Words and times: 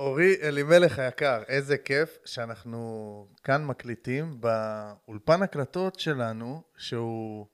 אורי 0.00 0.36
אלימלך 0.42 0.98
היקר, 0.98 1.42
איזה 1.48 1.78
כיף 1.78 2.18
שאנחנו 2.24 3.28
כאן 3.44 3.64
מקליטים 3.64 4.40
באולפן 4.40 5.42
הקלטות 5.42 6.00
שלנו, 6.00 6.62
שהוא 6.76 7.46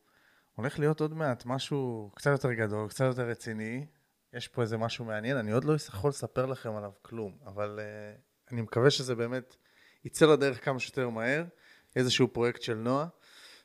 הולך 0.55 0.79
להיות 0.79 1.01
עוד 1.01 1.15
מעט 1.15 1.43
משהו 1.47 2.11
קצת 2.15 2.31
יותר 2.31 2.53
גדול, 2.53 2.89
קצת 2.89 3.05
יותר 3.05 3.29
רציני. 3.29 3.87
יש 4.33 4.49
פה 4.49 4.63
איזה 4.63 4.77
משהו 4.77 5.05
מעניין, 5.05 5.37
אני 5.37 5.53
עוד 5.53 5.65
לא 5.65 5.75
יכול 5.89 6.11
לספר 6.11 6.47
לכם 6.47 6.77
עליו 6.77 6.91
כלום, 7.03 7.39
אבל 7.47 7.79
uh, 7.79 8.53
אני 8.53 8.63
מקווה 8.63 8.91
שזה 8.91 9.15
באמת 9.15 9.57
יצא 10.05 10.27
לדרך 10.27 10.65
כמה 10.65 10.79
שיותר 10.79 11.09
מהר, 11.09 11.45
איזשהו 11.97 12.29
פרויקט 12.29 12.63
של 12.63 12.75
נועה. 12.75 13.07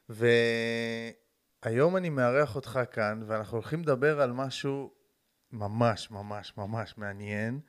והיום 0.10 1.98
אני 1.98 2.10
מארח 2.10 2.56
אותך 2.56 2.80
כאן, 2.92 3.24
ואנחנו 3.28 3.58
הולכים 3.58 3.82
לדבר 3.82 4.22
על 4.22 4.32
משהו 4.32 4.94
ממש 5.52 6.12
ממש 6.12 6.54
ממש 6.58 6.98
מעניין. 6.98 7.60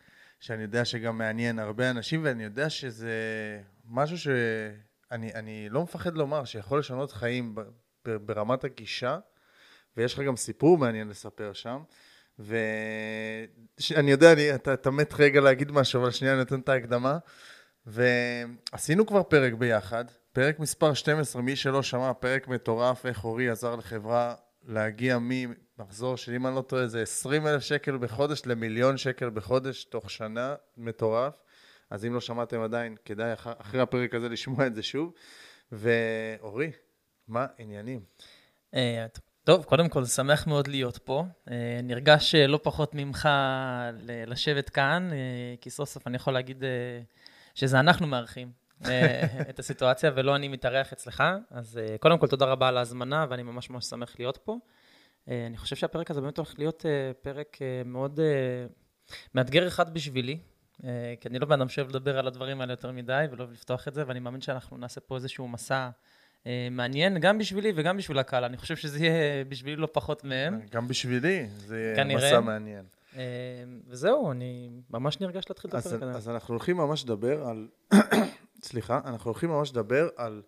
שאני 0.42 0.62
יודע 0.62 0.84
שגם 0.84 1.18
מעניין 1.18 1.58
הרבה 1.58 1.90
אנשים, 1.90 2.20
ואני 2.24 2.44
יודע 2.44 2.70
שזה 2.70 3.12
משהו 3.88 4.18
שאני 4.18 5.34
אני 5.34 5.68
לא 5.68 5.82
מפחד 5.82 6.14
לומר, 6.14 6.44
שיכול 6.44 6.78
לשנות 6.78 7.12
חיים 7.12 7.54
ברמת 8.04 8.64
הגישה, 8.64 9.18
ויש 9.96 10.14
לך 10.14 10.20
גם 10.20 10.36
סיפור 10.36 10.78
מעניין 10.78 11.08
לספר 11.08 11.52
שם. 11.52 11.82
ואני 12.38 14.10
יודע, 14.10 14.32
אני, 14.32 14.54
אתה, 14.54 14.74
אתה 14.74 14.90
מת 14.90 15.14
רגע 15.18 15.40
להגיד 15.40 15.72
משהו, 15.72 16.02
אבל 16.02 16.10
שנייה 16.10 16.34
אני 16.34 16.40
נותן 16.40 16.60
את 16.60 16.68
ההקדמה. 16.68 17.18
ועשינו 17.86 19.06
כבר 19.06 19.22
פרק 19.22 19.52
ביחד, 19.52 20.04
פרק 20.32 20.58
מספר 20.58 20.94
12, 20.94 21.42
מי 21.42 21.56
שלא 21.56 21.82
שמע, 21.82 22.12
פרק 22.12 22.48
מטורף, 22.48 23.06
איך 23.06 23.24
אורי 23.24 23.50
עזר 23.50 23.76
לחברה 23.76 24.34
להגיע 24.64 25.18
ממחזור 25.20 26.16
של, 26.16 26.34
אם 26.34 26.46
אני 26.46 26.54
לא 26.54 26.60
טועה, 26.60 26.86
זה 26.86 27.02
20 27.02 27.46
אלף 27.46 27.62
שקל 27.62 27.96
בחודש 27.96 28.42
למיליון 28.46 28.96
שקל 28.96 29.30
בחודש 29.30 29.84
תוך 29.84 30.10
שנה, 30.10 30.54
מטורף. 30.76 31.34
אז 31.90 32.04
אם 32.04 32.14
לא 32.14 32.20
שמעתם 32.20 32.60
עדיין, 32.60 32.96
כדאי 33.04 33.32
אחרי, 33.32 33.80
הפרק 33.80 34.14
הזה 34.14 34.28
לשמוע 34.28 34.66
את 34.66 34.74
זה 34.74 34.82
שוב. 34.82 35.12
ואורי, 35.72 36.70
מה 37.28 37.46
עניינים? 37.58 38.00
אה, 38.74 39.06
טוב, 39.44 39.64
קודם 39.64 39.88
כל, 39.88 40.04
שמח 40.04 40.46
מאוד 40.46 40.68
להיות 40.68 40.98
פה. 40.98 41.24
אה, 41.50 41.80
נרגש 41.82 42.34
אה, 42.34 42.46
לא 42.46 42.60
פחות 42.62 42.94
ממך 42.94 43.28
לשבת 44.26 44.70
כאן, 44.70 45.10
כי 45.60 45.70
סוף 45.70 45.88
סוף 45.88 46.06
אני 46.06 46.16
יכול 46.16 46.32
להגיד 46.32 46.64
שזה 47.54 47.80
אנחנו 47.80 48.06
מארחים. 48.06 48.61
אה, 48.86 49.26
את 49.50 49.58
הסיטואציה, 49.58 50.10
ולא 50.14 50.36
אני 50.36 50.48
מתארח 50.48 50.92
אצלך. 50.92 51.22
אז 51.50 51.78
אה, 51.78 51.98
קודם 51.98 52.18
כל, 52.18 52.26
תודה 52.26 52.46
רבה 52.46 52.68
על 52.68 52.76
ההזמנה, 52.76 53.26
ואני 53.30 53.42
ממש 53.42 53.70
ממש 53.70 53.84
שמח 53.84 54.14
להיות 54.18 54.36
פה. 54.44 54.56
אה, 55.28 55.46
אני 55.46 55.56
חושב 55.56 55.76
שהפרק 55.76 56.10
הזה 56.10 56.20
באמת 56.20 56.36
הולך 56.36 56.54
להיות 56.58 56.84
פרק 57.22 57.58
מאוד 57.84 58.20
מאתגר 59.34 59.68
אחד 59.68 59.94
בשבילי, 59.94 60.38
כי 61.20 61.28
אני 61.28 61.38
לא 61.38 61.46
בן 61.46 61.52
אדם 61.52 61.68
שאוהב 61.68 61.88
לדבר 61.88 62.18
על 62.18 62.26
הדברים 62.26 62.60
האלה 62.60 62.72
יותר 62.72 62.92
מדי, 62.92 63.24
ולא 63.30 63.46
לפתוח 63.52 63.88
את 63.88 63.94
זה, 63.94 64.04
ואני 64.06 64.20
מאמין 64.20 64.40
שאנחנו 64.40 64.76
נעשה 64.76 65.00
פה 65.00 65.16
איזשהו 65.16 65.48
מסע 65.48 65.88
מעניין, 66.70 67.18
גם 67.18 67.38
בשבילי 67.38 67.72
וגם 67.76 67.96
בשביל 67.96 68.18
הקהל. 68.18 68.44
אני 68.44 68.56
חושב 68.56 68.76
שזה 68.76 68.98
יהיה 68.98 69.44
בשבילי 69.44 69.76
לא 69.76 69.88
פחות 69.92 70.24
מהם. 70.24 70.60
גם 70.70 70.88
בשבילי, 70.88 71.46
זה 71.48 71.78
יהיה 71.80 71.96
כנראה. 71.96 72.28
מסע 72.28 72.40
מעניין. 72.40 72.84
וזהו, 73.88 74.32
אני 74.32 74.70
ממש 74.90 75.20
נרגש 75.20 75.44
להתחיל 75.50 75.70
את 75.70 75.74
הפרק 75.74 76.02
הזה. 76.02 76.16
אז 76.16 76.28
אנחנו 76.28 76.54
הולכים 76.54 76.76
ממש 76.76 77.04
לדבר 77.04 77.44
על 77.44 77.68
סליחה, 78.64 79.00
אנחנו 79.04 79.30
הולכים 79.30 79.50
ממש 79.50 79.70
לדבר 79.70 80.08
על 80.16 80.42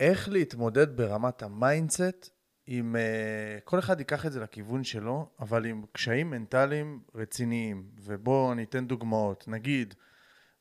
איך 0.00 0.28
להתמודד 0.28 0.96
ברמת 0.96 1.42
ה 1.42 1.53
mindset 1.53 2.30
עם, 2.66 2.96
uh, 2.96 3.60
כל 3.64 3.78
אחד 3.78 3.98
ייקח 3.98 4.26
את 4.26 4.32
זה 4.32 4.40
לכיוון 4.40 4.84
שלו, 4.84 5.28
אבל 5.40 5.66
עם 5.66 5.84
קשיים 5.92 6.30
מנטליים 6.30 7.00
רציניים. 7.14 7.88
ובואו 8.02 8.52
אני 8.52 8.64
אתן 8.64 8.86
דוגמאות. 8.86 9.48
נגיד, 9.48 9.94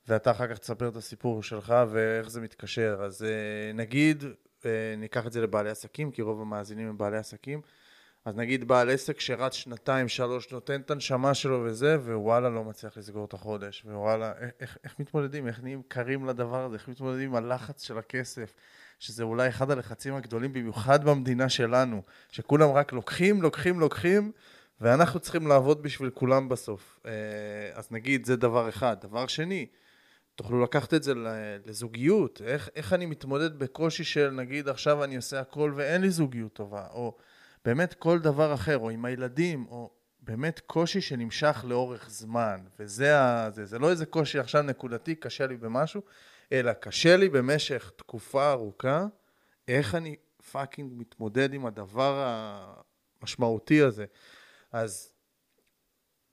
ואתה 0.07 0.31
אחר 0.31 0.47
כך 0.47 0.57
תספר 0.57 0.89
את 0.89 0.95
הסיפור 0.95 1.43
שלך 1.43 1.73
ואיך 1.91 2.29
זה 2.29 2.41
מתקשר. 2.41 2.99
אז 3.03 3.21
uh, 3.21 3.75
נגיד, 3.77 4.23
uh, 4.23 4.65
ניקח 4.97 5.27
את 5.27 5.31
זה 5.31 5.41
לבעלי 5.41 5.69
עסקים, 5.69 6.11
כי 6.11 6.21
רוב 6.21 6.41
המאזינים 6.41 6.87
הם 6.89 6.97
בעלי 6.97 7.17
עסקים. 7.17 7.61
אז 8.25 8.35
נגיד 8.35 8.67
בעל 8.67 8.89
עסק 8.89 9.19
שרץ 9.19 9.53
שנתיים, 9.53 10.07
שלוש, 10.07 10.51
נותן 10.51 10.81
את 10.81 10.91
הנשמה 10.91 11.33
שלו 11.33 11.63
וזה, 11.65 11.99
וואלה 11.99 12.49
לא 12.49 12.63
מצליח 12.63 12.97
לסגור 12.97 13.25
את 13.25 13.33
החודש, 13.33 13.85
וואלה, 13.85 14.33
איך, 14.39 14.51
איך, 14.59 14.77
איך 14.83 14.99
מתמודדים, 14.99 15.47
איך 15.47 15.63
נהיים 15.63 15.81
קרים 15.87 16.25
לדבר 16.25 16.65
הזה, 16.65 16.75
איך 16.75 16.87
מתמודדים 16.87 17.29
עם 17.29 17.35
הלחץ 17.35 17.83
של 17.83 17.97
הכסף, 17.97 18.53
שזה 18.99 19.23
אולי 19.23 19.49
אחד 19.49 19.71
הלחצים 19.71 20.15
הגדולים 20.15 20.53
במיוחד 20.53 21.03
במדינה 21.05 21.49
שלנו, 21.49 22.01
שכולם 22.29 22.71
רק 22.71 22.93
לוקחים, 22.93 23.41
לוקחים, 23.41 23.79
לוקחים, 23.79 24.31
ואנחנו 24.81 25.19
צריכים 25.19 25.47
לעבוד 25.47 25.83
בשביל 25.83 26.09
כולם 26.09 26.49
בסוף. 26.49 26.99
אה, 27.05 27.11
אז 27.73 27.87
נגיד, 27.91 28.25
זה 28.25 28.35
דבר 28.35 28.69
אחד. 28.69 28.97
דבר 29.01 29.27
שני, 29.27 29.65
תוכלו 30.35 30.63
לקחת 30.63 30.93
את 30.93 31.03
זה 31.03 31.13
לזוגיות, 31.65 32.41
איך, 32.45 32.69
איך 32.75 32.93
אני 32.93 33.05
מתמודד 33.05 33.59
בקושי 33.59 34.03
של 34.03 34.29
נגיד 34.29 34.69
עכשיו 34.69 35.03
אני 35.03 35.15
עושה 35.15 35.39
הכל 35.39 35.73
ואין 35.75 36.01
לי 36.01 36.09
זוגיות 36.09 36.53
טובה, 36.53 36.87
או 36.93 37.17
באמת 37.65 37.93
כל 37.93 38.19
דבר 38.19 38.53
אחר, 38.53 38.77
או 38.77 38.89
עם 38.89 39.05
הילדים, 39.05 39.65
או 39.69 39.91
באמת 40.19 40.59
קושי 40.59 41.01
שנמשך 41.01 41.65
לאורך 41.67 42.09
זמן, 42.09 42.59
וזה 42.79 43.19
ה... 43.19 43.51
זה, 43.51 43.65
זה 43.65 43.79
לא 43.79 43.89
איזה 43.89 44.05
קושי 44.05 44.39
עכשיו 44.39 44.61
נקודתי, 44.61 45.15
קשה 45.15 45.47
לי 45.47 45.57
במשהו, 45.57 46.01
אלא 46.51 46.73
קשה 46.73 47.17
לי 47.17 47.29
במשך 47.29 47.91
תקופה 47.95 48.51
ארוכה, 48.51 49.05
איך 49.67 49.95
אני 49.95 50.15
פאקינג 50.51 50.93
מתמודד 50.95 51.53
עם 51.53 51.65
הדבר 51.65 52.25
המשמעותי 53.21 53.81
הזה. 53.81 54.05
אז 54.71 55.13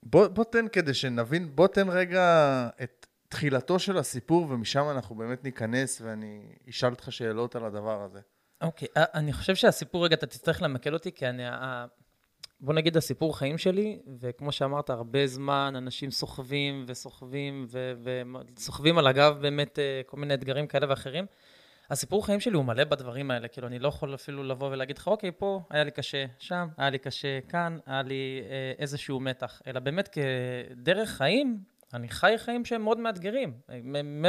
בוא, 0.02 0.28
בוא 0.28 0.44
תן 0.44 0.68
כדי 0.68 0.94
שנבין, 0.94 1.56
בוא 1.56 1.68
תן 1.68 1.88
רגע 1.88 2.68
את 2.82 3.06
תחילתו 3.28 3.78
של 3.78 3.98
הסיפור, 3.98 4.47
ומשם 4.50 4.84
אנחנו 4.91 5.14
באמת 5.14 5.44
ניכנס 5.44 6.00
ואני 6.00 6.56
אשאל 6.70 6.91
אותך 6.91 7.12
שאלות 7.12 7.56
על 7.56 7.64
הדבר 7.64 8.02
הזה. 8.02 8.20
אוקיי, 8.60 8.88
okay, 8.88 9.00
אה, 9.00 9.04
אני 9.15 9.32
חושב 9.32 9.54
שהסיפור, 9.54 10.04
רגע, 10.04 10.15
אתה 10.15 10.26
תצטרך 10.26 10.62
למקד 10.62 10.93
אותי, 10.93 11.12
כי 11.12 11.26
אני, 11.26 11.43
בוא 12.60 12.75
נגיד 12.75 12.97
הסיפור 12.97 13.38
חיים 13.38 13.59
שלי, 13.59 13.98
וכמו 14.21 14.53
שאמרת, 14.53 14.91
הרבה 14.91 15.26
זמן 15.26 15.75
אנשים 15.76 16.10
סוחבים 16.10 16.84
וסוחבים 16.88 17.66
וסוחבים 18.56 18.98
על 18.98 19.06
הגב 19.06 19.38
באמת 19.41 19.78
אה, 19.78 20.00
כל 20.06 20.16
מיני 20.16 20.34
אתגרים 20.34 20.66
כאלה 20.66 20.87
ואחרים. 20.88 21.26
הסיפור 21.91 22.26
חיים 22.26 22.41
שלי 22.41 22.54
הוא 22.56 22.65
מלא 22.65 22.84
בדברים 22.84 23.31
האלה, 23.31 23.48
כאילו 23.48 23.66
אני 23.66 23.78
לא 23.78 23.88
יכול 23.88 24.15
אפילו 24.15 24.44
לבוא 24.44 24.71
ולהגיד 24.71 24.98
לך, 24.98 25.09
אוקיי, 25.09 25.32
פה 25.32 25.62
היה 25.71 25.84
לי 25.84 25.91
קשה, 25.91 26.25
שם 26.38 26.69
היה 26.77 26.91
לי 26.91 26.98
קשה, 26.98 27.41
כאן 27.48 27.78
היה 27.87 28.03
לי 28.03 28.42
אה, 28.50 28.72
איזשהו 28.78 29.21
מתח, 29.21 29.62
אלא 29.66 29.81
באמת 29.81 30.09
כדרך 30.09 31.10
חיים, 31.10 31.59
אני 31.94 32.09
חי 32.09 32.34
חיים 32.37 32.65
שהם 32.65 32.82
מאוד 32.82 32.98
מאתגרים, 32.98 33.53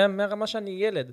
מהרמה 0.07 0.47
שאני 0.47 0.71
ילד. 0.71 1.11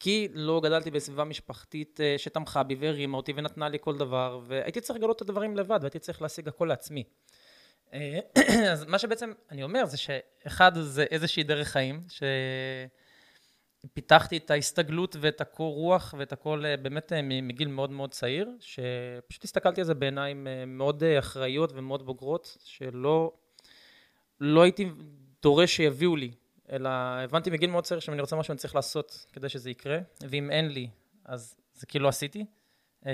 כי 0.00 0.28
לא 0.32 0.60
גדלתי 0.60 0.90
בסביבה 0.90 1.24
משפחתית 1.24 2.00
אה, 2.00 2.14
שתמכה 2.18 2.62
בי 2.62 2.74
והרימה 2.74 3.16
אותי 3.16 3.32
ונתנה 3.36 3.68
לי 3.68 3.78
כל 3.80 3.98
דבר, 3.98 4.40
והייתי 4.46 4.80
צריך 4.80 4.98
לגלות 4.98 5.16
את 5.16 5.22
הדברים 5.22 5.56
לבד, 5.56 5.78
והייתי 5.82 5.98
צריך 5.98 6.22
להשיג 6.22 6.48
הכל 6.48 6.64
לעצמי. 6.64 7.04
אה, 7.92 8.18
אז 8.72 8.84
מה 8.84 8.98
שבעצם 8.98 9.32
אני 9.50 9.62
אומר 9.62 9.86
זה 9.86 9.96
שאחד 9.96 10.72
זה 10.74 11.04
איזושהי 11.10 11.42
דרך 11.42 11.68
חיים, 11.68 12.02
שפיתחתי 13.84 14.36
את 14.36 14.50
ההסתגלות 14.50 15.16
ואת 15.20 15.40
הקור 15.40 15.74
רוח 15.74 16.14
ואת 16.18 16.32
הכל 16.32 16.64
אה, 16.66 16.76
באמת 16.76 17.12
מגיל 17.22 17.68
מאוד 17.68 17.90
מאוד 17.90 18.10
צעיר, 18.10 18.50
שפשוט 18.60 19.44
הסתכלתי 19.44 19.80
על 19.80 19.86
זה 19.86 19.94
בעיניים 19.94 20.46
מאוד 20.66 21.02
אחראיות 21.18 21.72
ומאוד 21.74 22.06
בוגרות, 22.06 22.56
שלא 22.64 23.32
לא 24.40 24.62
הייתי 24.62 24.90
דורש 25.42 25.76
שיביאו 25.76 26.16
לי 26.16 26.30
אלא 26.72 26.88
הבנתי 27.24 27.50
מגיל 27.50 27.70
מאוד 27.70 27.84
צעיר 27.84 28.00
שאם 28.00 28.12
אני 28.12 28.20
רוצה 28.20 28.36
משהו 28.36 28.52
אני 28.52 28.58
צריך 28.58 28.74
לעשות 28.74 29.26
כדי 29.32 29.48
שזה 29.48 29.70
יקרה, 29.70 29.98
ואם 30.20 30.50
אין 30.50 30.68
לי, 30.68 30.88
אז 31.24 31.60
זה 31.74 31.86
כאילו 31.86 32.08
עשיתי. 32.08 32.46
אה, 33.06 33.12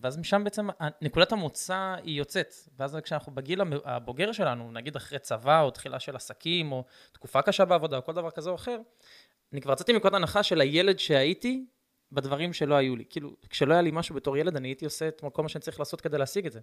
ואז 0.00 0.18
משם 0.18 0.44
בעצם 0.44 0.68
נקודת 1.00 1.32
המוצא 1.32 1.94
היא 2.02 2.18
יוצאת, 2.18 2.54
ואז 2.78 2.96
כשאנחנו 3.04 3.34
בגיל 3.34 3.60
הבוגר 3.84 4.32
שלנו, 4.32 4.72
נגיד 4.72 4.96
אחרי 4.96 5.18
צבא 5.18 5.62
או 5.62 5.70
תחילה 5.70 6.00
של 6.00 6.16
עסקים 6.16 6.72
או 6.72 6.84
תקופה 7.12 7.42
קשה 7.42 7.64
בעבודה 7.64 7.96
או 7.96 8.04
כל 8.04 8.12
דבר 8.12 8.30
כזה 8.30 8.50
או 8.50 8.54
אחר, 8.54 8.78
אני 9.52 9.60
כבר 9.60 9.72
יצאתי 9.72 9.92
מנקודת 9.92 10.14
הנחה 10.14 10.42
של 10.42 10.60
הילד 10.60 10.98
שהייתי 10.98 11.64
בדברים 12.12 12.52
שלא 12.52 12.74
היו 12.74 12.96
לי. 12.96 13.04
כאילו, 13.10 13.36
כשלא 13.50 13.72
היה 13.72 13.82
לי 13.82 13.90
משהו 13.92 14.14
בתור 14.14 14.36
ילד, 14.36 14.56
אני 14.56 14.68
הייתי 14.68 14.84
עושה 14.84 15.08
את 15.08 15.22
כל 15.32 15.42
מה 15.42 15.48
שאני 15.48 15.62
צריך 15.62 15.78
לעשות 15.78 16.00
כדי 16.00 16.18
להשיג 16.18 16.46
את 16.46 16.52
זה. 16.52 16.60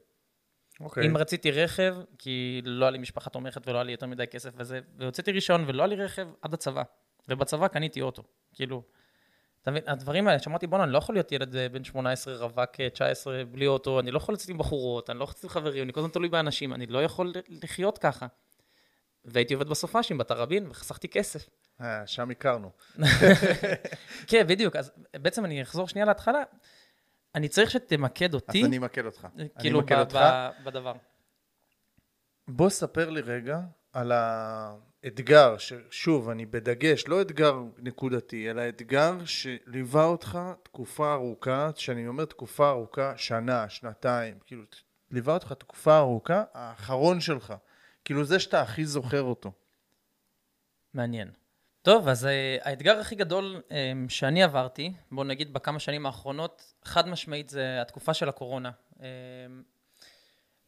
Okay. 0.79 0.83
אוקיי. 0.83 1.07
אם 1.07 1.17
רציתי 1.17 1.51
רכב, 1.51 1.95
כי 2.17 2.61
לא 2.65 2.85
היה 2.85 2.91
לי 2.91 2.97
משפחה 2.97 3.29
תומכת 3.29 3.67
ולא 3.67 3.77
היה 3.77 3.83
לי 3.83 3.91
יותר 3.91 4.05
מדי 4.05 4.27
כסף 4.27 4.49
וזה, 4.57 4.79
והוצאתי 4.97 5.31
רישיון 5.31 5.63
ולא 5.67 5.83
היה 5.83 5.87
לי 5.87 5.95
רכב 5.95 6.27
עד 6.41 6.53
הצבא. 6.53 6.83
ובצבא 7.29 7.67
קניתי 7.67 8.01
אוטו. 8.01 8.23
כאילו, 8.53 8.83
אתה 9.61 9.71
מבין, 9.71 9.83
הדברים 9.87 10.27
האלה, 10.27 10.39
שאמרתי, 10.39 10.67
בואנה, 10.67 10.83
אני 10.83 10.93
לא 10.93 10.97
יכול 10.97 11.15
להיות 11.15 11.31
ילד 11.31 11.55
אה, 11.55 11.69
בן 11.69 11.83
18, 11.83 12.35
רווק 12.37 12.81
19, 12.93 13.37
אה, 13.37 13.45
בלי 13.45 13.67
אוטו, 13.67 13.99
אני 13.99 14.11
לא 14.11 14.17
יכול 14.17 14.33
לצאת 14.33 14.49
עם 14.49 14.57
בחורות, 14.57 15.09
אני 15.09 15.19
לא 15.19 15.23
יכול 15.23 15.31
לצאת 15.31 15.43
עם 15.43 15.49
חברים, 15.49 15.83
אני 15.83 15.93
כל 15.93 15.99
הזמן 15.99 16.11
תלוי 16.11 16.29
באנשים, 16.29 16.73
אני 16.73 16.85
לא 16.85 17.03
יכול 17.03 17.33
לחיות 17.49 17.97
ככה. 17.97 18.27
והייתי 19.25 19.53
עובד 19.53 19.69
בסופאשים, 19.69 20.17
בתראבין, 20.17 20.67
וחסכתי 20.69 21.07
כסף. 21.07 21.49
אה, 21.81 22.07
שם 22.07 22.31
הכרנו. 22.31 22.71
כן, 24.27 24.47
בדיוק. 24.47 24.75
אז 24.75 24.91
בעצם 25.13 25.45
אני 25.45 25.61
אחזור 25.61 25.87
שנייה 25.87 26.05
להתחלה. 26.05 26.43
אני 27.37 27.47
צריך 27.47 27.71
שתמקד 27.71 28.33
אותי. 28.33 28.59
אז 28.59 28.65
אני 28.65 28.77
אמקד 28.77 29.05
אותך. 29.05 29.27
כאילו, 29.59 29.79
אני 29.79 29.95
ב- 29.95 29.99
אותך. 29.99 30.15
ב- 30.15 30.49
בדבר. 30.63 30.93
בוא 32.47 32.69
ספר 32.69 33.09
לי 33.09 33.21
רגע 33.21 33.59
על 33.93 34.11
ה... 34.11 34.75
אתגר, 35.07 35.57
ששוב, 35.57 36.29
אני 36.29 36.45
בדגש, 36.45 37.07
לא 37.07 37.21
אתגר 37.21 37.59
נקודתי, 37.77 38.49
אלא 38.49 38.69
אתגר 38.69 39.25
שליווה 39.25 40.05
אותך 40.05 40.39
תקופה 40.63 41.13
ארוכה, 41.13 41.69
שאני 41.75 42.07
אומר 42.07 42.25
תקופה 42.25 42.69
ארוכה, 42.69 43.17
שנה, 43.17 43.69
שנתיים, 43.69 44.39
כאילו, 44.45 44.63
ליווה 45.11 45.33
אותך 45.33 45.53
תקופה 45.53 45.97
ארוכה, 45.97 46.43
האחרון 46.53 47.19
שלך. 47.21 47.53
כאילו, 48.05 48.23
זה 48.23 48.39
שאתה 48.39 48.61
הכי 48.61 48.85
זוכר 48.85 49.21
אותו. 49.21 49.51
מעניין. 50.93 51.31
טוב, 51.87 52.07
אז 52.07 52.25
uh, 52.25 52.27
האתגר 52.61 52.99
הכי 52.99 53.15
גדול 53.15 53.61
um, 53.69 53.71
שאני 54.09 54.43
עברתי, 54.43 54.91
בואו 55.11 55.27
נגיד 55.27 55.53
בכמה 55.53 55.79
שנים 55.79 56.05
האחרונות, 56.05 56.73
חד 56.83 57.07
משמעית 57.07 57.49
זה 57.49 57.81
התקופה 57.81 58.13
של 58.13 58.29
הקורונה. 58.29 58.71
Um, 58.93 59.01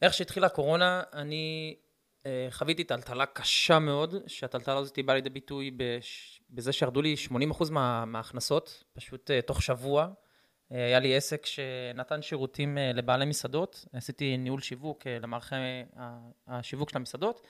איך 0.02 0.14
שהתחילה 0.14 0.46
הקורונה, 0.46 1.02
אני 1.12 1.76
uh, 2.22 2.26
חוויתי 2.50 2.84
טלטלה 2.84 3.26
קשה 3.26 3.78
מאוד, 3.78 4.14
שהטלטלה 4.26 4.76
הזאת 4.76 4.98
באה 5.04 5.14
לידי 5.14 5.30
ביטוי 5.30 5.70
בש... 5.76 6.40
בזה 6.50 6.72
שירדו 6.72 7.02
לי 7.02 7.14
80% 7.52 7.70
מה... 7.70 8.04
מההכנסות, 8.04 8.84
פשוט 8.92 9.30
uh, 9.30 9.46
תוך 9.46 9.62
שבוע. 9.62 10.06
Uh, 10.06 10.74
היה 10.74 10.98
לי 10.98 11.16
עסק 11.16 11.46
שנתן 11.46 12.22
שירותים 12.22 12.78
uh, 12.78 12.96
לבעלי 12.96 13.24
מסעדות, 13.24 13.86
עשיתי 13.92 14.36
ניהול 14.36 14.60
שיווק 14.60 15.02
uh, 15.02 15.06
למערכי 15.22 15.54
השיווק 16.46 16.90
של 16.90 16.96
המסעדות. 16.96 17.46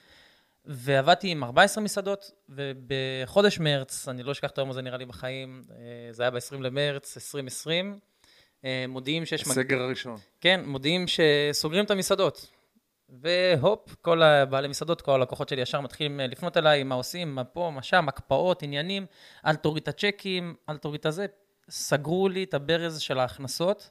ועבדתי 0.65 1.27
עם 1.27 1.43
14 1.43 1.83
מסעדות, 1.83 2.31
ובחודש 2.49 3.59
מרץ, 3.59 4.07
אני 4.07 4.23
לא 4.23 4.31
אשכח 4.31 4.49
את 4.49 4.57
היום 4.57 4.69
הזה 4.69 4.81
נראה 4.81 4.97
לי 4.97 5.05
בחיים, 5.05 5.63
אה, 5.71 6.13
זה 6.13 6.23
היה 6.23 6.31
ב-20 6.31 6.59
למרץ 6.59 7.17
2020, 7.17 7.99
אה, 8.65 8.85
מודיעים 8.87 9.25
שיש... 9.25 9.41
הסגר 9.41 9.75
מג... 9.75 9.81
הראשון. 9.81 10.17
כן, 10.41 10.61
מודיעים 10.65 11.05
שסוגרים 11.07 11.85
את 11.85 11.91
המסעדות. 11.91 12.51
והופ, 13.09 13.95
כל 14.01 14.21
הבעלי 14.21 14.67
מסעדות, 14.67 15.01
כל 15.01 15.11
הלקוחות 15.11 15.49
שלי 15.49 15.61
ישר 15.61 15.81
מתחילים 15.81 16.19
אה, 16.19 16.27
לפנות 16.27 16.57
אליי, 16.57 16.83
מה 16.83 16.95
עושים, 16.95 17.35
מה 17.35 17.43
פה, 17.43 17.71
מה 17.75 17.83
שם, 17.83 18.07
הקפאות, 18.07 18.63
עניינים, 18.63 19.05
אל 19.45 19.55
תוריד 19.55 19.83
את 19.83 19.87
הצ'קים, 19.87 20.55
אל 20.69 20.77
תוריד 20.77 20.99
את 20.99 21.05
הזה. 21.05 21.25
סגרו 21.69 22.29
לי 22.29 22.43
את 22.43 22.53
הברז 22.53 22.99
של 22.99 23.19
ההכנסות. 23.19 23.89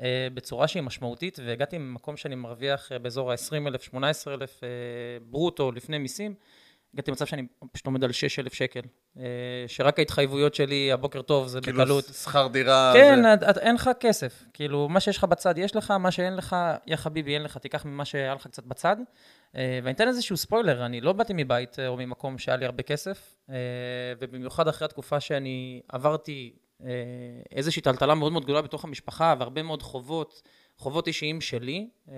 אה, 0.00 0.28
בצורה 0.34 0.68
שהיא 0.68 0.82
משמעותית, 0.82 1.38
והגעתי 1.46 1.78
ממקום 1.78 2.16
שאני 2.16 2.34
מרוויח 2.34 2.92
אה, 2.92 2.98
באזור 2.98 3.32
ה-20,000, 3.32 3.82
18,000 3.82 4.60
אה, 4.62 4.68
ברוטו 5.30 5.72
לפני 5.72 5.98
מיסים, 5.98 6.34
הגעתי 6.94 7.10
למצב 7.10 7.26
שאני 7.26 7.46
פשוט 7.72 7.86
עומד 7.86 8.04
על 8.04 8.12
6,000 8.12 8.54
שקל. 8.54 8.80
שרק 9.66 9.98
ההתחייבויות 9.98 10.54
שלי, 10.54 10.92
הבוקר 10.92 11.22
טוב, 11.22 11.46
זה 11.46 11.60
כאילו 11.60 11.78
בקלות. 11.78 12.04
כאילו 12.04 12.14
שכר 12.14 12.46
דירה. 12.46 12.92
כן, 12.94 13.22
זה... 13.22 13.50
את, 13.50 13.58
אין 13.58 13.74
לך 13.74 13.90
כסף. 14.00 14.44
כאילו, 14.54 14.88
מה 14.88 15.00
שיש 15.00 15.16
לך 15.16 15.24
בצד 15.24 15.58
יש 15.58 15.76
לך, 15.76 15.90
מה 15.90 16.10
שאין 16.10 16.36
לך, 16.36 16.56
יא 16.86 16.96
חביבי, 16.96 17.34
אין 17.34 17.42
לך, 17.42 17.58
תיקח 17.58 17.84
ממה 17.84 18.04
שהיה 18.04 18.34
לך 18.34 18.46
קצת 18.46 18.64
בצד. 18.64 18.96
ואני 19.54 19.90
אתן 19.90 20.08
איזשהו 20.08 20.36
ספוילר, 20.36 20.86
אני 20.86 21.00
לא 21.00 21.12
באתי 21.12 21.32
מבית 21.36 21.78
או 21.86 21.96
ממקום 21.96 22.38
שהיה 22.38 22.56
לי 22.56 22.64
הרבה 22.64 22.82
כסף, 22.82 23.36
ובמיוחד 24.18 24.68
אחרי 24.68 24.84
התקופה 24.84 25.20
שאני 25.20 25.80
עברתי 25.88 26.52
איזושהי 27.52 27.82
טלטלה 27.82 28.14
מאוד 28.14 28.32
מאוד 28.32 28.44
גדולה 28.44 28.62
בתוך 28.62 28.84
המשפחה 28.84 29.34
והרבה 29.38 29.62
מאוד 29.62 29.82
חובות, 29.82 30.42
חובות 30.78 31.06
אישיים 31.06 31.40
שלי, 31.40 31.88
אה, 32.08 32.14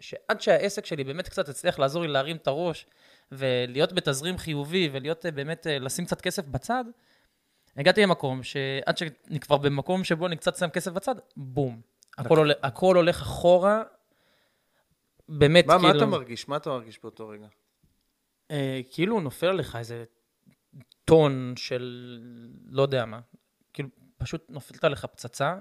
שעד 0.00 0.40
שהעסק 0.40 0.86
שלי 0.86 1.04
באמת 1.04 1.28
קצת 1.28 1.48
הצליח 1.48 1.78
לעזור 1.78 2.02
לי 2.02 2.08
להרים 2.08 2.36
את 2.36 2.46
הראש 2.46 2.86
ולהיות 3.32 3.92
בתזרים 3.92 4.38
חיובי 4.38 4.88
ולהיות 4.92 5.26
אה, 5.26 5.30
באמת, 5.30 5.66
לשים 5.80 6.04
קצת 6.04 6.20
כסף 6.20 6.46
בצד, 6.46 6.84
הגעתי 7.76 8.02
למקום 8.02 8.42
שעד 8.42 8.98
שאני 8.98 9.40
כבר 9.40 9.56
במקום 9.56 10.04
שבו 10.04 10.26
אני 10.26 10.36
קצת 10.36 10.56
שם 10.56 10.68
כסף 10.68 10.92
בצד, 10.92 11.14
בום. 11.36 11.80
הכל, 12.18 12.38
הולך, 12.38 12.56
הכל 12.62 12.96
הולך 12.96 13.22
אחורה, 13.22 13.82
באמת, 15.28 15.66
מה, 15.66 15.78
כאילו... 15.78 15.88
מה 15.88 15.96
אתה 15.96 16.06
מרגיש? 16.06 16.48
מה 16.48 16.56
אתה 16.56 16.70
מרגיש 16.70 16.98
באותו 17.02 17.28
רגע? 17.28 17.46
אה, 18.50 18.80
כאילו 18.90 19.20
נופל 19.20 19.46
עליך 19.46 19.76
איזה 19.76 20.04
טון 21.04 21.54
של 21.56 22.18
לא 22.66 22.82
יודע 22.82 23.04
מה. 23.04 23.20
פשוט 24.18 24.44
נופלת 24.48 24.84
עליך 24.84 25.04
פצצה, 25.04 25.54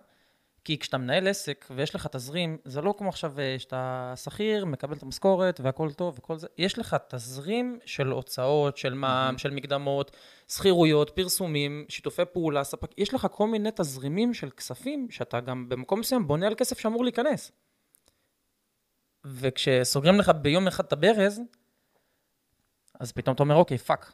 כי 0.63 0.79
כשאתה 0.79 0.97
מנהל 0.97 1.27
עסק 1.27 1.65
ויש 1.75 1.95
לך 1.95 2.07
תזרים, 2.07 2.57
זה 2.65 2.81
לא 2.81 2.93
כמו 2.97 3.09
עכשיו 3.09 3.39
אה, 3.39 3.55
שאתה 3.59 4.13
שכיר, 4.15 4.65
מקבל 4.65 4.95
את 4.95 5.03
המשכורת 5.03 5.59
והכל 5.59 5.93
טוב 5.93 6.15
וכל 6.17 6.37
זה, 6.37 6.47
יש 6.57 6.79
לך 6.79 6.97
תזרים 7.09 7.79
של 7.85 8.07
הוצאות, 8.07 8.77
של 8.77 8.93
מע"מ, 8.93 9.35
mm-hmm. 9.35 9.37
של 9.37 9.49
מקדמות, 9.49 10.17
שכירויות, 10.47 11.09
פרסומים, 11.09 11.85
שיתופי 11.89 12.21
פעולה, 12.33 12.63
ספק, 12.63 12.91
יש 12.97 13.13
לך 13.13 13.27
כל 13.31 13.47
מיני 13.47 13.69
תזרימים 13.75 14.33
של 14.33 14.49
כספים, 14.49 15.07
שאתה 15.11 15.39
גם 15.39 15.69
במקום 15.69 15.99
מסוים 15.99 16.27
בונה 16.27 16.47
על 16.47 16.55
כסף 16.55 16.79
שאמור 16.79 17.03
להיכנס. 17.03 17.51
וכשסוגרים 19.25 20.19
לך 20.19 20.31
ביום 20.41 20.67
אחד 20.67 20.85
את 20.85 20.93
הברז, 20.93 21.41
אז 22.99 23.11
פתאום 23.11 23.35
אתה 23.35 23.43
אומר, 23.43 23.55
אוקיי, 23.55 23.77
fuck, 23.77 24.13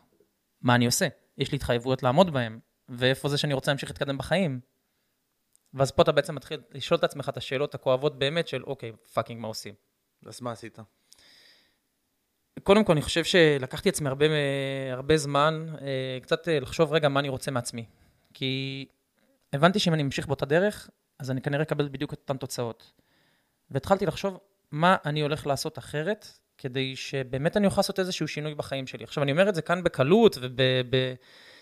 מה 0.62 0.76
אני 0.76 0.86
עושה? 0.86 1.08
יש 1.38 1.52
לי 1.52 1.56
התחייבויות 1.56 2.04
לעמוד 2.04 2.34
בהן. 2.34 2.60
ואיפה 2.90 3.30
זה 3.30 3.38
שאני 3.38 3.54
רוצה 3.54 3.72
להמשיך 3.72 3.90
להתקדם 3.90 4.18
בחיים. 4.18 4.60
ואז 5.74 5.92
פה 5.92 6.02
אתה 6.02 6.12
בעצם 6.12 6.36
מתחיל 6.36 6.62
לשאול 6.72 6.98
את 6.98 7.04
עצמך 7.04 7.30
את 7.30 7.38
השאלות 7.38 7.76
הכואבות 7.76 8.20
באמת 8.20 8.48
של 8.48 8.64
אוקיי, 8.64 8.92
fucking, 9.14 9.42
מה 9.42 9.48
עושים? 9.48 9.74
אז 10.26 10.42
מה 10.42 10.52
עשית? 10.52 10.80
קודם 12.64 12.84
כל, 12.84 12.92
אני 12.92 13.02
חושב 13.02 13.24
שלקחתי 13.24 13.90
עצמי 13.90 14.10
הרבה, 14.10 14.26
הרבה 14.92 15.18
זמן, 15.18 15.66
אה, 15.82 16.18
קצת 16.22 16.48
אה, 16.48 16.60
לחשוב 16.60 16.94
רגע 16.94 17.10
מה 17.10 17.20
אני 17.20 17.30
רוצה 17.30 17.52
מעצמי. 17.52 17.86
כי 18.34 18.86
הבנתי 19.54 19.80
שאם 19.80 19.94
אני 19.94 20.04
אמשיך 20.04 20.28
באותה 20.28 20.46
דרך, 20.46 20.90
אז 21.20 21.32
אני 21.32 21.42
כנראה 21.42 21.64
אקבל 21.64 21.88
בדיוק 21.88 22.14
את 22.14 22.18
אותן 22.18 22.38
תוצאות. 22.38 22.92
והתחלתי 23.72 24.06
לחשוב 24.06 24.40
מה 24.72 24.96
אני 25.06 25.22
הולך 25.22 25.48
לעשות 25.48 25.78
אחרת, 25.78 26.28
כדי 26.58 26.96
שבאמת 26.96 27.58
אני 27.58 27.66
אוכל 27.66 27.80
לעשות 27.80 28.00
איזשהו 28.00 28.28
שינוי 28.28 28.56
בחיים 28.56 28.88
שלי. 28.88 29.04
עכשיו, 29.04 29.24
אני 29.24 29.32
אומר 29.32 29.50
את 29.50 29.56
זה 29.56 29.62
כאן 29.62 29.84
בקלות 29.84 30.38
וב... 30.42 30.56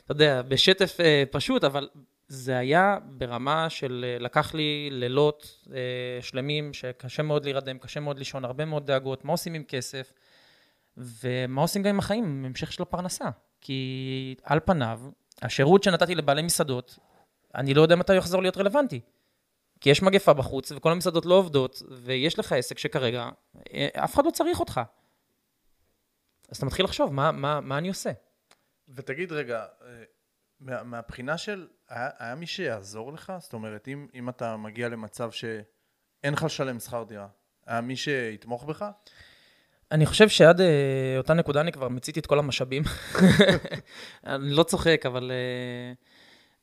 אתה 0.05 0.11
יודע, 0.11 0.41
בשטף 0.41 0.97
אה, 0.99 1.23
פשוט, 1.31 1.63
אבל 1.63 1.89
זה 2.27 2.57
היה 2.57 2.97
ברמה 3.05 3.69
של 3.69 4.05
אה, 4.07 4.19
לקח 4.19 4.53
לי 4.53 4.89
לילות 4.91 5.67
אה, 5.73 6.21
שלמים 6.21 6.73
שקשה 6.73 7.23
מאוד 7.23 7.43
להירדם, 7.43 7.77
קשה 7.77 7.99
מאוד 7.99 8.17
לישון, 8.19 8.45
הרבה 8.45 8.65
מאוד 8.65 8.87
דאגות, 8.87 9.25
מה 9.25 9.31
עושים 9.31 9.53
עם 9.53 9.63
כסף, 9.63 10.13
ומה 10.97 11.61
עושים 11.61 11.83
גם 11.83 11.89
עם 11.89 11.99
החיים, 11.99 12.23
עם 12.23 12.45
המשך 12.45 12.71
של 12.71 12.83
הפרנסה. 12.83 13.25
כי 13.61 14.35
על 14.43 14.59
פניו, 14.65 15.01
השירות 15.41 15.83
שנתתי 15.83 16.15
לבעלי 16.15 16.41
מסעדות, 16.41 16.99
אני 17.55 17.73
לא 17.73 17.81
יודע 17.81 17.95
מתי 17.95 18.13
הוא 18.13 18.17
יחזור 18.17 18.41
להיות 18.41 18.57
רלוונטי. 18.57 18.99
כי 19.81 19.89
יש 19.89 20.01
מגפה 20.01 20.33
בחוץ, 20.33 20.71
וכל 20.71 20.91
המסעדות 20.91 21.25
לא 21.25 21.35
עובדות, 21.35 21.81
ויש 21.91 22.39
לך 22.39 22.51
עסק 22.51 22.77
שכרגע, 22.77 23.29
אה, 23.73 23.87
אף 24.03 24.15
אחד 24.15 24.25
לא 24.25 24.31
צריך 24.31 24.59
אותך. 24.59 24.81
אז 26.49 26.57
אתה 26.57 26.65
מתחיל 26.65 26.85
לחשוב, 26.85 27.13
מה, 27.13 27.31
מה, 27.31 27.61
מה 27.61 27.77
אני 27.77 27.87
עושה? 27.87 28.11
ותגיד 28.89 29.31
רגע, 29.31 29.65
אה, 29.81 30.03
מה, 30.59 30.83
מהבחינה 30.83 31.37
של, 31.37 31.67
היה, 31.89 32.09
היה 32.17 32.35
מי 32.35 32.45
שיעזור 32.45 33.13
לך? 33.13 33.33
זאת 33.39 33.53
אומרת, 33.53 33.87
אם, 33.87 34.07
אם 34.13 34.29
אתה 34.29 34.57
מגיע 34.57 34.89
למצב 34.89 35.31
שאין 35.31 36.33
לך 36.33 36.43
לשלם 36.43 36.79
שכר 36.79 37.03
דירה, 37.03 37.27
היה 37.65 37.81
מי 37.81 37.95
שיתמוך 37.95 38.63
בך? 38.63 38.85
אני 39.91 40.05
חושב 40.05 40.29
שעד 40.29 40.59
uh, 40.59 40.63
אותה 41.17 41.33
נקודה 41.33 41.61
אני 41.61 41.71
כבר 41.71 41.87
מיציתי 41.87 42.19
את 42.19 42.25
כל 42.25 42.39
המשאבים. 42.39 42.83
אני 44.25 44.51
לא 44.51 44.63
צוחק, 44.63 45.03
אבל 45.05 45.31
uh, 45.31 45.97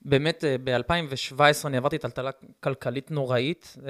באמת 0.02 0.44
uh, 0.44 0.46
ב-2017 0.64 1.66
אני 1.66 1.76
עברתי 1.76 1.98
טלטלה 1.98 2.30
כלכלית 2.60 3.10
נוראית, 3.10 3.76
uh, 3.76 3.82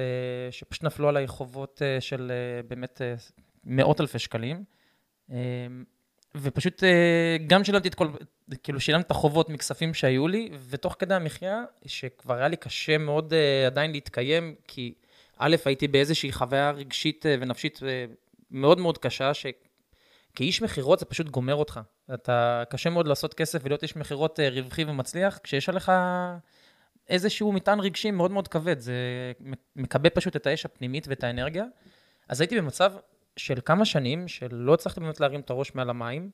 שפשוט 0.51 0.85
נפלו 0.85 1.09
עליי 1.09 1.27
חובות 1.27 1.83
uh, 1.83 2.01
של 2.01 2.33
uh, 2.33 2.69
באמת 2.69 3.01
uh, 3.01 3.43
מאות 3.65 4.01
אלפי 4.01 4.19
שקלים. 4.19 4.65
Uh, 5.31 5.33
ופשוט 6.35 6.85
אה, 6.85 7.37
גם 7.47 7.65
שילמתי 7.65 7.89
את 7.89 7.95
כל, 7.95 8.09
כאילו 8.63 8.81
שילמתי 8.81 9.07
את 9.07 9.11
החובות 9.11 9.49
מכספים 9.49 9.95
שהיו 9.95 10.29
לי, 10.29 10.51
ותוך 10.69 10.97
כדי 10.99 11.15
המחיה, 11.15 11.65
שכבר 11.87 12.35
היה 12.35 12.49
לי 12.49 12.57
קשה 12.57 12.99
מאוד 12.99 13.35
אה, 13.35 13.67
עדיין 13.67 13.93
להתקיים, 13.93 14.55
כי 14.69 14.95
א', 15.39 15.57
הייתי 15.65 15.89
באיזושהי 15.89 16.33
חוויה 16.33 16.71
רגשית 16.71 17.27
אה, 17.27 17.37
ונפשית 17.41 17.81
מאוד 18.51 18.79
מאוד 18.79 18.99
קשה, 18.99 19.33
שכאיש 19.35 20.63
מכירות 20.63 20.99
זה 20.99 21.07
פשוט 21.07 21.29
גומר 21.29 21.55
אותך. 21.55 21.81
אתה, 22.15 22.63
קשה 22.71 22.91
מאוד 22.91 23.07
לעשות 23.07 23.35
כסף 23.35 23.61
ולהיות 23.65 23.83
איש 23.83 23.97
מכירות 23.97 24.41
רווחי 24.53 24.85
ומצליח, 24.85 25.39
כשיש 25.43 25.69
עליך 25.69 25.93
איזשהו 27.09 27.53
מטען 27.53 27.81
רגשי 27.81 28.11
מאוד 28.11 28.31
מאוד 28.31 28.49
כבד, 28.49 28.81
זה 28.81 28.95
מכבה 29.77 30.11
פשוט 30.11 30.37
את 30.37 30.47
האש 30.47 30.65
הפנימית 30.65 31.09
ואת 31.09 31.25
האנרגיה. 31.25 31.65
אז 32.29 32.41
הייתי 32.41 32.57
במצב 32.57 32.93
של 33.37 33.59
כמה 33.65 33.85
שנים 33.85 34.29
שלא 34.29 34.75
הצלחתי 34.75 35.01
באמת 35.01 35.21
להרים 35.21 35.41
את 35.41 35.51
הראש 35.51 35.75
מעל 35.75 35.91
המים, 35.91 36.31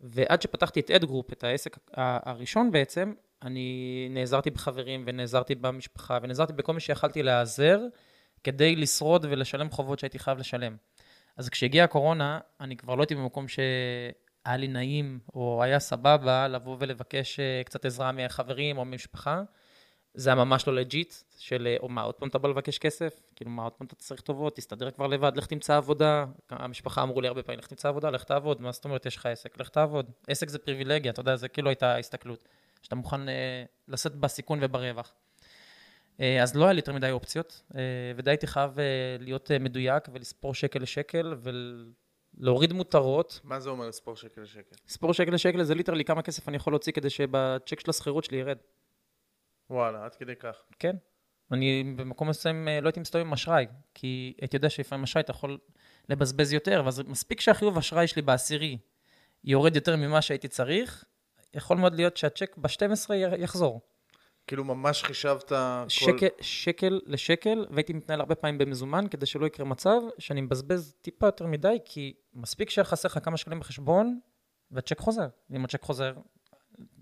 ועד 0.00 0.42
שפתחתי 0.42 0.80
את 0.80 0.90
אדגרופ, 0.90 1.32
את 1.32 1.44
העסק 1.44 1.78
הראשון 1.96 2.70
בעצם, 2.70 3.12
אני 3.42 4.08
נעזרתי 4.10 4.50
בחברים 4.50 5.04
ונעזרתי 5.06 5.54
במשפחה 5.54 6.18
ונעזרתי 6.22 6.52
בכל 6.52 6.72
מי 6.72 6.80
שיכלתי 6.80 7.22
להיעזר 7.22 7.80
כדי 8.44 8.76
לשרוד 8.76 9.26
ולשלם 9.30 9.70
חובות 9.70 9.98
שהייתי 9.98 10.18
חייב 10.18 10.38
לשלם. 10.38 10.76
אז 11.36 11.48
כשהגיעה 11.48 11.84
הקורונה, 11.84 12.40
אני 12.60 12.76
כבר 12.76 12.94
לא 12.94 13.02
הייתי 13.02 13.14
במקום 13.14 13.48
שהיה 13.48 14.56
לי 14.56 14.68
נעים 14.68 15.18
או 15.34 15.62
היה 15.62 15.78
סבבה 15.78 16.48
לבוא 16.48 16.76
ולבקש 16.80 17.40
אה, 17.40 17.62
קצת 17.64 17.84
עזרה 17.84 18.12
מהחברים 18.12 18.78
או 18.78 18.84
ממשפחה, 18.84 19.42
זה 20.16 20.30
היה 20.30 20.36
ממש 20.36 20.66
לא 20.66 20.74
לג'יט, 20.74 21.14
של 21.38 21.66
אה, 21.70 21.76
או 21.80 21.88
מה, 21.88 22.02
עוד 22.02 22.14
פעם 22.14 22.28
אתה 22.28 22.38
בא 22.38 22.48
לבקש 22.48 22.78
כסף? 22.78 23.20
כאילו, 23.36 23.50
מה, 23.50 23.62
עוד 23.62 23.72
פעם 23.72 23.86
אתה 23.86 23.94
צריך 23.94 24.20
טובות? 24.20 24.56
תסתדר 24.56 24.90
כבר 24.90 25.06
לבד, 25.06 25.32
לך 25.36 25.46
תמצא 25.46 25.76
עבודה. 25.76 26.24
המשפחה 26.50 27.02
אמרו 27.02 27.20
לי 27.20 27.28
הרבה 27.28 27.42
פעמים, 27.42 27.58
לך 27.58 27.66
תמצא 27.66 27.88
עבודה, 27.88 28.10
לך 28.10 28.24
תעבוד. 28.24 28.62
מה 28.62 28.72
זאת 28.72 28.84
אומרת, 28.84 29.06
יש 29.06 29.16
לך 29.16 29.26
עסק? 29.26 29.60
לך 29.60 29.68
תעבוד. 29.68 30.10
עסק 30.28 30.48
זה 30.48 30.58
פריבילגיה, 30.58 31.12
אתה 31.12 31.20
יודע, 31.20 31.36
זה 31.36 31.48
כאילו 31.48 31.68
הייתה 31.68 31.96
הסתכלות. 31.96 32.44
שאתה 32.82 32.94
מוכן 32.94 33.28
אה, 33.28 33.64
לשאת 33.88 34.14
בסיכון 34.14 34.58
וברווח. 34.62 35.14
אה, 36.20 36.42
אז 36.42 36.56
לא 36.56 36.64
היה 36.64 36.72
לי 36.72 36.78
יותר 36.78 36.92
מדי 36.92 37.10
אופציות, 37.10 37.62
אה, 37.74 37.80
ודי 38.16 38.30
הייתי 38.30 38.46
חייב 38.46 38.78
אה, 38.78 38.84
להיות 39.20 39.50
אה, 39.50 39.58
מדויק 39.58 40.08
ולספור 40.12 40.54
שקל 40.54 40.78
לשקל 40.82 41.34
ולהוריד 42.38 42.72
מותרות. 42.72 43.40
מה 43.44 43.60
זה 43.60 43.70
אומר 43.70 43.88
לספור 43.88 44.16
שקל 44.16 44.40
לשקל? 44.40 44.76
לספור 44.88 45.12
שקל 45.12 45.30
לשקל 45.30 45.62
זה 45.62 45.74
ליטרלי 45.74 46.04
כמה 46.04 46.22
כסף 46.22 46.48
אני 46.48 46.56
יכול 46.56 46.72
להוציא 46.72 46.92
כדי 46.92 47.10
שבצ'ק 47.10 47.80
של 47.80 47.90
השכירות 47.90 48.24
שלי 48.24 48.36
ירד. 48.36 48.56
וואלה, 49.70 50.04
עד 50.04 50.14
כדי 50.14 50.36
כך. 50.36 50.56
כן. 50.78 50.96
אני 51.52 51.94
במקום 51.96 52.28
מסוים 52.28 52.68
אה, 52.68 52.80
לא 52.80 52.88
הייתי 52.88 53.00
מסתובב 53.00 53.26
עם 53.26 53.32
אשראי, 53.32 53.66
כי 53.94 54.34
הייתי 54.40 54.56
יודע 54.56 54.70
שלפעמים 54.70 55.04
אשראי 55.04 55.22
אתה 55.22 55.30
יכול 55.30 55.58
לבזבז 56.08 56.52
יותר, 56.52 56.82
ואז 56.84 57.02
מספיק 57.06 57.40
שהחיוב 57.40 57.78
אשראי 57.78 58.06
שלי 58.06 58.22
בעשירי 58.22 58.78
יורד 59.44 59.76
יותר 59.76 59.96
ממה 59.96 60.22
שהייתי 60.22 60.48
צריך, 60.48 61.04
יכול 61.54 61.76
מאוד 61.76 61.94
להיות 61.94 62.16
שהצ'ק 62.16 62.56
ב-12 62.56 63.14
יחזור. 63.14 63.80
כאילו 64.46 64.64
ממש 64.64 65.02
חישבת 65.02 65.48
כל... 65.48 65.88
שקל, 65.88 66.26
שקל 66.40 67.00
לשקל, 67.06 67.66
והייתי 67.70 67.92
מתנהל 67.92 68.20
הרבה 68.20 68.34
פעמים 68.34 68.58
במזומן, 68.58 69.08
כדי 69.10 69.26
שלא 69.26 69.46
יקרה 69.46 69.66
מצב 69.66 70.00
שאני 70.18 70.40
מבזבז 70.40 70.94
טיפה 71.00 71.26
יותר 71.26 71.46
מדי, 71.46 71.78
כי 71.84 72.14
מספיק 72.34 72.70
שחסר 72.70 73.08
לך 73.08 73.18
כמה 73.24 73.36
שקלים 73.36 73.60
בחשבון, 73.60 74.20
והצ'ק 74.70 74.98
חוזר. 74.98 75.28
ואם 75.50 75.64
הצ'ק 75.64 75.82
חוזר, 75.82 76.14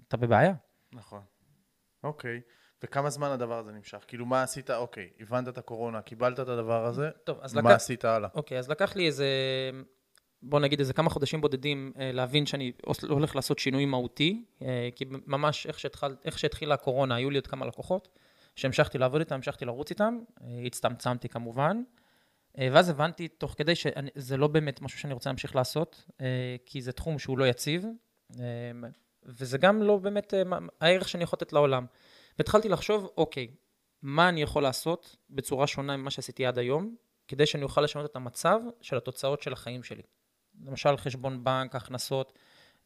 אתה 0.09 0.17
בבעיה. 0.17 0.55
נכון. 0.93 1.21
אוקיי. 2.05 2.41
וכמה 2.83 3.11
זמן 3.11 3.29
הדבר 3.29 3.59
הזה 3.59 3.73
נמשך? 3.73 4.05
כאילו, 4.09 4.27
מה 4.27 4.43
עשית? 4.43 4.71
אוקיי, 4.71 5.11
הבנת 5.21 5.49
את 5.49 5.59
הקורונה, 5.59 6.03
קיבלת 6.03 6.41
את 6.41 6.49
הדבר 6.49 6.87
הזה, 6.87 7.11
טוב, 7.25 7.39
אז 7.41 7.55
מה 7.55 7.61
לקח... 7.61 7.71
עשית 7.71 8.05
הלאה? 8.05 8.29
אוקיי, 8.35 8.59
אז 8.59 8.71
לקח 8.71 8.97
לי 8.97 9.07
איזה, 9.07 9.27
בוא 10.43 10.61
נגיד 10.61 10.79
איזה 10.79 10.93
כמה 10.93 11.11
חודשים 11.11 11.41
בודדים 11.41 11.93
אה, 11.99 12.13
להבין 12.13 12.47
שאני 12.47 12.73
הולך 13.09 13.37
לעשות 13.37 13.59
שינוי 13.59 13.85
מהותי, 13.85 14.45
אה, 14.63 14.89
כי 14.95 15.05
ממש 15.27 15.67
איך, 15.67 15.79
שהתחל, 15.79 16.17
איך 16.25 16.39
שהתחילה 16.39 16.75
הקורונה, 16.75 17.15
היו 17.15 17.31
לי 17.31 17.39
עוד 17.39 17.47
כמה 17.47 17.67
לקוחות, 17.67 18.09
שהמשכתי 18.57 18.99
לעבוד 18.99 19.21
איתם, 19.21 19.35
המשכתי 19.35 19.65
לרוץ 19.65 19.91
איתם, 19.91 20.19
אה, 20.43 20.63
הצטמצמתי 20.67 21.29
כמובן, 21.29 21.83
ואז 22.59 22.89
הבנתי 22.89 23.29
תוך 23.29 23.55
כדי 23.59 23.75
שזה 23.75 24.37
לא 24.37 24.47
באמת 24.47 24.83
משהו 24.83 24.99
שאני 24.99 25.15
רוצה 25.15 25.31
להמשיך 25.31 25.57
לעשות, 25.57 26.11
כי 26.67 26.83
זה 26.83 26.93
תחום 26.93 27.19
שהוא 27.19 27.39
לא 27.39 27.45
יציב, 27.45 27.85
וזה 29.27 29.59
גם 29.59 29.83
לא 29.83 29.97
באמת 29.97 30.35
אה, 30.35 30.43
הערך 30.81 31.09
שאני 31.09 31.23
יכול 31.23 31.37
לתת 31.37 31.53
לעולם. 31.53 31.87
והתחלתי 32.39 32.69
לחשוב, 32.69 33.11
אוקיי, 33.17 33.49
מה 34.03 34.29
אני 34.29 34.43
יכול 34.43 34.63
לעשות 34.63 35.17
בצורה 35.31 35.67
שונה 35.67 35.97
ממה 35.97 36.11
שעשיתי 36.11 36.47
עד 36.47 36.59
היום, 36.59 36.95
כדי 37.29 37.47
שאני 37.47 37.63
אוכל 37.63 37.81
לשנות 37.81 38.11
את 38.11 38.17
המצב 38.17 38.61
של 38.81 38.97
התוצאות 38.97 39.43
של 39.43 39.53
החיים 39.53 39.83
שלי. 39.83 40.03
למשל 40.65 40.97
חשבון 40.97 41.45
בנק, 41.45 41.75
הכנסות, 41.75 42.39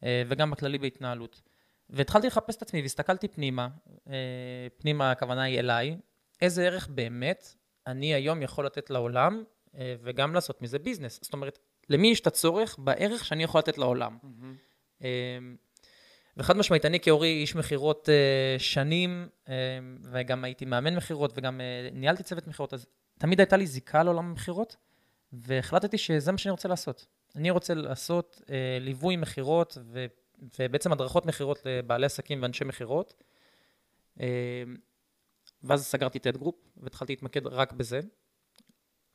אה, 0.03 0.23
וגם 0.27 0.51
בכללי 0.51 0.77
בהתנהלות. 0.77 1.41
והתחלתי 1.89 2.27
לחפש 2.27 2.55
את 2.55 2.61
עצמי 2.61 2.81
והסתכלתי 2.81 3.27
פנימה, 3.27 3.67
אה, 4.07 4.13
פנימה 4.77 5.11
הכוונה 5.11 5.43
היא 5.43 5.59
אליי, 5.59 5.97
איזה 6.41 6.65
ערך 6.65 6.87
באמת 6.87 7.55
אני 7.87 8.13
היום 8.13 8.41
יכול 8.41 8.65
לתת 8.65 8.89
לעולם, 8.89 9.43
וגם 10.03 10.33
לעשות 10.33 10.61
מזה 10.61 10.79
ביזנס. 10.79 11.19
זאת 11.23 11.33
אומרת, 11.33 11.59
למי 11.89 12.07
יש 12.07 12.19
את 12.19 12.27
הצורך 12.27 12.75
בערך 12.79 13.25
שאני 13.25 13.43
יכול 13.43 13.59
לתת 13.59 13.77
לעולם. 13.77 14.17
אה, 15.03 15.37
וחד 16.39 16.57
משמעית, 16.57 16.85
אני 16.85 16.99
כאורי 16.99 17.27
איש 17.27 17.55
מכירות 17.55 18.09
אה, 18.09 18.59
שנים, 18.59 19.27
אה, 19.49 19.53
וגם 20.11 20.43
הייתי 20.43 20.65
מאמן 20.65 20.95
מכירות, 20.95 21.33
וגם 21.35 21.61
אה, 21.61 21.89
ניהלתי 21.91 22.23
צוות 22.23 22.47
מכירות, 22.47 22.73
אז 22.73 22.85
תמיד 23.17 23.39
הייתה 23.39 23.57
לי 23.57 23.67
זיקה 23.67 24.03
לעולם 24.03 24.25
המכירות, 24.25 24.75
והחלטתי 25.33 25.97
שזה 25.97 26.31
מה 26.31 26.37
שאני 26.37 26.51
רוצה 26.51 26.67
לעשות. 26.67 27.07
אני 27.35 27.49
רוצה 27.49 27.73
לעשות 27.73 28.41
אה, 28.49 28.77
ליווי 28.81 29.15
מכירות, 29.15 29.77
ובעצם 30.59 30.91
הדרכות 30.91 31.25
מכירות 31.25 31.61
לבעלי 31.65 32.05
עסקים 32.05 32.41
ואנשי 32.41 32.63
מכירות. 32.63 33.13
אה, 34.21 34.63
ואז 35.63 35.85
סגרתי 35.85 36.17
את 36.17 36.27
אדגרופ, 36.27 36.55
והתחלתי 36.77 37.13
להתמקד 37.13 37.47
רק 37.47 37.73
בזה. 37.73 37.99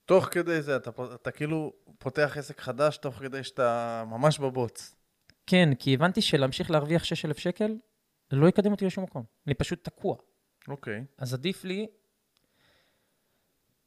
תוך 0.05 0.25
כדי 0.25 0.63
זה, 0.63 0.77
אתה, 0.77 0.91
אתה 1.15 1.31
כאילו 1.31 1.73
פותח 1.99 2.37
עסק 2.39 2.61
חדש 2.61 2.97
תוך 2.97 3.15
כדי 3.15 3.45
שאתה 3.45 4.05
ממש 4.07 4.39
בבוץ. 4.39 4.95
כן, 5.47 5.75
כי 5.79 5.95
הבנתי 5.95 6.23
שלהמשיך 6.23 6.71
להרוויח 6.71 7.05
6,000 7.05 7.39
שקל, 7.39 7.77
לא 8.33 8.49
יקדם 8.49 8.73
אותי 8.73 8.87
לשום 8.87 9.05
מקום. 9.05 9.25
אני 9.47 9.55
פשוט 9.55 9.85
תקוע. 9.85 10.17
אוקיי. 10.69 11.05
אז 11.19 11.35
עדיף 11.35 11.65
לי 11.65 11.87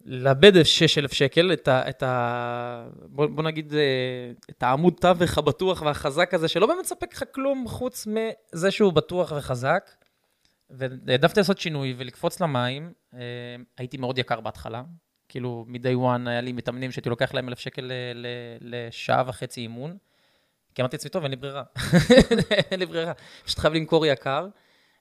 לאבד 0.05 0.63
6,000 0.63 1.11
שקל, 1.13 1.53
את 1.53 1.67
ה... 1.67 1.89
את 1.89 2.03
ה 2.03 2.87
בוא, 3.09 3.27
בוא 3.27 3.43
נגיד, 3.43 3.73
אה, 3.73 4.31
את 4.49 4.63
העמוד 4.63 4.93
תווך 5.01 5.37
הבטוח 5.37 5.81
והחזק 5.81 6.33
הזה, 6.33 6.47
שלא 6.47 6.67
באמת 6.67 6.79
מספק 6.83 7.13
לך 7.13 7.23
כלום 7.31 7.67
חוץ 7.67 8.07
מזה 8.07 8.71
שהוא 8.71 8.93
בטוח 8.93 9.31
וחזק. 9.37 9.89
והעדפתי 10.69 11.39
לעשות 11.39 11.57
שינוי 11.57 11.95
ולקפוץ 11.97 12.41
למים. 12.41 12.93
אה, 13.13 13.19
הייתי 13.77 13.97
מאוד 13.97 14.17
יקר 14.17 14.41
בהתחלה. 14.41 14.83
כאילו, 15.29 15.65
מ-day 15.67 15.97
one 15.97 16.29
היה 16.29 16.41
לי 16.41 16.51
מתאמנים 16.51 16.91
שהייתי 16.91 17.09
לוקח 17.09 17.33
להם 17.33 17.47
1,000 17.47 17.59
שקל 17.59 17.91
ל- 18.15 18.25
לשעה 18.61 19.23
וחצי 19.27 19.61
אימון. 19.61 19.97
כי 20.77 20.81
אמרתי 20.81 20.95
לעצמי, 20.95 21.09
טוב, 21.09 21.23
אין 21.23 21.31
לי 21.31 21.37
ברירה. 21.37 21.63
אין 22.71 22.79
לי 22.79 22.85
ברירה, 22.85 23.13
פשוט 23.45 23.59
חייב 23.59 23.73
למכור 23.73 24.05
יקר. 24.05 24.47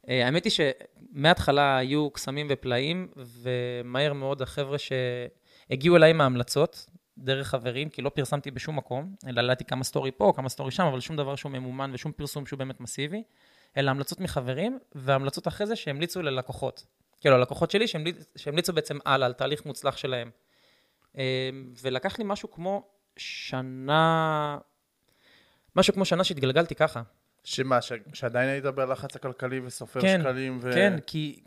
אה, 0.09 0.27
האמת 0.27 0.45
היא 0.45 0.53
שמההתחלה 0.53 1.77
היו 1.77 2.11
קסמים 2.11 2.47
ופלאים, 2.51 3.09
ומהר 3.17 4.13
מאוד 4.13 4.43
החבר'ה 4.43 4.77
שהגיעו 4.79 5.97
אליי 5.97 6.11
עם 6.11 6.21
ההמלצות, 6.21 6.87
דרך 7.19 7.49
חברים, 7.49 7.89
כי 7.89 8.03
לא 8.03 8.09
פרסמתי 8.09 8.51
בשום 8.51 8.77
מקום, 8.77 9.15
אלא 9.29 9.41
העליתי 9.41 9.65
כמה 9.65 9.85
story 9.85 10.11
פה, 10.11 10.33
כמה 10.37 10.49
story 10.49 10.71
שם, 10.71 10.83
אבל 10.87 11.01
שום 11.01 11.17
דבר 11.17 11.37
שהוא 11.37 11.53
ממומן 11.53 11.91
ושום 11.95 12.13
פרסום 12.13 12.47
שהוא 12.47 12.59
באמת 12.59 12.81
מסיבי, 12.81 13.23
אלא 13.77 13.91
המלצות 13.91 14.21
מחברים, 14.21 14.79
והמלצות 14.95 15.49
אחרי 15.49 15.67
זה 15.67 15.77
שהמליצו 15.77 16.23
ללקוחות. 16.23 16.87
כאילו, 17.21 17.37
הלקוחות 17.37 17.71
שלי 17.71 17.89
שהמליצ, 17.89 18.27
שהמליצו 18.37 18.73
בעצם 18.73 18.99
הלאה, 19.07 19.27
על 19.27 19.33
תהליך 19.33 19.67
מוצלח 19.67 19.97
שלהם. 19.97 20.31
אה, 21.19 21.51
ולקח 21.83 22.19
לי 22.19 22.25
משהו 22.29 22.51
כמו 22.51 22.89
שנה, 23.17 24.59
משהו 25.77 25.95
כמו 25.95 26.05
שנה 26.05 26.25
שהתגלגלתי 26.25 26.75
ככה. 26.75 27.03
שמה, 27.45 27.83
ש... 27.83 27.93
שעדיין 28.13 28.49
היית 28.49 28.65
בלחץ 28.65 29.17
הכלכלי 29.17 29.61
וסופר 29.61 30.01
כן, 30.01 30.21
שקלים 30.21 30.59
ו... 30.63 30.73
כן, 30.73 30.97
כי 31.07 31.41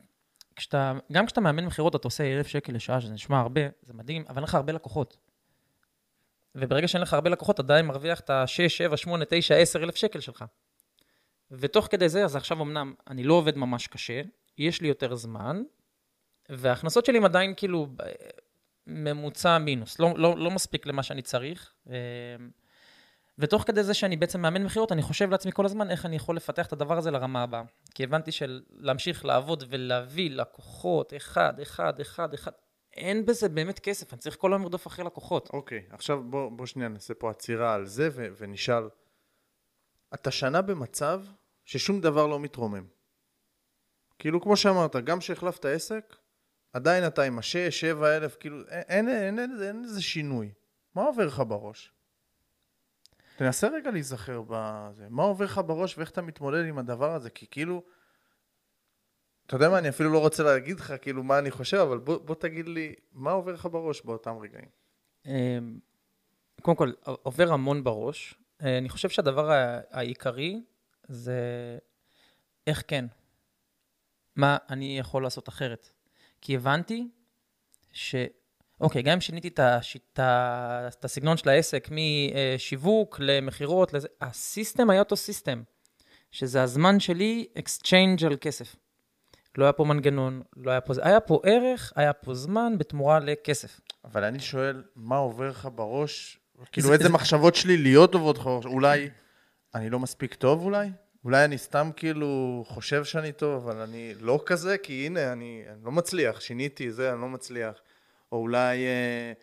כשאתה, 0.56 0.94
גם 1.12 1.26
כשאתה 1.26 1.42
מאמן 1.42 1.66
מכירות, 1.66 1.96
אתה 1.96 2.08
עושה 2.08 2.34
1,000 2.34 2.48
שקל 2.48 2.74
לשעה, 2.74 3.02
שזה 3.02 3.14
נשמע 3.14 3.40
הרבה, 3.40 3.62
זה 3.82 3.94
מדהים, 3.94 4.26
אבל 4.30 4.38
אין 4.38 4.44
לך 4.44 4.56
הרבה 4.56 4.74
לקוחות. 4.74 5.18
וברגע 6.56 6.88
שאין 6.88 7.02
לך 7.02 7.14
הרבה 7.14 7.30
לקוחות, 7.30 7.56
אתה 7.56 7.62
עדיין 7.62 7.86
מרוויח 7.86 8.20
את 8.20 8.30
ה-6, 8.30 8.70
7, 8.70 8.98
8, 8.98 9.26
9, 9.30 9.56
10 9.56 9.84
אלף 9.84 9.96
שקל 9.96 10.20
שלך. 10.20 10.46
ותוך 11.52 11.88
כדי 11.92 12.10
זה, 12.10 12.26
אז 12.26 12.36
עכשיו 12.36 12.62
אמנם 12.62 12.94
אני 13.08 13.24
לא 13.24 13.34
עובד 13.34 13.58
ממש 13.58 13.88
קשה, 13.88 14.22
יש 14.58 14.82
לי 14.82 14.88
יותר 14.88 15.16
זמן, 15.16 15.62
וההכנסות 16.50 17.06
שלי 17.06 17.18
הם 17.18 17.26
עדיין 17.26 17.54
כאילו 17.58 17.88
ב- 17.96 18.04
ממוצע 18.88 19.58
מינוס, 19.58 20.00
לא, 20.00 20.14
לא, 20.18 20.38
לא 20.38 20.52
מספיק 20.52 20.86
למה 20.86 21.04
שאני 21.04 21.22
צריך. 21.22 21.74
ותוך 23.40 23.64
כדי 23.64 23.84
זה 23.84 23.94
שאני 23.94 24.18
בעצם 24.18 24.42
מאמן 24.42 24.64
מכירות, 24.64 24.92
אני 24.92 25.02
חושב 25.02 25.30
לעצמי 25.30 25.52
כל 25.52 25.66
הזמן 25.66 25.90
איך 25.90 26.06
אני 26.06 26.16
יכול 26.16 26.36
לפתח 26.36 26.68
את 26.68 26.74
הדבר 26.74 26.98
הזה 26.98 27.12
לרמה 27.12 27.44
הבאה. 27.44 27.64
כי 27.96 28.04
הבנתי 28.04 28.32
שלהמשיך 28.32 29.26
לעבוד 29.26 29.64
ולהביא 29.70 30.32
לקוחות 30.32 31.14
אחד, 31.14 31.60
אחד, 31.60 32.00
אחד, 32.00 32.34
אחד, 32.34 32.52
אין 32.94 33.26
בזה 33.26 33.50
באמת 33.50 33.80
כסף, 33.80 34.14
אני 34.14 34.20
צריך 34.20 34.38
כל 34.38 34.54
היום 34.54 34.62
לרדוף 34.62 34.88
אחרי 34.88 35.06
לקוחות. 35.06 35.50
אוקיי, 35.54 35.86
עכשיו 35.90 36.24
בוא, 36.24 36.52
בוא 36.52 36.66
שנייה 36.66 36.90
נעשה 36.90 37.14
פה 37.14 37.30
עצירה 37.30 37.74
על 37.74 37.86
זה 37.86 38.10
ו- 38.12 38.28
ונשאל. 38.38 38.84
אתה 40.14 40.32
שנה 40.32 40.62
במצב 40.62 41.24
ששום 41.66 42.02
דבר 42.02 42.28
לא 42.28 42.40
מתרומם. 42.40 42.88
כאילו, 44.20 44.42
כמו 44.42 44.58
שאמרת, 44.58 44.96
גם 44.96 45.22
שהחלפת 45.22 45.66
עסק, 45.66 46.16
עדיין 46.74 47.08
אתה 47.08 47.24
עם 47.24 47.40
השש, 47.40 47.80
שבע 47.80 48.18
אלף, 48.18 48.38
כאילו, 48.40 48.58
אין, 48.70 49.10
אין, 49.10 49.10
אין, 49.10 49.40
אין, 49.40 49.64
אין 49.64 49.84
איזה 49.84 50.02
שינוי. 50.02 50.52
מה 50.96 51.04
עובר 51.04 51.26
לך 51.26 51.44
בראש? 51.48 51.99
תנסה 53.40 53.68
רגע 53.68 53.92
להיזכר 53.92 54.42
בזה. 54.48 55.08
מה 55.10 55.24
עובר 55.24 55.46
לך 55.46 55.62
בראש 55.66 55.98
ואיך 55.98 56.12
אתה 56.12 56.22
מתמודד 56.22 56.66
עם 56.66 56.78
הדבר 56.78 57.12
הזה? 57.14 57.30
כי 57.30 57.46
כאילו, 57.52 57.84
אתה 59.46 59.56
יודע 59.56 59.70
מה, 59.70 59.78
אני 59.78 59.90
אפילו 59.90 60.10
לא 60.10 60.20
רוצה 60.20 60.44
להגיד 60.44 60.80
לך 60.80 60.94
כאילו 61.02 61.24
מה 61.24 61.40
אני 61.40 61.52
חושב, 61.52 61.78
אבל 61.78 61.98
בוא, 61.98 62.18
בוא 62.18 62.36
תגיד 62.36 62.68
לי, 62.68 62.96
מה 63.12 63.32
עובר 63.32 63.54
לך 63.54 63.66
בראש 63.66 64.02
באותם 64.02 64.38
רגעים? 64.38 64.70
אמ, 65.26 65.80
קודם 66.62 66.78
כל, 66.78 66.92
עובר 67.04 67.54
המון 67.54 67.84
בראש. 67.84 68.36
אה, 68.62 68.78
אני 68.78 68.90
חושב 68.90 69.10
שהדבר 69.10 69.52
העיקרי 69.92 70.64
זה 71.08 71.40
איך 72.68 72.84
כן. 72.88 73.06
מה 74.36 74.58
אני 74.70 75.00
יכול 75.00 75.24
לעשות 75.24 75.50
אחרת. 75.50 75.90
כי 76.42 76.56
הבנתי 76.56 77.08
ש... 77.92 78.16
אוקיי, 78.82 79.02
גם 79.02 79.14
אם 79.14 79.22
שיניתי 79.22 79.48
את, 79.48 79.60
השיטה, 79.60 80.88
את 81.00 81.06
הסגנון 81.06 81.38
של 81.38 81.50
העסק 81.50 81.90
משיווק 81.92 83.18
למכירות, 83.20 83.94
לזה, 83.94 84.08
ה 84.22 84.31
system 84.31 84.90
היה 84.90 85.00
אותו 85.00 85.16
system, 85.16 85.62
שזה 86.32 86.64
הזמן 86.64 87.00
שלי 87.00 87.48
exchange 87.58 88.26
על 88.26 88.36
כסף. 88.42 88.76
לא 89.58 89.64
היה 89.64 89.74
פה 89.74 89.84
מנגנון, 89.84 90.42
לא 90.58 90.72
היה 90.72 90.82
פה 90.82 90.94
זה. 90.94 91.02
היה 91.06 91.20
פה 91.20 91.40
ערך, 91.44 91.94
היה 91.96 92.14
פה 92.14 92.34
זמן 92.34 92.74
בתמורה 92.78 93.20
לכסף. 93.20 93.80
אבל 94.06 94.24
אני 94.24 94.40
שואל, 94.40 94.84
מה 94.96 95.18
עובר 95.18 95.50
לך 95.50 95.68
בראש? 95.76 96.40
כאילו, 96.72 96.88
זה- 96.88 96.94
איזה 96.94 97.04
זה- 97.04 97.10
מחשבות 97.10 97.56
שליליות 97.56 98.14
עוברות 98.14 98.38
לך? 98.38 98.46
אולי 98.66 99.10
אני 99.76 99.90
לא 99.90 100.00
מספיק 100.00 100.34
טוב 100.34 100.64
אולי? 100.64 100.90
אולי 101.26 101.46
אני 101.46 101.58
סתם 101.58 101.90
כאילו 101.96 102.64
חושב 102.68 103.04
שאני 103.04 103.32
טוב, 103.32 103.68
אבל 103.70 103.78
אני 103.82 104.14
לא 104.20 104.40
כזה, 104.46 104.78
כי 104.78 105.06
הנה, 105.06 105.34
אני, 105.34 105.64
אני 105.70 105.86
לא 105.86 105.92
מצליח, 105.92 106.40
שיניתי 106.42 106.92
זה, 106.92 107.14
אני 107.14 107.22
לא 107.22 107.28
מצליח. 107.30 107.74
או 108.32 108.38
אולי, 108.38 108.86
אה, 108.86 109.34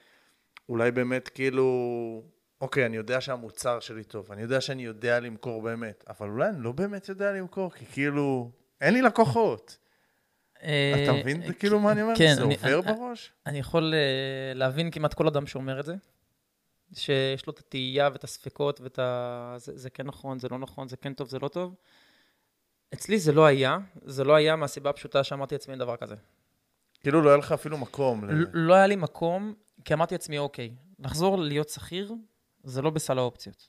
אולי 0.69 0.91
באמת 0.91 1.29
כאילו, 1.29 2.23
אוקיי, 2.61 2.87
אני 2.87 2.97
יודע 2.97 3.21
שהמוצר 3.21 3.81
שלי 3.81 4.05
טוב, 4.05 4.33
אני 4.33 4.43
יודע 4.43 4.61
שאני 4.61 4.85
יודע 4.85 5.21
למכור 5.21 5.63
באמת, 5.63 6.05
אבל 6.09 6.29
אולי 6.29 6.49
אני 6.49 6.63
לא 6.63 6.73
באמת 6.73 7.09
יודע 7.09 7.33
למכור, 7.33 7.71
כי 7.73 7.87
כאילו, 7.87 8.51
אין 8.81 8.95
לי 8.95 9.03
לקוחות. 9.03 9.79
אתה 10.59 11.13
מבין 11.21 11.43
אה, 11.43 11.53
כאילו 11.53 11.81
מה 11.81 11.93
אני 11.93 12.03
אומר? 12.03 12.15
כן, 12.19 12.35
זה 12.35 12.43
אני- 12.43 12.55
עובר 12.75 12.91
אני- 12.91 12.99
בראש? 12.99 13.33
אני 13.47 13.59
יכול 13.59 13.95
אה, 13.95 14.55
להבין 14.55 14.91
כמעט 14.91 15.15
כל 15.15 15.27
אדם 15.27 15.47
שאומר 15.47 15.81
את 15.81 15.85
זה, 15.85 15.95
שיש 16.93 17.47
לו 17.47 17.53
את 17.53 17.59
התהייה 17.59 18.09
ואת 18.13 18.25
הספקות 18.25 18.81
ואת 18.81 18.99
ה... 18.99 19.55
זה, 19.59 19.73
זה 19.79 19.91
כן 19.91 20.07
נכון, 20.07 20.39
זה 20.39 20.49
לא 20.49 20.59
נכון, 20.59 20.89
זה 20.89 20.97
כן 20.97 21.15
טוב, 21.15 21.29
זה 21.29 21.39
לא 21.39 21.49
טוב. 21.49 21.75
אצלי 22.95 23.19
זה 23.19 23.33
לא 23.33 23.47
היה, 23.47 23.79
זה 24.05 24.25
לא 24.25 24.35
היה 24.35 24.57
מהסיבה 24.57 24.91
הפשוטה 24.91 25.25
שאמרתי 25.25 25.55
לעצמי 25.55 25.77
דבר 25.77 25.97
כזה. 25.97 26.15
כאילו 27.01 27.23
לא 27.23 27.29
היה 27.29 27.39
לך 27.39 27.53
אפילו 27.53 27.79
מקום. 27.79 28.25
ל- 28.25 28.47
לא 28.53 28.75
היה 28.75 28.87
לי 28.87 28.97
מקום, 28.97 29.55
כי 29.85 29.95
אמרתי 29.95 30.15
לעצמי, 30.15 30.39
אוקיי, 30.39 30.71
לחזור 30.99 31.39
להיות 31.39 31.69
שכיר, 31.69 32.13
זה 32.65 32.83
לא 32.83 32.91
בסל 32.91 33.19
האופציות. 33.19 33.69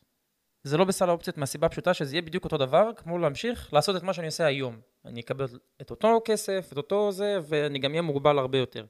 זה 0.64 0.78
לא 0.78 0.84
בסל 0.86 1.10
האופציות 1.10 1.38
מהסיבה 1.38 1.68
הפשוטה 1.68 1.94
שזה 1.94 2.16
יהיה 2.16 2.22
בדיוק 2.22 2.44
אותו 2.44 2.58
דבר, 2.58 2.90
כמו 2.98 3.18
להמשיך 3.18 3.74
לעשות 3.74 3.96
את 3.96 4.04
מה 4.04 4.14
שאני 4.14 4.28
עושה 4.28 4.46
היום. 4.46 4.80
אני 5.06 5.22
אקבל 5.22 5.46
את 5.82 5.90
אותו 5.92 6.22
כסף, 6.26 6.70
את 6.72 6.78
אותו 6.78 7.12
זה, 7.12 7.38
ואני 7.48 7.80
גם 7.80 7.92
אהיה 7.92 8.02
מוגבל 8.02 8.40
הרבה 8.40 8.58
יותר. 8.58 8.86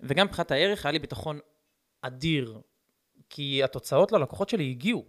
וגם 0.00 0.26
מבחינת 0.26 0.50
הערך, 0.50 0.86
היה 0.86 0.92
לי 0.92 0.98
ביטחון 0.98 1.38
אדיר, 2.02 2.60
כי 3.30 3.64
התוצאות 3.64 4.12
ללקוחות 4.12 4.48
שלי 4.48 4.70
הגיעו. 4.70 5.04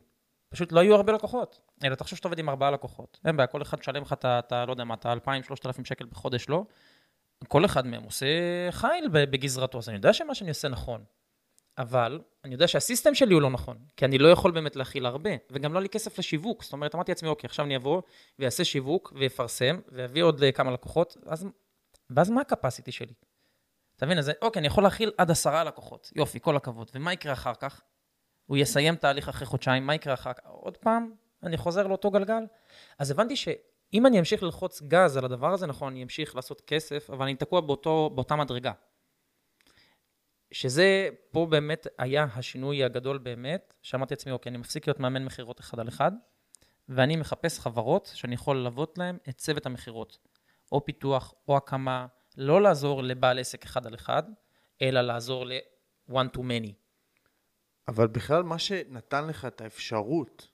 פשוט 0.50 0.72
לא 0.72 0.80
היו 0.80 0.96
הרבה 0.96 1.14
לקוחות. 1.14 1.62
אלא 1.84 1.96
תחשוב 1.96 2.18
שאתה 2.18 2.28
עובד 2.28 2.40
עם 2.40 2.50
ארבעה 2.50 2.72
לקוחות. 2.72 3.20
אין 3.26 3.38
בעיה, 3.38 3.48
כל 3.48 3.62
אחד 3.62 3.80
משלם 3.80 4.02
לך. 4.02 4.14
את 4.14 4.52
ה- 4.52 4.66
לא 4.66 4.72
יודע 4.72 4.84
מה, 4.84 4.94
את 4.94 5.06
ה-2,000-3,000 5.06 5.86
שקל 5.86 6.06
בחודש, 6.06 6.50
לא? 6.50 6.66
כל 7.48 7.66
אחד 7.66 7.88
מהם 7.88 8.04
עושה 8.04 8.28
חיל 8.72 9.08
בגזרתו, 9.12 9.78
אז 9.78 9.90
אני 9.90 9.98
יודע 9.98 10.14
שמה 10.14 10.36
שאני 10.36 10.50
עושה 10.50 10.68
נכון. 10.68 11.04
אבל 11.78 12.22
אני 12.46 12.54
יודע 12.54 12.68
שהסיסטם 12.68 13.16
שלי 13.16 13.34
הוא 13.34 13.42
לא 13.42 13.50
נכון, 13.50 13.78
כי 13.98 14.06
אני 14.06 14.18
לא 14.18 14.28
יכול 14.28 14.52
באמת 14.52 14.76
להכיל 14.76 15.06
הרבה, 15.06 15.30
וגם 15.50 15.74
לא 15.74 15.78
היה 15.78 15.84
לי 15.84 15.90
כסף 15.90 16.20
לשיווק. 16.20 16.64
זאת 16.64 16.74
אומרת, 16.74 16.96
אמרתי 16.96 17.12
לעצמי, 17.12 17.30
אוקיי, 17.30 17.48
עכשיו 17.48 17.66
אני 17.66 17.76
אבוא 17.76 18.02
ויעשה 18.40 18.64
שיווק, 18.64 19.14
ויפרסם, 19.16 19.80
ויביא 19.92 20.24
עוד 20.24 20.44
אה, 20.44 20.52
כמה 20.52 20.72
לקוחות, 20.72 21.18
אז, 21.26 21.48
ואז 22.10 22.30
מה 22.30 22.42
הקפסיטי 22.42 22.92
שלי? 22.92 23.14
אתה 23.98 24.06
מבין? 24.06 24.18
אז 24.18 24.32
אוקיי, 24.42 24.60
אני 24.60 24.68
יכול 24.68 24.84
להכיל 24.84 25.12
עד 25.18 25.32
עשרה 25.32 25.64
לקוחות, 25.64 26.12
יופי, 26.16 26.40
כל 26.40 26.56
הכבוד. 26.56 26.92
ומה 26.96 27.14
יקרה 27.14 27.34
אחר 27.34 27.54
כך? 27.54 27.82
הוא 28.46 28.58
יסיים 28.58 28.96
תהליך 28.96 29.30
אחרי 29.30 29.48
חודשיים, 29.48 29.88
מה 29.88 29.96
יקרה 29.96 30.14
אחר 30.14 30.34
כך? 30.34 30.44
עוד 30.46 30.78
פעם, 30.78 31.12
אני 31.44 31.58
חוזר 31.58 31.88
לאותו 31.88 32.12
גלגל. 32.12 32.44
אז 33.00 33.12
הבנתי 33.12 33.36
שאם 33.92 34.06
אני 34.06 34.20
אמשיך 34.20 34.44
ללחוץ 34.44 34.82
גז 34.82 35.18
על 35.18 35.26
הדבר 35.26 35.54
הזה, 35.54 35.68
נכון, 35.68 35.94
אני 35.94 36.04
אמשיך 36.04 36.36
לעשות 36.36 36.62
כסף, 36.62 37.10
אבל 37.10 37.26
אני 37.26 37.36
תקוע 37.36 37.62
באותו, 37.62 38.10
באותה 38.16 38.36
מדרגה. 38.36 38.72
שזה, 40.52 41.10
פה 41.32 41.48
באמת 41.50 41.88
היה 41.98 42.28
השינוי 42.36 42.84
הגדול 42.84 43.18
באמת, 43.18 43.74
שאמרתי 43.82 44.14
לעצמי, 44.14 44.32
אוקיי, 44.32 44.50
אני 44.50 44.58
מפסיק 44.58 44.88
להיות 44.88 45.00
מאמן 45.00 45.26
מכירות 45.26 45.60
אחד 45.60 45.80
על 45.80 45.88
אחד, 45.88 46.12
ואני 46.90 47.16
מחפש 47.16 47.60
חברות 47.60 48.12
שאני 48.16 48.36
יכול 48.36 48.58
ללוות 48.58 48.98
להן 48.98 49.18
את 49.30 49.38
צוות 49.38 49.66
המכירות, 49.66 50.18
או 50.72 50.86
פיתוח, 50.86 51.34
או 51.48 51.58
הקמה, 51.58 52.08
לא 52.38 52.62
לעזור 52.62 53.04
לבעל 53.04 53.40
עסק 53.40 53.64
אחד 53.64 53.88
על 53.88 53.96
אחד, 53.96 54.24
אלא 54.82 55.02
לעזור 55.02 55.46
ל-one 55.46 56.38
to 56.38 56.40
many. 56.40 56.72
אבל 57.88 58.08
בכלל 58.08 58.44
מה 58.44 58.60
שנתן 58.60 59.28
לך 59.28 59.46
את 59.46 59.62
האפשרות 59.62 60.51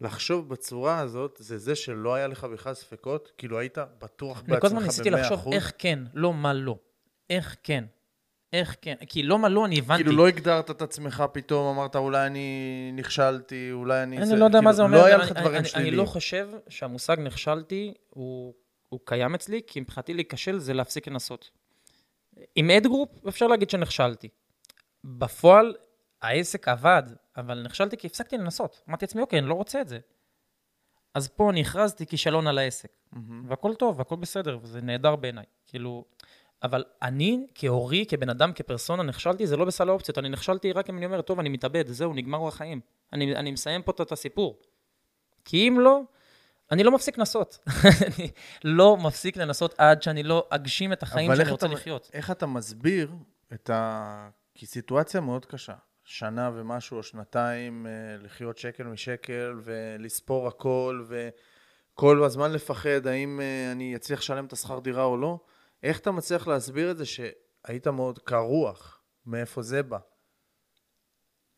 לחשוב 0.00 0.48
בצורה 0.48 0.98
הזאת, 0.98 1.36
זה 1.40 1.58
זה 1.58 1.74
שלא 1.74 2.14
היה 2.14 2.26
לך 2.26 2.44
בכלל 2.44 2.74
ספקות? 2.74 3.32
כאילו 3.38 3.58
היית 3.58 3.78
בטוח 3.98 4.42
בעצמך 4.42 4.48
ב-100%? 4.48 4.52
אני 4.52 4.60
כל 4.60 4.66
הזמן 4.66 4.82
ניסיתי 4.82 5.10
לחשוב 5.10 5.52
איך 5.52 5.72
כן, 5.78 5.98
לא 6.14 6.34
מה 6.34 6.52
לא. 6.52 6.76
איך 7.30 7.56
כן. 7.62 7.84
איך 8.52 8.76
כן. 8.82 8.94
כי 9.08 9.22
לא 9.22 9.38
מה 9.38 9.48
לא, 9.48 9.66
אני 9.66 9.78
הבנתי. 9.78 10.02
כאילו 10.02 10.16
לא 10.16 10.28
הגדרת 10.28 10.70
את 10.70 10.82
עצמך 10.82 11.24
פתאום, 11.32 11.78
אמרת 11.78 11.96
אולי 11.96 12.26
אני 12.26 12.90
נכשלתי, 12.94 13.72
אולי 13.72 14.02
אני... 14.02 14.18
אני 14.18 14.40
לא 14.40 14.44
יודע 14.44 14.60
מה 14.60 14.72
זה 14.72 14.82
אומר. 14.82 14.98
לא 14.98 15.06
היה 15.06 15.16
לך 15.16 15.32
דברים 15.32 15.64
שליליים. 15.64 15.94
אני 15.94 15.96
לא 15.96 16.04
חושב 16.04 16.48
שהמושג 16.68 17.16
נכשלתי 17.20 17.94
הוא 18.08 18.54
הוא 18.90 19.00
קיים 19.04 19.34
אצלי, 19.34 19.60
כי 19.66 19.80
מבחינתי 19.80 20.14
להיכשל 20.14 20.58
זה 20.58 20.74
להפסיק 20.74 21.08
לנסות. 21.08 21.50
עם 22.54 22.70
אדגרופ 22.70 23.26
אפשר 23.28 23.46
להגיד 23.46 23.70
שנכשלתי. 23.70 24.28
בפועל 25.04 25.74
העסק 26.22 26.68
עבד, 26.68 27.02
אבל 27.40 27.62
נכשלתי 27.62 27.96
כי 27.96 28.06
הפסקתי 28.06 28.38
לנסות. 28.38 28.82
אמרתי 28.88 29.04
לעצמי, 29.04 29.22
אוקיי, 29.22 29.38
אני 29.38 29.48
לא 29.48 29.54
רוצה 29.54 29.80
את 29.80 29.88
זה. 29.88 29.98
אז 31.14 31.28
פה 31.28 31.50
אני 31.50 31.60
הכרזתי 31.60 32.06
כישלון 32.06 32.46
על 32.46 32.58
העסק. 32.58 32.88
מהמם. 33.12 33.44
והכל 33.50 33.74
טוב, 33.74 33.98
והכל 33.98 34.16
בסדר, 34.16 34.58
וזה 34.62 34.80
נהדר 34.80 35.16
בעיניי. 35.16 35.44
כאילו, 35.66 36.04
אבל 36.62 36.84
אני, 37.02 37.46
כהורי, 37.54 38.04
כבן 38.08 38.28
אדם, 38.30 38.52
כפרסונה, 38.52 39.02
נכשלתי, 39.02 39.46
זה 39.46 39.56
לא 39.56 39.64
בסל 39.64 39.88
האופציות. 39.88 40.18
אני 40.18 40.28
נכשלתי 40.28 40.72
רק 40.72 40.90
אם 40.90 40.96
אני 40.98 41.06
אומר, 41.06 41.20
טוב, 41.22 41.38
אני 41.40 41.48
מתאבד, 41.48 41.84
זהו, 41.88 42.12
נגמר 42.14 42.48
החיים. 42.48 42.80
אני, 43.12 43.36
אני 43.36 43.50
מסיים 43.50 43.82
פה 43.82 43.92
את- 44.02 44.12
הסיפור. 44.12 44.58
כי 45.44 45.68
אם 45.68 45.80
לא, 45.80 46.00
אני 46.70 46.82
לא 46.82 46.90
מפסיק 46.92 47.18
לנסות. 47.18 47.58
אני 48.18 48.28
לא 48.64 48.96
מפסיק 48.96 49.36
לנסות 49.36 49.74
עד 49.78 50.02
שאני 50.02 50.22
לא 50.22 50.46
אגשים 50.50 50.92
את 50.92 51.02
החיים 51.02 51.30
אבל 51.30 51.38
שאני 51.40 51.50
רוצה 51.50 51.66
אתה- 51.66 51.74
לחיות. 51.74 52.10
איך 52.12 52.30
אתה 52.30 52.46
מסביר 52.46 53.12
את 53.52 53.70
ה... 53.70 54.28
כי 54.54 54.66
סיטואציה 54.66 55.20
מאוד 55.20 55.46
קשה. 55.46 55.74
שנה 56.10 56.50
ומשהו 56.54 56.96
או 56.96 57.02
שנתיים 57.02 57.86
אה, 57.86 58.16
לחיות 58.24 58.58
שקל 58.58 58.82
משקל 58.82 59.60
ולספור 59.62 60.48
הכל 60.48 61.04
וכל 61.08 62.24
הזמן 62.24 62.52
לפחד 62.52 63.06
האם 63.06 63.40
אה, 63.40 63.72
אני 63.72 63.96
אצליח 63.96 64.18
לשלם 64.18 64.44
את 64.44 64.52
השכר 64.52 64.78
דירה 64.78 65.04
או 65.04 65.16
לא. 65.16 65.38
איך 65.82 65.98
אתה 65.98 66.10
מצליח 66.10 66.48
להסביר 66.48 66.90
את 66.90 66.96
זה 66.96 67.04
שהיית 67.06 67.86
מאוד 67.86 68.18
קר 68.18 68.40
רוח? 68.40 69.00
מאיפה 69.26 69.62
זה 69.62 69.82
בא? 69.82 69.98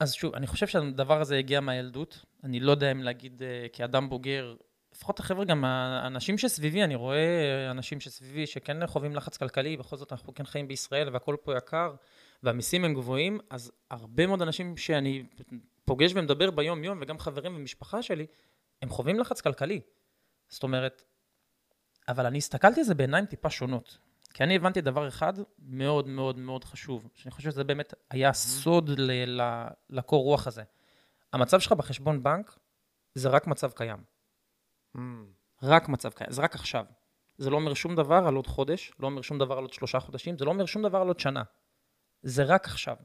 אז 0.01 0.13
שוב, 0.13 0.35
אני 0.35 0.47
חושב 0.47 0.67
שהדבר 0.67 1.21
הזה 1.21 1.39
הגיע 1.39 1.61
מהילדות. 1.61 2.25
אני 2.45 2.61
לא 2.61 2.71
יודע 2.71 2.93
אם 2.93 3.03
להגיד 3.03 3.43
אה, 3.43 3.67
כאדם 3.73 4.09
בוגר, 4.09 4.57
לפחות 4.95 5.21
החבר'ה, 5.21 5.45
גם 5.45 5.65
האנשים 5.65 6.39
שסביבי, 6.39 6.85
אני 6.85 6.95
רואה 6.95 7.71
אנשים 7.71 8.01
שסביבי 8.01 8.47
שכן 8.47 8.87
חווים 8.87 9.17
לחץ 9.17 9.37
כלכלי, 9.37 9.77
בכל 9.77 9.97
זאת 9.97 10.13
אנחנו 10.13 10.35
כן 10.35 10.45
חיים 10.45 10.69
בישראל 10.69 11.09
והכל 11.13 11.37
פה 11.43 11.57
יקר, 11.57 11.95
והמיסים 12.43 12.85
הם 12.85 12.95
גבוהים, 12.95 13.41
אז 13.51 13.73
הרבה 13.91 14.27
מאוד 14.27 14.43
אנשים 14.43 14.77
שאני 14.77 15.25
פוגש 15.85 16.13
ומדבר 16.15 16.51
ביום-יום, 16.51 16.99
וגם 17.01 17.19
חברים 17.19 17.57
ומשפחה 17.57 18.03
שלי, 18.03 18.27
הם 18.83 18.89
חווים 18.89 19.19
לחץ 19.19 19.41
כלכלי. 19.41 19.81
זאת 20.49 20.63
אומרת, 20.63 21.03
אבל 22.09 22.27
אני 22.27 22.39
הסתכלתי 22.39 22.81
על 22.81 22.87
זה 22.87 22.95
בעיניים 22.95 23.27
טיפה 23.27 23.51
שונות. 23.51 23.99
כי 24.35 24.45
אני 24.45 24.57
הבנתי 24.57 24.81
דבר 24.81 25.09
אחד 25.09 25.33
מאוד 25.59 26.09
מאוד 26.09 26.39
מאוד 26.39 26.65
חשוב, 26.65 27.09
שאני 27.15 27.33
חושב 27.33 27.51
שזה 27.51 27.65
באמת 27.65 27.95
היה 28.11 28.33
סוד 28.33 28.89
ל- 28.89 29.41
ל- 29.41 29.69
לקור 29.91 30.25
רוח 30.25 30.47
הזה. 30.47 30.63
המצב 31.33 31.61
שלך 31.61 31.73
בחשבון 31.73 32.23
בנק 32.23 32.59
זה 33.15 33.29
רק 33.29 33.47
מצב 33.47 33.71
קיים. 33.73 33.99
Mm, 34.97 35.01
רק 35.63 35.89
מצב 35.89 36.13
קיים, 36.13 36.33
זה 36.33 36.43
רק 36.43 36.55
עכשיו. 36.55 36.85
זה 37.39 37.51
לא 37.51 37.57
אומר 37.57 37.75
שום 37.75 37.97
דבר 37.97 38.25
על 38.27 38.35
עוד 38.35 38.47
חודש, 38.47 38.93
לא 38.99 39.07
אומר 39.07 39.23
שום 39.23 39.39
דבר 39.39 39.59
על 39.59 39.65
עוד 39.65 39.73
שלושה 39.73 40.01
חודשים, 40.01 40.39
זה 40.39 40.45
לא 40.45 40.51
אומר 40.51 40.67
שום 40.67 40.83
דבר 40.83 40.99
על 40.99 41.09
עוד 41.09 41.21
שנה. 41.21 41.43
זה 42.23 42.45
רק 42.45 42.67
עכשיו. 42.67 42.97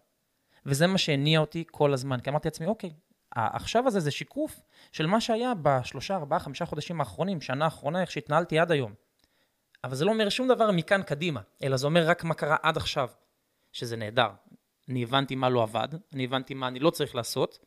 וזה 0.65 0.87
מה 0.87 0.97
שהניע 0.97 1.39
אותי 1.39 1.63
כל 1.71 1.93
הזמן, 1.93 2.19
כי 2.19 2.29
אמרתי 2.29 2.47
לעצמי, 2.47 2.67
אוקיי, 2.67 2.93
העכשיו 3.31 3.87
הזה 3.87 3.99
זה 3.99 4.11
שיקוף 4.11 4.59
של 4.91 5.07
מה 5.07 5.21
שהיה 5.21 5.53
בשלושה, 5.61 6.15
ארבעה, 6.15 6.39
חמישה 6.39 6.65
חודשים 6.65 6.99
האחרונים, 6.99 7.41
שנה 7.41 7.65
האחרונה, 7.65 8.01
איך 8.01 8.11
שהתנהלתי 8.11 8.59
עד 8.59 8.71
היום. 8.71 8.93
אבל 9.83 9.95
זה 9.95 10.05
לא 10.05 10.11
אומר 10.11 10.29
שום 10.29 10.47
דבר 10.47 10.71
מכאן 10.71 11.03
קדימה, 11.03 11.41
אלא 11.63 11.77
זה 11.77 11.85
אומר 11.85 12.07
רק 12.07 12.23
מה 12.23 12.33
קרה 12.33 12.55
עד 12.63 12.77
עכשיו, 12.77 13.09
שזה 13.71 13.97
נהדר. 13.97 14.29
אני 14.89 15.03
הבנתי 15.03 15.35
מה 15.35 15.49
לא 15.49 15.63
עבד, 15.63 15.87
אני 16.13 16.23
הבנתי 16.23 16.53
מה 16.53 16.67
אני 16.67 16.79
לא 16.79 16.89
צריך 16.89 17.15
לעשות, 17.15 17.59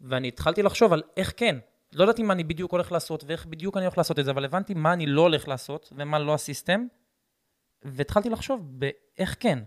ואני 0.00 0.28
התחלתי 0.28 0.62
לחשוב 0.62 0.92
על 0.92 1.02
איך 1.16 1.32
כן. 1.36 1.58
לא 1.92 2.04
ידעתי 2.04 2.22
מה 2.22 2.32
אני 2.32 2.44
בדיוק 2.44 2.72
הולך 2.72 2.92
לעשות 2.92 3.24
ואיך 3.24 3.46
בדיוק 3.46 3.76
אני 3.76 3.84
הולך 3.84 3.98
לעשות 3.98 4.18
את 4.18 4.24
זה, 4.24 4.30
אבל 4.30 4.44
הבנתי 4.44 4.74
מה 4.74 4.92
אני 4.92 5.06
לא 5.06 5.20
הולך 5.20 5.48
לעשות 5.48 5.92
ומה 5.96 6.18
לא 6.18 6.34
הסיסטם, 6.34 6.86
והתחלתי 7.82 8.30
לחשוב 8.30 8.80
באיך 8.80 9.36
כן. 9.40 9.58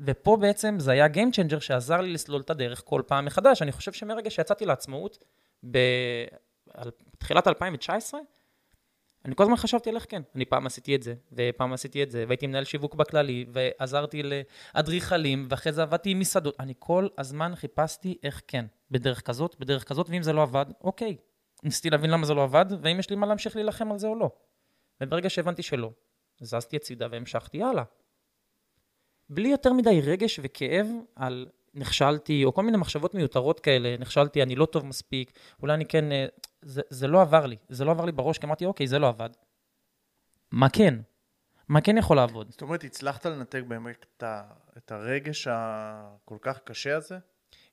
ופה 0.00 0.36
בעצם 0.40 0.76
זה 0.78 0.92
היה 0.92 1.06
Game 1.06 1.32
Changer 1.32 1.60
שעזר 1.60 2.00
לי 2.00 2.12
לסלול 2.12 2.40
את 2.40 2.50
הדרך 2.50 2.82
כל 2.84 3.02
פעם 3.06 3.24
מחדש. 3.24 3.62
אני 3.62 3.72
חושב 3.72 3.92
שמרגע 3.92 4.30
שיצאתי 4.30 4.66
לעצמאות, 4.66 5.24
בתחילת 5.62 7.46
2019, 7.46 8.20
אני 9.24 9.34
כל 9.34 9.42
הזמן 9.42 9.56
חשבתי 9.56 9.90
על 9.90 9.96
איך 9.96 10.06
כן. 10.08 10.22
אני 10.34 10.44
פעם 10.44 10.66
עשיתי 10.66 10.96
את 10.96 11.02
זה, 11.02 11.14
ופעם 11.32 11.72
עשיתי 11.72 12.02
את 12.02 12.10
זה, 12.10 12.24
והייתי 12.28 12.46
מנהל 12.46 12.64
שיווק 12.64 12.94
בכללי, 12.94 13.46
ועזרתי 13.52 14.22
לאדריכלים, 14.22 15.46
ואחרי 15.50 15.72
זה 15.72 15.82
עבדתי 15.82 16.10
עם 16.10 16.18
מסעדות. 16.18 16.56
אני 16.60 16.74
כל 16.78 17.08
הזמן 17.18 17.54
חיפשתי 17.54 18.18
איך 18.22 18.42
כן, 18.46 18.64
בדרך 18.90 19.22
כזאת, 19.22 19.56
בדרך 19.58 19.84
כזאת, 19.84 20.10
ואם 20.10 20.22
זה 20.22 20.32
לא 20.32 20.42
עבד, 20.42 20.66
אוקיי. 20.80 21.16
ניסיתי 21.62 21.90
להבין 21.90 22.10
למה 22.10 22.26
זה 22.26 22.34
לא 22.34 22.42
עבד, 22.44 22.66
ואם 22.82 22.98
יש 22.98 23.10
לי 23.10 23.16
מה 23.16 23.26
להמשיך 23.26 23.56
להילחם 23.56 23.92
על 23.92 23.98
זה 23.98 24.06
או 24.06 24.14
לא. 24.14 24.30
וברגע 25.00 25.30
שהבנתי 25.30 25.62
שלא, 25.62 25.90
זזתי 26.40 26.76
הצידה 26.76 27.06
והמשכתי 27.10 27.62
הלאה. 27.62 27.84
בלי 29.30 29.48
יותר 29.48 29.72
מדי 29.72 30.00
רגש 30.00 30.40
וכאב 30.42 30.86
על 31.16 31.46
נכשלתי, 31.74 32.44
או 32.44 32.54
כל 32.54 32.62
מיני 32.62 32.76
מחשבות 32.76 33.14
מיותרות 33.14 33.60
כאלה, 33.60 33.96
נכשלתי, 33.98 34.42
אני 34.42 34.56
לא 34.56 34.66
טוב 34.66 34.86
מספיק, 34.86 35.38
אולי 35.62 35.74
אני 35.74 35.86
כן... 35.86 36.12
אה, 36.12 36.26
זה, 36.62 36.82
זה 36.90 37.06
לא 37.06 37.22
עבר 37.22 37.46
לי, 37.46 37.56
זה 37.68 37.84
לא 37.84 37.90
עבר 37.90 38.04
לי 38.04 38.12
בראש, 38.12 38.38
כי 38.38 38.46
אמרתי, 38.46 38.64
אוקיי, 38.64 38.86
זה 38.86 38.98
לא 38.98 39.08
עבד. 39.08 39.30
מה 40.50 40.68
כן? 40.68 40.94
מה 41.68 41.80
כן 41.80 41.98
יכול 41.98 42.16
לעבוד? 42.16 42.50
זאת 42.50 42.62
אומרת, 42.62 42.84
הצלחת 42.84 43.26
לנתק 43.26 43.62
באמת 43.68 44.06
את, 44.16 44.22
ה, 44.22 44.42
את 44.76 44.92
הרגש 44.92 45.48
הכל 45.50 46.36
כך 46.40 46.58
קשה 46.64 46.96
הזה? 46.96 47.18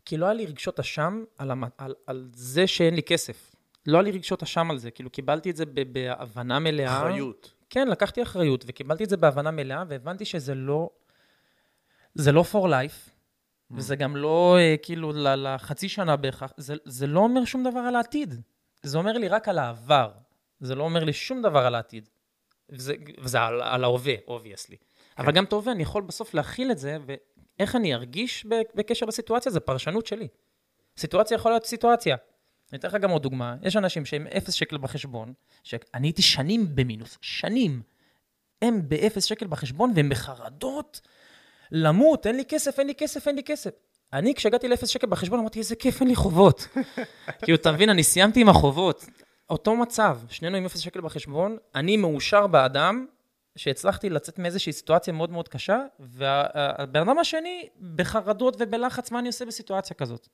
כי 0.05 0.17
לא 0.17 0.25
היה 0.25 0.33
לי 0.33 0.45
רגשות 0.45 0.79
אשם 0.79 1.23
על, 1.37 1.51
המ... 1.51 1.63
על, 1.77 1.93
על 2.07 2.29
זה 2.33 2.67
שאין 2.67 2.95
לי 2.95 3.03
כסף. 3.03 3.55
לא 3.87 3.97
היה 3.97 4.03
לי 4.03 4.11
רגשות 4.11 4.43
אשם 4.43 4.71
על 4.71 4.77
זה, 4.77 4.91
כאילו 4.91 5.09
קיבלתי 5.09 5.49
את 5.49 5.55
זה 5.55 5.65
ב- 5.65 5.93
בהבנה 5.93 6.59
מלאה. 6.59 6.97
אחריות. 6.97 7.53
כן, 7.69 7.87
לקחתי 7.87 8.23
אחריות, 8.23 8.63
וקיבלתי 8.67 9.03
את 9.03 9.09
זה 9.09 9.17
בהבנה 9.17 9.51
מלאה, 9.51 9.83
והבנתי 9.87 10.25
שזה 10.25 10.55
לא... 10.55 10.89
זה 12.15 12.31
לא 12.31 12.43
for 12.51 12.65
life, 12.67 13.13
Mm. 13.73 13.75
וזה 13.77 13.95
גם 13.95 14.15
לא 14.15 14.57
אה, 14.59 14.75
כאילו 14.81 15.11
לחצי 15.15 15.89
שנה 15.89 16.15
בהכרח, 16.15 16.53
זה, 16.57 16.75
זה 16.85 17.07
לא 17.07 17.19
אומר 17.19 17.45
שום 17.45 17.63
דבר 17.63 17.79
על 17.79 17.95
העתיד. 17.95 18.41
זה 18.83 18.97
אומר 18.97 19.13
לי 19.13 19.27
רק 19.27 19.47
על 19.49 19.59
העבר. 19.59 20.11
זה 20.59 20.75
לא 20.75 20.83
אומר 20.83 21.03
לי 21.03 21.13
שום 21.13 21.41
דבר 21.41 21.59
על 21.59 21.75
העתיד. 21.75 22.09
וזה, 22.69 22.93
וזה 23.19 23.41
על, 23.41 23.61
על 23.61 23.83
ההווה, 23.83 24.13
obviously. 24.27 24.77
אבל 25.17 25.31
גם 25.31 25.43
את 25.43 25.53
ההווה, 25.53 25.71
אני 25.71 25.83
יכול 25.83 26.01
בסוף 26.01 26.33
להכיל 26.33 26.71
את 26.71 26.77
זה, 26.77 26.97
ואיך 27.05 27.75
אני 27.75 27.93
ארגיש 27.93 28.45
בקשר 28.75 29.05
לסיטואציה, 29.05 29.51
זה 29.51 29.59
פרשנות 29.59 30.07
שלי. 30.07 30.27
סיטואציה 30.97 31.35
יכולה 31.35 31.55
להיות 31.55 31.65
סיטואציה. 31.65 32.15
אני 32.71 32.79
אתן 32.79 32.87
לך 32.87 32.95
גם 32.95 33.09
עוד 33.09 33.23
דוגמה. 33.23 33.55
יש 33.61 33.75
אנשים 33.75 34.05
שהם 34.05 34.27
אפס 34.27 34.53
שקל 34.53 34.77
בחשבון, 34.77 35.33
שאני 35.63 36.07
הייתי 36.07 36.21
שנים 36.21 36.75
במינוס, 36.75 37.17
שנים. 37.21 37.81
הם 38.61 38.89
באפס 38.89 39.23
שקל 39.23 39.47
בחשבון 39.47 39.91
והם 39.95 40.09
בחרדות 40.09 41.01
למות, 41.73 42.27
אין 42.27 42.35
לי 42.35 42.45
כסף, 42.45 42.79
אין 42.79 42.87
לי 42.87 42.95
כסף, 42.95 43.27
אין 43.27 43.35
לי 43.35 43.43
כסף. 43.43 43.71
אני, 44.13 44.35
כשהגעתי 44.35 44.67
לאפס 44.67 44.89
שקל 44.89 45.07
בחשבון, 45.07 45.39
אמרתי, 45.39 45.59
איזה 45.59 45.75
כיף, 45.75 46.01
אין 46.01 46.09
לי 46.09 46.15
חובות. 46.15 46.67
כאילו, 47.43 47.57
אתה 47.57 47.71
מבין, 47.71 47.89
אני 47.89 48.03
סיימתי 48.03 48.41
עם 48.41 48.49
החובות. 48.49 49.05
אותו 49.49 49.75
מצב, 49.75 50.17
שנינו 50.29 50.57
עם 50.57 50.65
אפס 50.65 50.79
שקל 50.79 51.01
בחשבון, 51.01 51.57
אני 51.75 51.97
מאושר 51.97 52.47
באדם, 52.47 53.05
שהצלחתי 53.55 54.09
לצאת 54.09 54.39
מאיזושהי 54.39 54.73
סיטואציה 54.73 55.13
מאוד 55.13 55.31
מאוד 55.31 55.47
קשה, 55.47 55.79
והבן 55.99 57.01
אדם 57.01 57.19
השני 57.19 57.69
בחרדות 57.95 58.55
ובלחץ, 58.59 59.11
מה 59.11 59.19
אני 59.19 59.27
עושה 59.27 59.45
בסיטואציה 59.45 59.95
כזאת? 59.95 60.27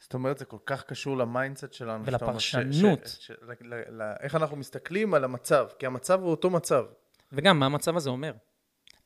זאת 0.00 0.14
אומרת, 0.14 0.38
זה 0.38 0.44
כל 0.44 0.56
כך 0.66 0.82
קשור 0.82 1.16
ל 1.16 1.23
mindset 1.23 1.72
שלנו. 1.72 2.04
ש- 2.04 2.08
ולפרשנות. 2.08 3.06
ש- 3.06 3.26
ש- 3.26 3.30
ל- 3.30 3.74
ל- 3.74 4.02
ל- 4.02 4.14
איך 4.20 4.34
אנחנו 4.34 4.56
מסתכלים 4.56 5.14
על 5.14 5.24
המצב, 5.24 5.66
כי 5.78 5.86
המצב 5.86 6.20
הוא 6.22 6.30
אותו 6.30 6.50
מצב. 6.50 6.84
וגם, 7.32 7.58
מה 7.60 7.66
המצב 7.66 7.96
הזה 7.96 8.10
אומר? 8.10 8.32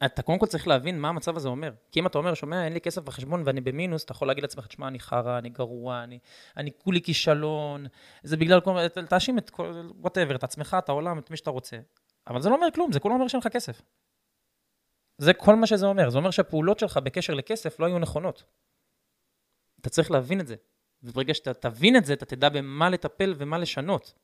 אתה 0.04 0.22
קודם 0.22 0.38
כל 0.38 0.46
צריך 0.46 0.68
להבין 0.68 1.00
מה 1.00 1.08
המצב 1.08 1.36
הזה 1.36 1.48
אומר. 1.48 1.72
כי 1.92 2.00
אם 2.00 2.06
אתה 2.06 2.18
אומר, 2.18 2.34
שומע, 2.34 2.64
אין 2.64 2.72
לי 2.72 2.80
כסף 2.80 3.02
בחשבון 3.02 3.42
ואני 3.46 3.60
במינוס, 3.60 4.04
אתה 4.04 4.12
יכול 4.12 4.28
להגיד 4.28 4.44
לעצמך, 4.44 4.66
תשמע, 4.66 4.88
אני 4.88 5.00
חרא, 5.00 5.38
אני 5.38 5.48
גרוע, 5.48 6.02
אני, 6.02 6.18
אני 6.56 6.70
כולי 6.78 7.02
כישלון, 7.02 7.86
זה 8.22 8.36
בגלל 8.36 8.60
כל... 8.60 8.88
תאשים 8.88 9.38
את 9.38 9.50
כל... 9.50 9.90
וואטאבר, 9.96 10.36
את 10.36 10.44
עצמך, 10.44 10.76
את 10.78 10.88
העולם, 10.88 11.18
את 11.18 11.30
מי 11.30 11.36
שאתה 11.36 11.50
רוצה. 11.50 11.76
אבל 12.26 12.42
זה 12.42 12.48
לא 12.48 12.54
אומר 12.54 12.66
כלום, 12.74 12.92
זה 12.92 13.00
כולה 13.00 13.14
אומר 13.14 13.28
שאין 13.28 13.40
לך 13.40 13.48
כסף. 13.48 13.82
זה 15.18 15.34
כל 15.34 15.54
מה 15.54 15.66
שזה 15.66 15.86
אומר. 15.86 16.10
זה 16.10 16.18
אומר 16.18 16.30
שהפעולות 16.30 16.78
שלך 16.78 16.96
בקשר 16.96 17.34
לכסף 17.34 17.80
לא 17.80 17.86
היו 17.86 17.98
נכונות. 17.98 18.44
אתה 19.80 19.90
צריך 19.90 20.10
להבין 20.10 20.40
את 20.40 20.46
זה. 20.46 20.56
וברגע 21.02 21.34
שאתה 21.34 21.54
תבין 21.54 21.96
את 21.96 22.04
זה, 22.04 22.12
אתה 22.12 22.26
תדע 22.26 22.48
במה 22.48 22.90
לטפל 22.90 23.34
ומה 23.36 23.58
לשנות. 23.58 24.14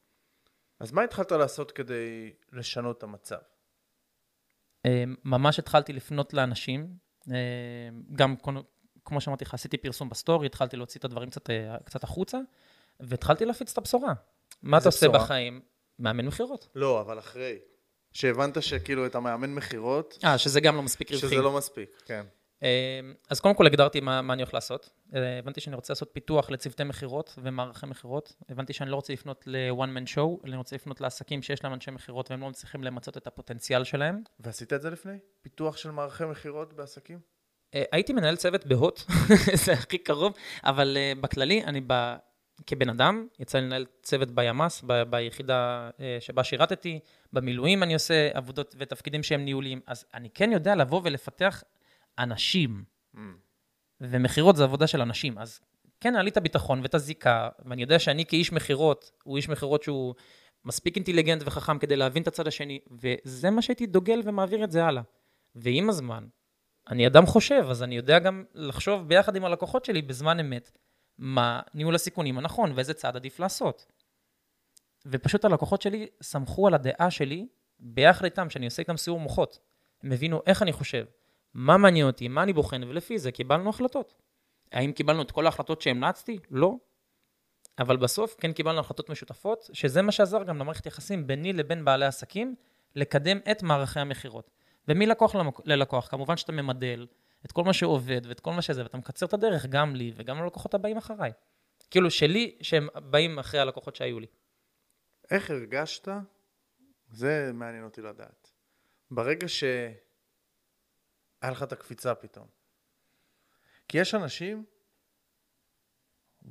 אז 0.80 0.92
מה 0.92 1.02
התחלת 1.02 1.32
לעשות 1.32 1.72
כדי 1.72 2.32
לשנות 2.52 2.98
את 2.98 3.02
המצב? 3.02 3.38
אה, 4.86 5.04
ממש 5.24 5.58
התחלתי 5.58 5.92
לפנות 5.92 6.34
לאנשים, 6.34 6.86
אה, 7.30 7.34
גם 8.14 8.34
כמו- 9.04 9.20
שאמרתי 9.20 9.44
לך, 9.44 9.54
עשיתי 9.54 9.76
פרסום 9.76 10.08
בסטורי, 10.08 10.46
התחלתי 10.46 10.76
להוציא 10.76 10.98
את 11.00 11.04
הדברים 11.04 11.30
קצת, 11.30 11.50
אה, 11.50 11.76
קצת 11.84 12.04
החוצה, 12.04 12.38
והתחלתי 13.00 13.44
להפיץ 13.44 13.72
את 13.72 13.78
הבשורה. 13.78 14.12
מה 14.62 14.78
אתה 14.78 14.88
עושה 14.88 15.08
בשורה? 15.08 15.24
בחיים? 15.24 15.60
מאמן 15.98 16.26
מכירות. 16.26 16.68
לא, 16.74 17.00
אבל 17.00 17.18
אחרי. 17.18 17.58
שהבנת 18.12 18.62
שכאילו 18.62 19.06
את 19.06 19.14
המאמן 19.14 19.54
מכירות, 19.54 20.18
אה, 20.24 20.38
שזה 20.38 20.60
גם 20.60 20.76
לא 20.76 20.82
מספיק 20.82 21.10
רווחי. 21.12 21.26
שזה 21.26 21.36
לא 21.42 21.52
מספיק, 21.56 22.02
כן. 22.04 22.24
אה, 22.62 23.00
אז 23.30 23.40
קודם 23.40 23.54
כל 23.54 23.66
הגדרתי 23.66 24.00
מה, 24.00 24.22
מה 24.22 24.32
אני 24.32 24.42
הולך 24.42 24.54
לעשות. 24.54 24.90
אה, 25.14 25.38
הבנתי 25.38 25.61
שאני 25.61 25.77
רוצה 25.77 25.92
לעשות 25.92 26.11
פיתוח 26.12 26.50
לצוותי 26.50 26.85
מכירות 26.85 27.38
ומערכי 27.42 27.87
מכירות. 27.87 28.35
הבנתי 28.48 28.72
שאני 28.72 28.90
לא 28.90 28.96
רוצה 28.96 29.12
לפנות 29.12 29.44
ל-one 29.46 29.98
man 29.98 30.16
show, 30.16 30.46
אני 30.46 30.57
רוצה 30.57 30.77
לפנות 30.77 31.00
לעסקים 31.00 31.42
שיש 31.42 31.64
להם 31.64 31.72
אנשי 31.72 31.90
מכירות 31.90 32.31
והם 32.31 32.40
לא 32.40 32.48
מצליחים 32.48 32.85
למצות 32.85 33.16
את 33.16 33.27
הפוטנציאל 33.27 33.85
שלהם. 33.85 34.22
ועשית 34.40 34.72
את 34.72 34.83
זה 34.83 34.90
לפני? 34.90 35.18
פיתוח 35.42 35.77
של 35.77 35.90
מערכי 35.90 36.24
מכירות 36.24 36.72
בעסקים? 36.72 37.18
אה, 37.74 37.83
הייתי 37.92 38.12
מנהל 38.12 38.37
צוות 38.37 38.66
בהוט, 38.66 39.00
זה 39.64 39.72
הכי 39.72 39.98
קרוב, 39.98 40.35
אבל 40.64 40.96
uh, 40.96 41.20
בכללי, 41.20 41.64
אני 41.64 41.81
ב... 41.87 42.14
כבן 42.66 42.88
אדם, 42.88 43.27
יצא 43.38 43.59
לי 43.59 43.66
לנהל 43.66 43.87
צוות 44.03 44.31
בימ"ס, 44.31 44.83
ב... 44.87 45.03
ביחידה 45.03 45.90
uh, 45.90 46.00
שבה 46.20 46.44
שירתתי, 46.44 47.00
במילואים 47.33 47.83
אני 47.83 47.94
עושה 47.94 48.31
עבודות 48.35 48.74
ותפקידים 48.79 49.22
שהם 49.22 49.44
ניהוליים, 49.44 49.81
אז 49.87 50.05
אני 50.14 50.31
כן 50.31 50.53
יודע 50.53 50.74
לבוא 50.74 51.00
ולפתח 51.05 51.62
אנשים, 52.18 52.85
Mm. 53.14 53.18
ומכירות 54.10 54.56
זה 54.56 54.64
עבודה 54.64 54.86
של 54.86 55.00
אנשים, 55.00 55.38
אז 55.38 55.60
כן, 56.00 56.14
היה 56.14 56.22
לי 56.22 56.30
את 56.30 56.36
הביטחון 56.36 56.80
ואת 56.82 56.94
הזיקה, 56.94 57.48
ואני 57.64 57.82
יודע 57.82 57.98
שאני 57.98 58.26
כאיש 58.26 58.52
מכירות, 58.52 59.10
הוא 59.24 59.36
איש 59.36 59.48
מכירות 59.48 59.82
שהוא 59.82 60.14
מספיק 60.64 60.96
אינטליגנט 60.96 61.42
וחכם 61.44 61.78
כדי 61.78 61.96
להבין 61.96 62.22
את 62.22 62.28
הצד 62.28 62.46
השני, 62.46 62.80
וזה 62.90 63.50
מה 63.50 63.62
שהייתי 63.62 63.86
דוגל 63.86 64.20
ומעביר 64.24 64.64
את 64.64 64.70
זה 64.70 64.84
הלאה. 64.84 65.02
ועם 65.54 65.88
הזמן, 65.88 66.26
אני 66.88 67.06
אדם 67.06 67.26
חושב, 67.26 67.64
אז 67.70 67.82
אני 67.82 67.96
יודע 67.96 68.18
גם 68.18 68.44
לחשוב 68.54 69.08
ביחד 69.08 69.36
עם 69.36 69.44
הלקוחות 69.44 69.84
שלי 69.84 70.02
בזמן 70.02 70.40
אמת, 70.40 70.70
מה 71.18 71.60
ניהול 71.74 71.94
הסיכונים 71.94 72.38
הנכון 72.38 72.72
ואיזה 72.74 72.94
צעד 72.94 73.16
עדיף 73.16 73.40
לעשות. 73.40 73.86
ופשוט 75.06 75.44
הלקוחות 75.44 75.82
שלי 75.82 76.06
סמכו 76.22 76.66
על 76.66 76.74
הדעה 76.74 77.10
שלי 77.10 77.46
ביחד 77.78 78.24
איתם, 78.24 78.50
שאני 78.50 78.64
עושה 78.64 78.82
איתם 78.82 78.96
סיור 78.96 79.20
מוחות. 79.20 79.58
הם 80.02 80.12
הבינו 80.12 80.42
איך 80.46 80.62
אני 80.62 80.72
חושב, 80.72 81.04
מה 81.54 81.76
מעניין 81.76 82.06
אותי, 82.06 82.28
מה 82.28 82.42
אני 82.42 82.52
בוחן, 82.52 82.84
ולפי 82.84 83.18
זה 83.18 83.32
קיבלנו 83.32 83.70
החלטות. 83.70 84.14
האם 84.72 84.92
קיבלנו 84.92 85.22
את 85.22 85.30
כל 85.30 85.46
ההחלטות 85.46 85.80
שהמלצתי? 85.80 86.38
לא. 86.50 86.76
אבל 87.78 87.96
בסוף 87.96 88.36
כן 88.40 88.52
קיבלנו 88.52 88.80
החלטות 88.80 89.10
משותפות, 89.10 89.70
שזה 89.72 90.02
מה 90.02 90.12
שעזר 90.12 90.42
גם 90.42 90.58
למערכת 90.58 90.86
יחסים 90.86 91.26
ביני 91.26 91.52
לבין 91.52 91.84
בעלי 91.84 92.06
עסקים, 92.06 92.54
לקדם 92.96 93.38
את 93.50 93.62
מערכי 93.62 94.00
המכירות. 94.00 94.50
ומלקוח 94.88 95.34
ללקוח, 95.64 96.08
כמובן 96.08 96.36
שאתה 96.36 96.52
ממדל 96.52 97.06
את 97.44 97.52
כל 97.52 97.64
מה 97.64 97.72
שעובד 97.72 98.20
ואת 98.28 98.40
כל 98.40 98.52
מה 98.52 98.62
שזה, 98.62 98.82
ואתה 98.82 98.96
מקצר 98.96 99.26
את 99.26 99.34
הדרך 99.34 99.66
גם 99.66 99.96
לי 99.96 100.12
וגם 100.16 100.42
ללקוחות 100.42 100.74
הבאים 100.74 100.96
אחריי. 100.96 101.32
כאילו 101.90 102.10
שלי, 102.10 102.56
שהם 102.62 102.88
באים 102.94 103.38
אחרי 103.38 103.60
הלקוחות 103.60 103.96
שהיו 103.96 104.20
לי. 104.20 104.26
איך 105.30 105.50
הרגשת? 105.50 106.08
זה 107.10 107.50
מעניין 107.54 107.84
אותי 107.84 108.02
לדעת. 108.02 108.50
ברגע 109.10 109.48
שהיה 111.44 111.52
לך 111.52 111.62
את 111.62 111.72
הקפיצה 111.72 112.14
פתאום. 112.14 112.46
כי 113.88 113.98
יש 113.98 114.14
אנשים, 114.14 114.64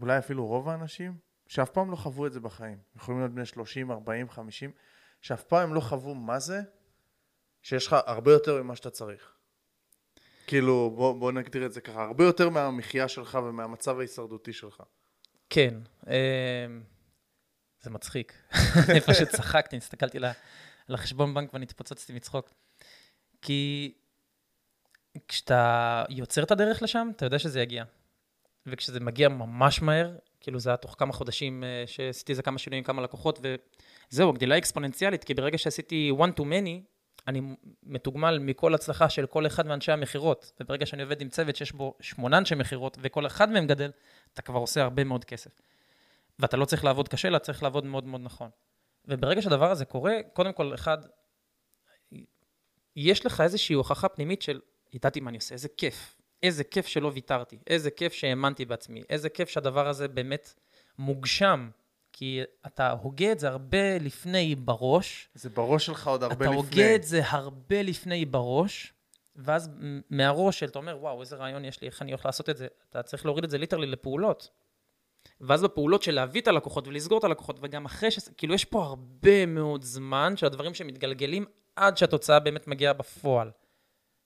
אולי 0.01 0.17
אפילו 0.17 0.45
רוב 0.45 0.69
האנשים, 0.69 1.17
שאף 1.47 1.69
פעם 1.69 1.91
לא 1.91 1.95
חוו 1.95 2.27
את 2.27 2.33
זה 2.33 2.39
בחיים. 2.39 2.77
יכולים 2.95 3.19
להיות 3.19 3.31
בני 3.31 3.45
30, 3.45 3.91
40, 3.91 4.29
50, 4.29 4.71
שאף 5.21 5.43
פעם 5.43 5.69
הם 5.69 5.73
לא 5.73 5.79
חוו 5.79 6.15
מה 6.15 6.39
זה 6.39 6.61
שיש 7.61 7.87
לך 7.87 7.95
הרבה 8.05 8.31
יותר 8.31 8.63
ממה 8.63 8.75
שאתה 8.75 8.89
צריך. 8.89 9.33
כאילו, 10.47 10.93
בוא, 10.95 11.19
בוא 11.19 11.31
נגדיר 11.31 11.65
את 11.65 11.73
זה 11.73 11.81
ככה, 11.81 12.03
הרבה 12.03 12.23
יותר 12.23 12.49
מהמחיה 12.49 13.07
שלך 13.07 13.37
ומהמצב 13.43 13.99
ההישרדותי 13.99 14.53
שלך. 14.53 14.83
כן, 15.49 15.73
אה, 16.07 16.65
זה 17.81 17.89
מצחיק. 17.89 18.33
אני 18.89 19.01
פשוט 19.01 19.29
צחקתי, 19.29 19.77
הסתכלתי 19.77 20.17
על 20.87 20.95
החשבון 20.95 21.33
בנק 21.33 21.53
ואני 21.53 21.65
התפוצצתי 21.65 22.13
מצחוק. 22.13 22.49
כי 23.41 23.93
כשאתה 25.27 26.03
יוצר 26.09 26.43
את 26.43 26.51
הדרך 26.51 26.83
לשם, 26.83 27.11
אתה 27.15 27.25
יודע 27.25 27.39
שזה 27.39 27.61
יגיע. 27.61 27.83
וכשזה 28.65 28.99
מגיע 28.99 29.29
ממש 29.29 29.81
מהר, 29.81 30.17
כאילו 30.41 30.59
זה 30.59 30.69
היה 30.69 30.77
תוך 30.77 30.95
כמה 30.97 31.13
חודשים 31.13 31.63
אה, 31.63 31.83
שעשיתי 31.87 32.31
איזה 32.31 32.41
כמה 32.41 32.57
שינויים, 32.57 32.83
כמה 32.83 33.01
לקוחות, 33.01 33.39
וזהו, 34.11 34.33
גדילה 34.33 34.57
אקספוננציאלית, 34.57 35.23
כי 35.23 35.33
ברגע 35.33 35.57
שעשיתי 35.57 36.11
one 36.19 36.39
to 36.39 36.41
many, 36.43 36.93
אני 37.27 37.41
מתוגמל 37.83 38.39
מכל 38.39 38.73
הצלחה 38.73 39.09
של 39.09 39.25
כל 39.25 39.47
אחד 39.47 39.67
מאנשי 39.67 39.91
המכירות, 39.91 40.51
וברגע 40.59 40.85
שאני 40.85 41.03
עובד 41.03 41.21
עם 41.21 41.29
צוות 41.29 41.55
שיש 41.55 41.71
בו 41.71 41.97
שמונה 41.99 42.37
אנשי 42.37 42.55
מכירות, 42.55 42.97
וכל 43.01 43.25
אחד 43.25 43.49
מהם 43.49 43.67
גדל, 43.67 43.91
אתה 44.33 44.41
כבר 44.41 44.59
עושה 44.59 44.83
הרבה 44.83 45.03
מאוד 45.03 45.25
כסף. 45.25 45.51
ואתה 46.39 46.57
לא 46.57 46.65
צריך 46.65 46.83
לעבוד 46.83 47.09
קשה, 47.09 47.27
אלא 47.27 47.37
צריך 47.37 47.63
לעבוד 47.63 47.85
מאוד 47.85 48.03
מאוד 48.03 48.21
נכון. 48.21 48.49
וברגע 49.05 49.41
שהדבר 49.41 49.71
הזה 49.71 49.85
קורה, 49.85 50.13
קודם 50.33 50.53
כל, 50.53 50.73
אחד, 50.73 50.97
יש 52.95 53.25
לך 53.25 53.41
איזושהי 53.41 53.73
הוכחה 53.73 54.09
פנימית 54.09 54.41
של, 54.41 54.59
ידעתי 54.93 55.19
מה 55.19 55.29
אני 55.29 55.37
עושה, 55.37 55.53
איזה 55.53 55.67
כיף. 55.77 56.15
איזה 56.43 56.63
כיף 56.63 56.87
שלא 56.87 57.11
ויתרתי, 57.13 57.57
איזה 57.67 57.91
כיף 57.91 58.13
שהאמנתי 58.13 58.65
בעצמי, 58.65 59.03
איזה 59.09 59.29
כיף 59.29 59.49
שהדבר 59.49 59.87
הזה 59.87 60.07
באמת 60.07 60.53
מוגשם 60.99 61.69
כי 62.13 62.41
אתה 62.65 62.91
הוגה 62.91 63.31
את 63.31 63.39
זה 63.39 63.47
הרבה 63.47 63.97
לפני 63.97 64.55
בראש. 64.55 65.29
זה 65.35 65.49
בראש 65.49 65.85
שלך 65.85 66.07
עוד 66.07 66.23
הרבה 66.23 66.35
אתה 66.35 66.43
לפני. 66.43 66.55
הוגה 66.55 66.95
את 66.95 67.03
זה 67.03 67.21
הרבה 67.25 67.81
לפני 67.81 68.25
בראש, 68.25 68.93
ואז 69.35 69.69
מהראש 70.09 70.63
אתה 70.63 70.79
אומר, 70.79 70.97
וואו, 70.99 71.21
איזה 71.21 71.35
רעיון 71.35 71.65
יש 71.65 71.81
לי, 71.81 71.87
איך 71.87 72.01
אני 72.01 72.11
הולך 72.11 72.25
לעשות 72.25 72.49
את 72.49 72.57
זה? 72.57 72.67
אתה 72.89 73.03
צריך 73.03 73.25
להוריד 73.25 73.43
את 73.43 73.49
זה 73.49 73.57
ליטרלי 73.57 73.87
לפעולות. 73.87 74.49
ואז 75.41 75.63
בפעולות 75.63 76.03
של 76.03 76.11
להביא 76.15 76.41
את 76.41 76.47
הלקוחות 76.47 76.87
ולסגור 76.87 77.19
את 77.19 77.23
הלקוחות, 77.23 77.59
וגם 77.61 77.85
אחרי 77.85 78.11
ש... 78.11 78.19
כאילו, 78.37 78.53
יש 78.53 78.65
פה 78.65 78.83
הרבה 78.83 79.45
מאוד 79.45 79.83
זמן 79.83 80.37
של 80.37 80.45
הדברים 80.45 80.73
שמתגלגלים 80.73 81.45
עד 81.75 81.97
שהתוצאה 81.97 82.39
באמת 82.39 82.67
מגיעה 82.67 82.93
בפועל. 82.93 83.51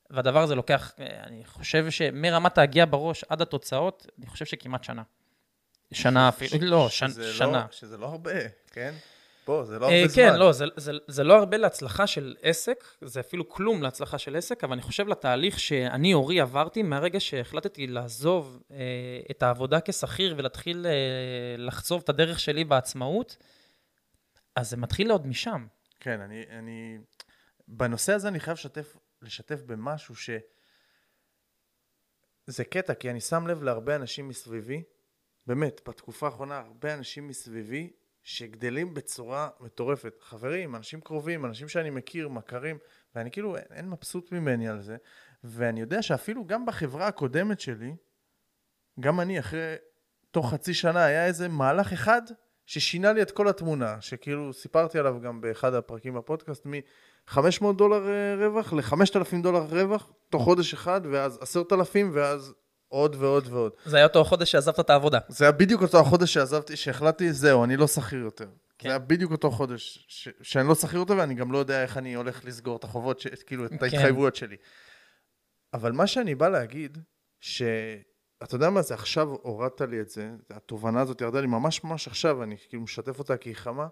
והדבר 0.10 0.44
הזה 0.44 0.56
לוקח, 0.56 0.94
אני 1.00 1.46
חושב 1.46 1.90
שמרמת 1.90 2.58
ההגיעה 2.58 2.86
בראש 2.86 3.24
עד 3.30 3.42
התוצאות, 3.42 4.08
אני 4.20 4.28
חושב 4.28 4.46
שכמעט 4.46 4.84
שנה. 4.84 5.04
שנה 5.94 6.30
אפילו, 6.30 6.68
לא, 6.68 6.90
ש... 6.90 7.00
שזה 7.00 7.34
שנה. 7.34 7.52
לא, 7.52 7.72
שזה 7.72 7.98
לא 7.98 8.06
הרבה, 8.06 8.32
כן? 8.72 8.94
בוא, 9.48 9.66
זה 9.66 9.80
לא 9.80 9.90
אה, 9.90 10.02
הרבה 10.02 10.14
כן, 10.16 10.30
זמן. 10.30 10.40
לא, 10.40 10.52
זה, 10.52 10.66
זה, 10.76 10.92
זה 11.08 11.24
לא 11.24 11.38
הרבה 11.38 11.58
להצלחה 11.58 12.08
של 12.08 12.36
עסק, 12.42 12.84
זה 13.02 13.20
אפילו 13.20 13.50
כלום 13.50 13.84
להצלחה 13.84 14.18
של 14.18 14.36
עסק, 14.36 14.64
אבל 14.64 14.74
אני 14.74 14.82
חושב 14.82 15.08
לתהליך 15.08 15.60
שאני, 15.60 16.14
אורי, 16.14 16.42
עברתי 16.42 16.84
מהרגע 16.84 17.20
שהחלטתי 17.20 17.88
לעזוב 17.88 18.64
אה, 18.72 18.78
את 19.32 19.44
העבודה 19.44 19.80
כשכיר 19.86 20.36
ולהתחיל 20.38 20.86
אה, 20.86 20.92
לחצוב 21.58 22.02
את 22.04 22.10
הדרך 22.10 22.40
שלי 22.40 22.64
בעצמאות, 22.64 23.38
אז 24.56 24.70
זה 24.70 24.78
מתחיל 24.78 25.12
עוד 25.12 25.28
משם. 25.28 25.68
כן, 26.00 26.22
אני, 26.22 26.44
אני... 26.60 26.98
בנושא 27.68 28.14
הזה 28.14 28.28
אני 28.28 28.40
חייב 28.40 28.58
לשתף, 28.58 28.96
לשתף 29.22 29.62
במשהו 29.62 30.16
ש... 30.16 30.30
זה 32.46 32.64
קטע, 32.64 32.94
כי 32.94 33.10
אני 33.10 33.22
שם 33.22 33.48
לב 33.48 33.64
להרבה 33.64 33.96
אנשים 33.96 34.28
מסביבי, 34.28 34.84
באמת, 35.48 35.82
בתקופה 35.88 36.26
האחרונה, 36.26 36.58
הרבה 36.58 36.94
אנשים 36.94 37.28
מסביבי 37.28 37.94
שגדלים 38.24 38.94
בצורה 38.94 39.50
מטורפת. 39.60 40.22
חברים, 40.22 40.76
אנשים 40.76 41.02
קרובים, 41.02 41.46
אנשים 41.46 41.68
שאני 41.68 41.90
מכיר, 41.90 42.30
מכרים, 42.30 42.78
ואני 43.16 43.32
כאילו, 43.32 43.58
אין, 43.58 43.66
אין 43.72 43.90
מבסוט 43.90 44.32
ממני 44.32 44.70
על 44.70 44.82
זה. 44.82 44.98
ואני 45.44 45.82
יודע 45.82 46.02
שאפילו 46.02 46.46
גם 46.46 46.66
בחברה 46.66 47.08
הקודמת 47.08 47.60
שלי, 47.60 47.96
גם 49.00 49.20
אני 49.20 49.40
אחרי, 49.40 49.76
תוך 50.32 50.54
חצי 50.54 50.74
שנה, 50.74 51.06
היה 51.06 51.26
איזה 51.26 51.48
מהלך 51.48 51.94
אחד 51.94 52.22
ששינה 52.66 53.14
לי 53.14 53.22
את 53.22 53.32
כל 53.32 53.48
התמונה, 53.48 54.02
שכאילו 54.02 54.54
סיפרתי 54.54 55.00
עליו 55.00 55.22
גם 55.22 55.42
באחד 55.42 55.74
הפרקים 55.74 56.14
בפודקאסט, 56.14 56.66
מ-500 57.36 57.74
דולר 57.78 58.08
אה, 58.10 58.36
רווח 58.48 58.74
ל-5,000 58.74 59.42
דולר 59.44 59.60
רווח, 59.70 60.12
תוך 60.30 60.44
חודש 60.44 60.74
אחד, 60.74 61.02
ואז 61.12 61.38
10,000, 61.42 62.12
ואז 62.14 62.54
עוד 62.88 63.16
ועוד 63.20 63.48
ועוד. 63.48 63.72
זה 63.86 63.98
היה 63.98 64.06
אותו 64.06 64.24
חודש 64.24 64.52
שעזבת 64.52 64.80
את 64.80 64.90
העבודה. 64.90 65.20
זה 65.28 65.46
היה 65.46 65.52
בדיוק 65.52 65.82
אותו 65.82 66.00
החודש 66.00 66.34
שעזבתי, 66.34 66.76
שהחלטתי, 66.76 67.34
זהו, 67.34 67.64
אני 67.64 67.78
לא 67.78 67.88
שכיר 67.88 68.20
יותר. 68.20 68.48
כן. 68.78 68.90
זה 68.90 68.94
היה 68.94 69.00
בדיוק 69.00 69.32
אותו 69.32 69.52
חודש 69.52 70.06
ש- 70.08 70.30
שאני 70.42 70.68
לא 70.68 70.76
שכיר 70.76 71.00
יותר, 71.00 71.14
ואני 71.18 71.34
גם 71.36 71.52
לא 71.52 71.58
יודע 71.58 71.84
איך 71.84 71.98
אני 71.98 72.14
הולך 72.14 72.46
לסגור 72.46 72.78
את 72.78 72.84
החובות, 72.84 73.20
ש- 73.20 73.28
כאילו, 73.28 73.66
את 73.66 73.70
כן. 73.70 73.78
ההתחייבויות 73.82 74.36
שלי. 74.36 74.56
אבל 75.74 75.92
מה 75.92 76.08
שאני 76.08 76.36
בא 76.36 76.50
להגיד, 76.50 76.98
ש... 77.40 77.62
אתה 78.44 78.56
יודע 78.56 78.70
מה 78.70 78.82
זה, 78.82 78.94
עכשיו 78.94 79.28
הורדת 79.30 79.82
לי 79.82 80.02
את 80.02 80.10
זה, 80.10 80.30
התובנה 80.50 81.02
הזאת 81.02 81.22
ירדה 81.22 81.42
לי 81.42 81.48
ממש 81.48 81.84
ממש 81.84 82.08
עכשיו, 82.08 82.44
אני 82.44 82.56
כאילו 82.70 82.84
משתף 82.84 83.20
אותה 83.20 83.38
כי 83.38 83.50
היא 83.50 83.56
חמה, 83.56 83.88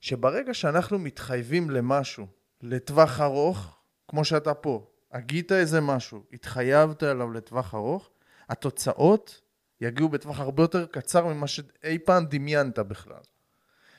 שברגע 0.00 0.54
שאנחנו 0.54 0.98
מתחייבים 0.98 1.70
למשהו, 1.70 2.26
לטווח 2.62 3.20
ארוך, 3.20 3.76
כמו 4.08 4.24
שאתה 4.24 4.54
פה, 4.54 4.84
הגית 5.12 5.52
איזה 5.52 5.80
משהו, 5.80 6.22
התחייבת 6.32 7.02
עליו 7.02 7.32
לטווח 7.32 7.74
ארוך, 7.74 8.10
התוצאות 8.48 9.40
יגיעו 9.80 10.08
בטווח 10.08 10.40
הרבה 10.40 10.62
יותר 10.62 10.86
קצר 10.86 11.26
ממה 11.26 11.46
שאי 11.46 11.98
פעם 12.04 12.26
דמיינת 12.26 12.78
בכלל. 12.78 13.14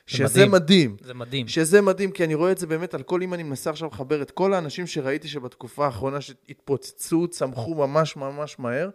שזה 0.06 0.46
מדהים. 0.46 0.50
מדהים. 0.52 0.96
זה 1.02 1.14
מדהים. 1.14 1.48
שזה 1.48 1.80
מדהים, 1.82 2.10
כי 2.10 2.24
אני 2.24 2.34
רואה 2.34 2.52
את 2.52 2.58
זה 2.58 2.66
באמת 2.66 2.94
על 2.94 3.02
כל, 3.02 3.22
אם 3.22 3.34
אני 3.34 3.42
מנסה 3.42 3.70
עכשיו 3.70 3.88
לחבר 3.88 4.22
את 4.22 4.30
כל 4.30 4.54
האנשים 4.54 4.86
שראיתי 4.86 5.28
שבתקופה 5.28 5.84
האחרונה 5.86 6.20
שהתפוצצו, 6.20 7.28
צמחו 7.28 7.74
ממש 7.74 8.16
ממש 8.16 8.58
מהר, 8.58 8.90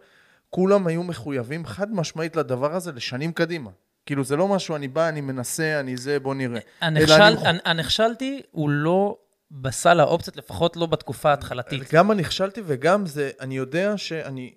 כולם 0.50 0.86
היו 0.86 1.02
מחויבים 1.02 1.66
חד 1.66 1.94
משמעית 1.94 2.36
לדבר 2.36 2.74
הזה 2.74 2.92
לשנים 2.92 3.32
קדימה. 3.32 3.70
כאילו 4.06 4.24
זה 4.24 4.36
לא 4.36 4.48
משהו, 4.48 4.76
אני 4.76 4.88
בא, 4.88 5.08
אני 5.08 5.20
מנסה, 5.20 5.80
אני 5.80 5.96
זה, 5.96 6.20
בוא 6.20 6.34
נראה. 6.34 6.60
הנכשל, 6.80 7.12
אני- 7.22 7.46
הנ- 7.48 7.60
הנכשלתי 7.64 8.42
הוא 8.50 8.70
לא 8.70 9.18
בסל 9.54 10.00
האופציות, 10.00 10.36
לפחות 10.36 10.76
לא 10.76 10.86
בתקופה 10.86 11.30
ההתחלתית. 11.30 11.92
גם 11.92 12.10
הנכשלתי 12.10 12.62
וגם 12.66 13.06
זה, 13.06 13.30
אני 13.40 13.56
יודע 13.56 13.96
שאני 13.96 14.54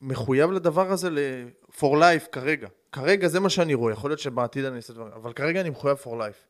מחויב 0.00 0.50
לדבר 0.50 0.92
הזה 0.92 1.10
ל- 1.10 1.48
for 1.70 1.94
life 1.94 2.28
כרגע. 2.32 2.68
כרגע 2.92 3.28
זה 3.28 3.40
מה 3.40 3.50
שאני 3.50 3.74
רואה, 3.74 3.92
יכול 3.92 4.10
להיות 4.10 4.20
שבעתיד 4.20 4.64
אני 4.64 4.76
אעשה 4.76 4.92
דברים, 4.92 5.12
אבל 5.12 5.32
כרגע 5.32 5.60
אני 5.60 5.70
מחויב 5.70 5.96
for 6.04 6.10
life. 6.10 6.46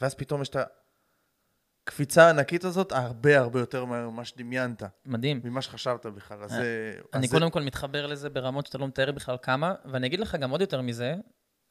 ואז 0.00 0.14
פתאום 0.14 0.42
יש 0.42 0.48
את 0.48 0.56
הקפיצה 1.86 2.26
הענקית 2.26 2.64
הזאת 2.64 2.92
הרבה 2.92 3.38
הרבה 3.38 3.60
יותר 3.60 3.84
מהר 3.84 4.10
ממה 4.10 4.24
שדמיינת, 4.24 4.82
מדהים. 5.06 5.40
ממה 5.44 5.62
שחשבת 5.62 6.06
בכלל. 6.06 6.42
אז 6.42 6.50
זה... 6.50 6.94
אני 7.14 7.28
קודם 7.28 7.50
כל 7.50 7.62
מתחבר 7.62 8.06
לזה 8.06 8.30
ברמות 8.30 8.66
שאתה 8.66 8.78
לא 8.78 8.88
מתאר 8.88 9.12
בכלל 9.12 9.36
כמה, 9.42 9.74
ואני 9.84 10.06
אגיד 10.06 10.20
לך 10.20 10.34
גם 10.34 10.50
עוד 10.50 10.60
יותר 10.60 10.80
מזה, 10.80 11.14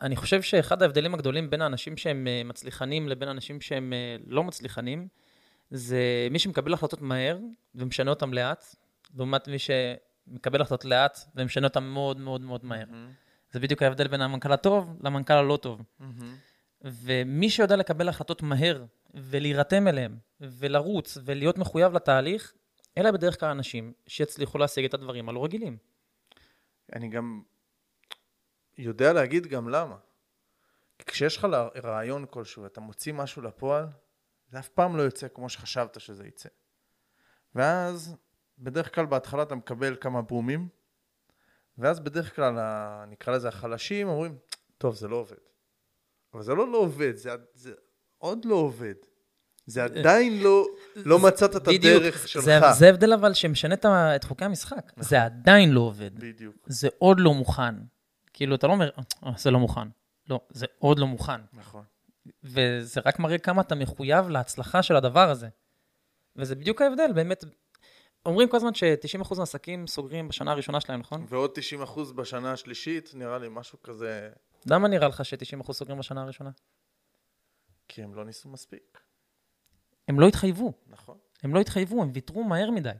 אני 0.02 0.16
חושב 0.16 0.42
שאחד 0.42 0.82
ההבדלים 0.82 1.14
הגדולים 1.14 1.50
בין 1.50 1.62
האנשים 1.62 1.98
שהם 1.98 2.28
אה, 2.28 2.42
מצליחנים 2.46 3.08
לבין 3.10 3.30
אנשים 3.30 3.62
שהם 3.62 3.94
אה, 3.94 4.16
לא 4.28 4.44
מצליחנים, 4.44 5.08
זה 5.76 6.28
מי 6.32 6.40
שמקבל 6.40 6.74
החלטות 6.74 7.02
מהר 7.02 7.40
ומשנה 7.76 8.10
אותן 8.10 8.30
לאט, 8.30 8.76
לעומת 9.16 9.48
מי 9.48 9.58
שמקבל 9.60 10.62
החלטות 10.62 10.86
לאט 10.86 11.20
ומשנה 11.36 11.68
אותן 11.68 11.84
מאוד 11.84 12.20
מאוד 12.20 12.42
מאוד 12.42 12.66
מהר. 12.66 12.86
מהמם, 12.90 13.12
זה 13.52 13.60
בדיוק 13.60 13.82
ההבדל 13.82 14.08
בין 14.08 14.22
המנכ"ל 14.22 14.52
הטוב 14.52 14.98
למנכ"ל 15.04 15.34
הלא 15.34 15.58
טוב. 15.62 15.82
מהמם. 16.00 16.36
ומי 16.82 17.50
שיודע 17.50 17.76
לקבל 17.76 18.10
החלטות 18.10 18.42
מהר 18.42 18.86
ולהירתם 19.14 19.88
אליהן 19.88 20.18
ולרוץ 20.42 21.18
ולהיות 21.26 21.58
מחויב 21.58 21.94
לתהליך, 21.94 22.54
אלה 22.98 23.12
בדרך 23.12 23.40
כלל 23.40 23.50
אנשים 23.50 23.94
שיצליחו 24.08 24.58
להשיג 24.58 24.86
את 24.86 24.94
הדברים 24.94 25.30
הלא 25.30 25.44
רגילים. 25.44 25.78
אני 26.94 27.10
גם 27.10 27.42
יודע 28.78 29.14
להגיד 29.14 29.48
גם 29.48 29.70
למה. 29.70 29.96
כשיש 31.06 31.38
לך 31.38 31.48
רעיון 31.84 32.26
כלשהו, 32.30 32.66
אתה 32.66 32.82
מוציא 32.82 33.14
משהו 33.14 33.42
לפועל, 33.42 33.86
זה 34.54 34.60
אף 34.60 34.68
פעם 34.70 34.98
לא 34.98 35.02
יוצא 35.02 35.28
כמו 35.34 35.50
שחשבת 35.50 36.00
שזה 36.00 36.28
יצא. 36.28 36.50
ואז, 37.56 38.16
בדרך 38.60 38.96
כלל 38.96 39.06
בהתחלה 39.06 39.44
אתה 39.44 39.56
מקבל 39.56 39.96
כמה 40.02 40.22
בומים, 40.22 40.68
ואז 41.78 42.00
בדרך 42.00 42.36
כלל, 42.36 42.56
נקרא 43.08 43.36
לזה 43.36 43.48
החלשים, 43.48 44.08
אומרים, 44.08 44.38
טוב, 44.78 44.96
זה 44.96 45.08
לא 45.08 45.16
עובד. 45.16 45.38
אבל 46.34 46.44
זה 46.44 46.54
לא 46.54 46.72
לא 46.72 46.78
עובד, 46.78 47.16
זה, 47.16 47.30
זה 47.54 47.74
עוד 48.18 48.46
לא 48.46 48.56
עובד. 48.56 48.94
זה 49.66 49.84
עדיין 49.84 50.44
לא, 50.44 50.66
לא 50.96 51.20
מצאת 51.20 51.56
את 51.56 51.68
בדיוק, 51.68 52.02
הדרך 52.02 52.28
שלך. 52.28 52.44
זה, 52.44 52.60
זה 52.80 52.90
הבדל 52.90 53.14
אבל 53.14 53.34
שמשנה 53.34 53.76
את, 54.16 54.24
חוקי 54.24 54.46
המשחק. 54.46 54.92
זה 55.00 55.24
עדיין 55.24 55.72
לא 55.72 55.80
עובד. 55.80 56.20
בדיוק, 56.20 56.56
זה 56.66 56.88
עוד 56.98 57.20
לא 57.20 57.34
מוכן. 57.34 57.76
כאילו, 58.34 58.56
אתה 58.56 58.68
לא 58.68 58.72
אומר, 58.72 58.90
"אה, 59.26 59.32
זה 59.38 59.52
לא 59.52 59.60
מוכן. 59.60 59.88
לא, 60.30 60.40
זה 60.50 60.66
עוד 60.80 61.00
לא 61.00 61.08
מוכן. 61.08 61.42
נכון. 61.54 61.84
וזה 62.44 63.02
רק 63.06 63.20
מראה 63.20 63.38
כמה 63.38 63.62
אתה 63.62 63.76
מחויב 63.76 64.30
להצלחה 64.30 64.84
של 64.84 64.96
הדבר 64.96 65.30
הזה. 65.30 65.48
וזה 66.36 66.56
בדיוק 66.56 66.82
ההבדל, 66.82 67.14
באמת. 67.16 67.44
אומרים 68.26 68.50
כל 68.50 68.58
הזמן 68.58 68.74
ש-90% 68.74 69.38
מהעסקים 69.38 69.88
סוגרים 69.88 70.28
בשנה 70.28 70.52
הראשונה 70.52 70.82
שלהם, 70.82 71.00
נכון? 71.00 71.26
ועוד 71.30 71.52
90% 71.84 72.14
בשנה 72.16 72.52
השלישית, 72.52 73.12
נראה 73.14 73.38
לי 73.38 73.48
משהו 73.52 73.82
כזה, 73.82 74.30
למה 74.66 74.88
נראה 74.88 75.08
לך 75.08 75.26
ש-90% 75.26 75.74
סוגרים 75.74 76.00
בשנה 76.00 76.22
הראשונה? 76.22 76.50
כי 77.88 78.04
הם 78.04 78.16
לא 78.16 78.26
ניסו 78.26 78.50
מספיק, 78.50 79.02
הם 80.08 80.20
לא 80.20 80.28
התחייבו. 80.28 80.74
נכון? 80.88 81.18
הם 81.44 81.56
לא 81.56 81.60
התחייבו, 81.60 82.02
הם 82.02 82.12
ויתרו 82.14 82.44
מהר 82.44 82.72
מדי. 82.72 82.92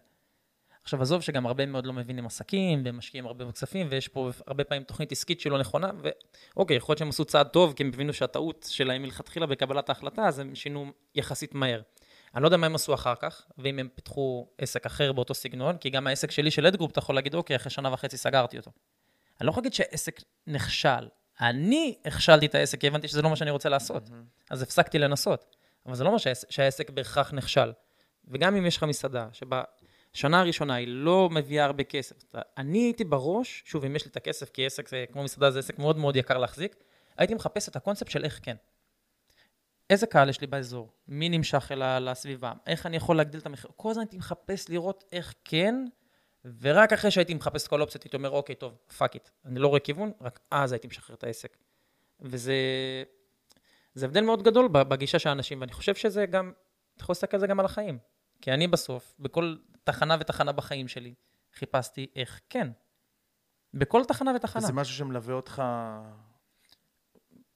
עכשיו, 0.84 1.02
עזוב 1.02 1.22
שגם 1.22 1.46
הרבה 1.46 1.66
מאוד 1.66 1.86
לא 1.86 1.94
מבינים 1.94 2.26
עסקים, 2.26 2.82
והם 2.86 2.98
משקיעים 2.98 3.26
הרבה 3.26 3.46
בכספים, 3.46 3.88
ויש 3.90 4.08
פה 4.08 4.30
הרבה 4.48 4.64
פעמים 4.64 4.84
תוכנית 4.84 5.12
עסקית 5.12 5.40
שהיא 5.40 5.52
לא 5.52 5.60
נכונה, 5.60 5.92
ואוקיי, 6.56 6.78
יכול 6.78 6.94
להיות 6.94 7.00
שהם 7.00 7.10
עשו 7.10 7.26
צעד 7.26 7.48
טוב, 7.48 7.74
כי 7.74 7.84
הם 7.84 7.92
הבינו 7.94 8.14
שהטעות 8.14 8.68
שלהם 8.70 9.02
מלכתחילה 9.02 9.46
בקבלת 9.46 9.90
ההחלטה, 9.90 10.28
אז 10.28 10.40
הם 10.40 10.56
שינו 10.56 10.92
יחסית 11.16 11.56
מהר. 11.56 11.82
אני 12.36 12.42
לא 12.42 12.48
יודע 12.48 12.58
מה 12.58 12.66
הם 12.66 12.76
עשו 12.76 12.94
אחר 12.94 13.16
כך, 13.16 13.46
ואם 13.58 13.80
הם 13.80 13.88
פיתחו 13.96 14.48
עסק 14.58 14.86
אחר 14.86 15.12
באותו 15.12 15.34
סגנון, 15.34 15.78
כי 15.78 15.90
גם 15.90 16.08
העסק 16.08 16.32
שלי 16.32 16.52
של 16.52 16.66
אדגרופ, 16.66 16.92
אתה 16.92 17.00
יכול 17.00 17.16
להגיד, 17.16 17.36
אוקיי, 17.36 17.56
אחרי 17.56 17.72
שנה 17.72 17.94
וחצי 17.94 18.18
סגרתי 18.18 18.58
אותו. 18.58 18.72
אני 19.40 19.48
לא 19.48 19.52
יכול 19.52 19.62
להגיד 19.62 19.74
שהעסק 19.74 20.22
נכשל. 20.48 21.08
אני 21.42 21.96
הכשלתי 22.06 22.46
את 22.46 22.56
העסק, 22.56 22.80
כי 22.80 22.88
הבנתי 22.88 23.08
שזה 23.08 23.22
לא 23.22 23.30
מה 23.30 23.36
שאני 23.36 23.52
רוצה 23.52 23.70
לעשות. 23.70 24.10
אז 24.50 24.62
הפסקתי 24.62 25.00
לנסות. 25.00 25.56
אבל 25.86 25.96
זה 25.96 26.04
לא 26.04 26.10
אומר 26.10 26.18
שהעסק, 26.18 26.52
שהעסק 26.52 26.90
בהכרח 26.90 27.34
נכשל. 27.34 27.72
וגם 28.28 28.56
אם 28.56 28.66
יש 28.66 28.78
לך 28.78 28.84
מסעדה, 28.84 29.28
שבשנה 30.14 30.40
הראשונה 30.40 30.76
היא 30.76 30.88
לא 30.88 31.30
מביאה 31.32 31.66
הרבה 31.66 31.84
כסף, 31.84 32.16
אני 32.58 32.78
הייתי 32.78 33.04
בראש, 33.04 33.64
שוב, 33.66 33.86
אם 33.86 33.96
יש 33.96 34.06
לי 34.06 34.12
את 34.12 34.18
הכסף, 34.18 34.50
כי 34.50 34.66
עסק 34.66 34.88
זה, 34.88 35.06
כמו 35.12 35.24
מסעדה, 35.24 35.52
זה 35.52 35.60
עסק 35.60 35.80
מאוד 35.80 35.98
מאוד 35.98 36.16
יקר 36.16 36.38
להחזיק, 36.38 36.76
הייתי 37.18 37.34
מחפש 37.34 37.70
את 37.70 37.76
הקונספט 37.76 38.12
של 38.12 38.24
איך 38.24 38.40
כן. 38.44 38.56
איזה 39.90 40.08
קהל 40.08 40.30
יש 40.30 40.42
לי 40.42 40.48
באזור? 40.48 40.92
מי 41.08 41.30
נמשך 41.30 41.72
אל 41.72 41.82
ה- 41.82 42.00
לסביבה? 42.00 42.54
איך 42.68 42.86
אני 42.86 42.98
יכול 42.98 43.18
להגדיל 43.18 43.40
את 43.40 43.46
המחיר? 43.46 43.72
כל 43.76 43.90
הזמן 43.90 44.04
הייתי 44.04 44.18
מחפש 44.18 44.70
לראות 44.70 45.04
איך 45.12 45.34
כן, 45.44 45.76
ורק 46.62 46.94
אחרי 46.94 47.12
שהייתי 47.12 47.34
מחפש 47.34 47.64
את 47.64 47.68
כל 47.68 47.80
האופציות, 47.80 48.04
הייתי 48.04 48.18
אומר, 48.18 48.30
אוקיי, 48.30 48.56
טוב, 48.56 48.78
fuck 48.98 49.14
it. 49.14 49.30
אני 49.46 49.60
לא 49.60 49.68
רואה 49.68 49.80
כיוון, 49.80 50.12
רק 50.22 50.40
אז 50.52 50.72
הייתי 50.72 50.88
משחרר 50.88 51.16
את 51.16 51.24
העסק. 51.24 51.58
וזה 52.22 52.54
זה 53.94 54.06
הבדל 54.06 54.22
מאוד 54.22 54.44
גדול 54.44 54.68
בגישה 54.68 55.20
של 55.20 55.30
האנשים, 55.30 55.62
ואני 55.62 55.72
חושב 55.72 55.96
שזה 55.96 56.26
גם, 56.26 56.52
אתה 56.96 57.04
יכול 57.04 57.14
להסתכל 57.14 57.38
על 57.38 57.42
זה 57.42 57.48
גם 57.48 57.60
על 57.60 57.66
החיים. 57.66 57.98
כי 58.44 58.52
אני 58.52 58.68
בסוף, 58.68 59.16
בכל 59.20 59.56
תחנה 59.84 60.18
ותחנה 60.20 60.52
בחיים 60.52 60.88
שלי, 60.88 61.14
חיפשתי 61.54 62.08
איך 62.16 62.42
כן. 62.50 62.68
בכל 63.74 64.06
תחנה 64.06 64.32
ותחנה. 64.36 64.62
זה 64.62 64.74
משהו 64.74 64.96
שמלווה 64.96 65.36
אותך... 65.36 65.64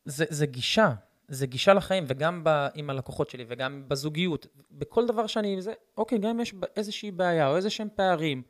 זה, 0.06 0.26
זה 0.30 0.46
גישה, 0.46 0.94
זה 1.28 1.48
גישה 1.48 1.74
לחיים, 1.74 2.04
וגם 2.08 2.44
ב, 2.44 2.68
עם 2.74 2.90
הלקוחות 2.90 3.30
שלי, 3.30 3.46
וגם 3.48 3.84
בזוגיות, 3.88 4.48
בכל 4.72 5.08
דבר 5.08 5.28
שאני, 5.28 5.62
זה, 5.62 5.74
אוקיי, 5.98 6.18
גם 6.18 6.30
אם 6.30 6.40
יש 6.40 6.54
איזושהי 6.76 7.12
בעיה, 7.12 7.48
או 7.48 7.56
איזה 7.56 7.70
שהם 7.70 7.88
פערים, 7.96 8.44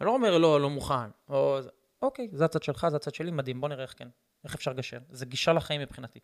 אני 0.00 0.06
לא 0.06 0.14
אומר, 0.14 0.38
לא, 0.38 0.60
לא 0.60 0.70
מוכן, 0.70 1.10
או, 1.28 1.58
אוקיי, 2.02 2.28
זה 2.32 2.44
הצד 2.44 2.62
שלך, 2.62 2.86
זה 2.88 2.96
הצד 2.96 3.14
שלי, 3.14 3.30
מדהים, 3.30 3.60
בוא 3.60 3.68
נראה 3.68 3.82
איך 3.82 3.94
כן, 3.98 4.08
איך 4.44 4.54
אפשר 4.54 4.70
לגשר. 4.70 4.98
זה 5.10 5.26
גישה 5.26 5.52
לחיים 5.52 5.80
מבחינתי. 5.80 6.18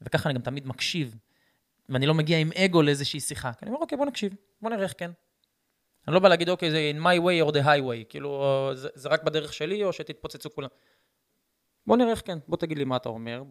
וככה 0.00 0.28
אני 0.28 0.38
גם 0.38 0.42
תמיד 0.42 0.66
מקשיב, 0.66 1.16
ואני 1.88 2.06
לא 2.06 2.14
מגיע 2.14 2.38
עם 2.38 2.50
אגו 2.52 2.82
לאיזושהי 2.82 3.20
שיחה, 3.20 3.50
אני 3.62 3.70
אומר, 3.70 3.80
אוקיי, 3.80 3.98
בוא 3.98 4.06
נקשיב, 4.06 4.34
בוא 4.62 4.70
נראה 4.70 4.82
איך 4.82 4.94
כן. 4.98 5.10
אני 6.08 6.14
לא 6.14 6.20
בא 6.20 6.28
להגיד, 6.28 6.48
אוקיי, 6.48 6.70
זה 6.70 7.02
my 7.02 7.20
way 7.20 7.48
or 7.48 7.54
the 7.54 7.64
highway, 7.64 8.04
כאילו, 8.08 8.70
זה, 8.74 8.88
זה 8.94 9.08
רק 9.08 9.22
בדרך 9.22 9.52
שלי, 9.52 9.84
או 9.84 9.92
שתתפוצצו 9.92 10.50
כולם. 10.54 10.68
בוא 11.86 11.96
נראה 11.96 12.10
איך 12.10 12.22
כן, 12.24 12.38
בוא 12.48 12.56
תגיד 12.56 12.78
לי 12.78 12.84
מה 12.84 12.96
אתה 12.96 13.08
אומר, 13.08 13.42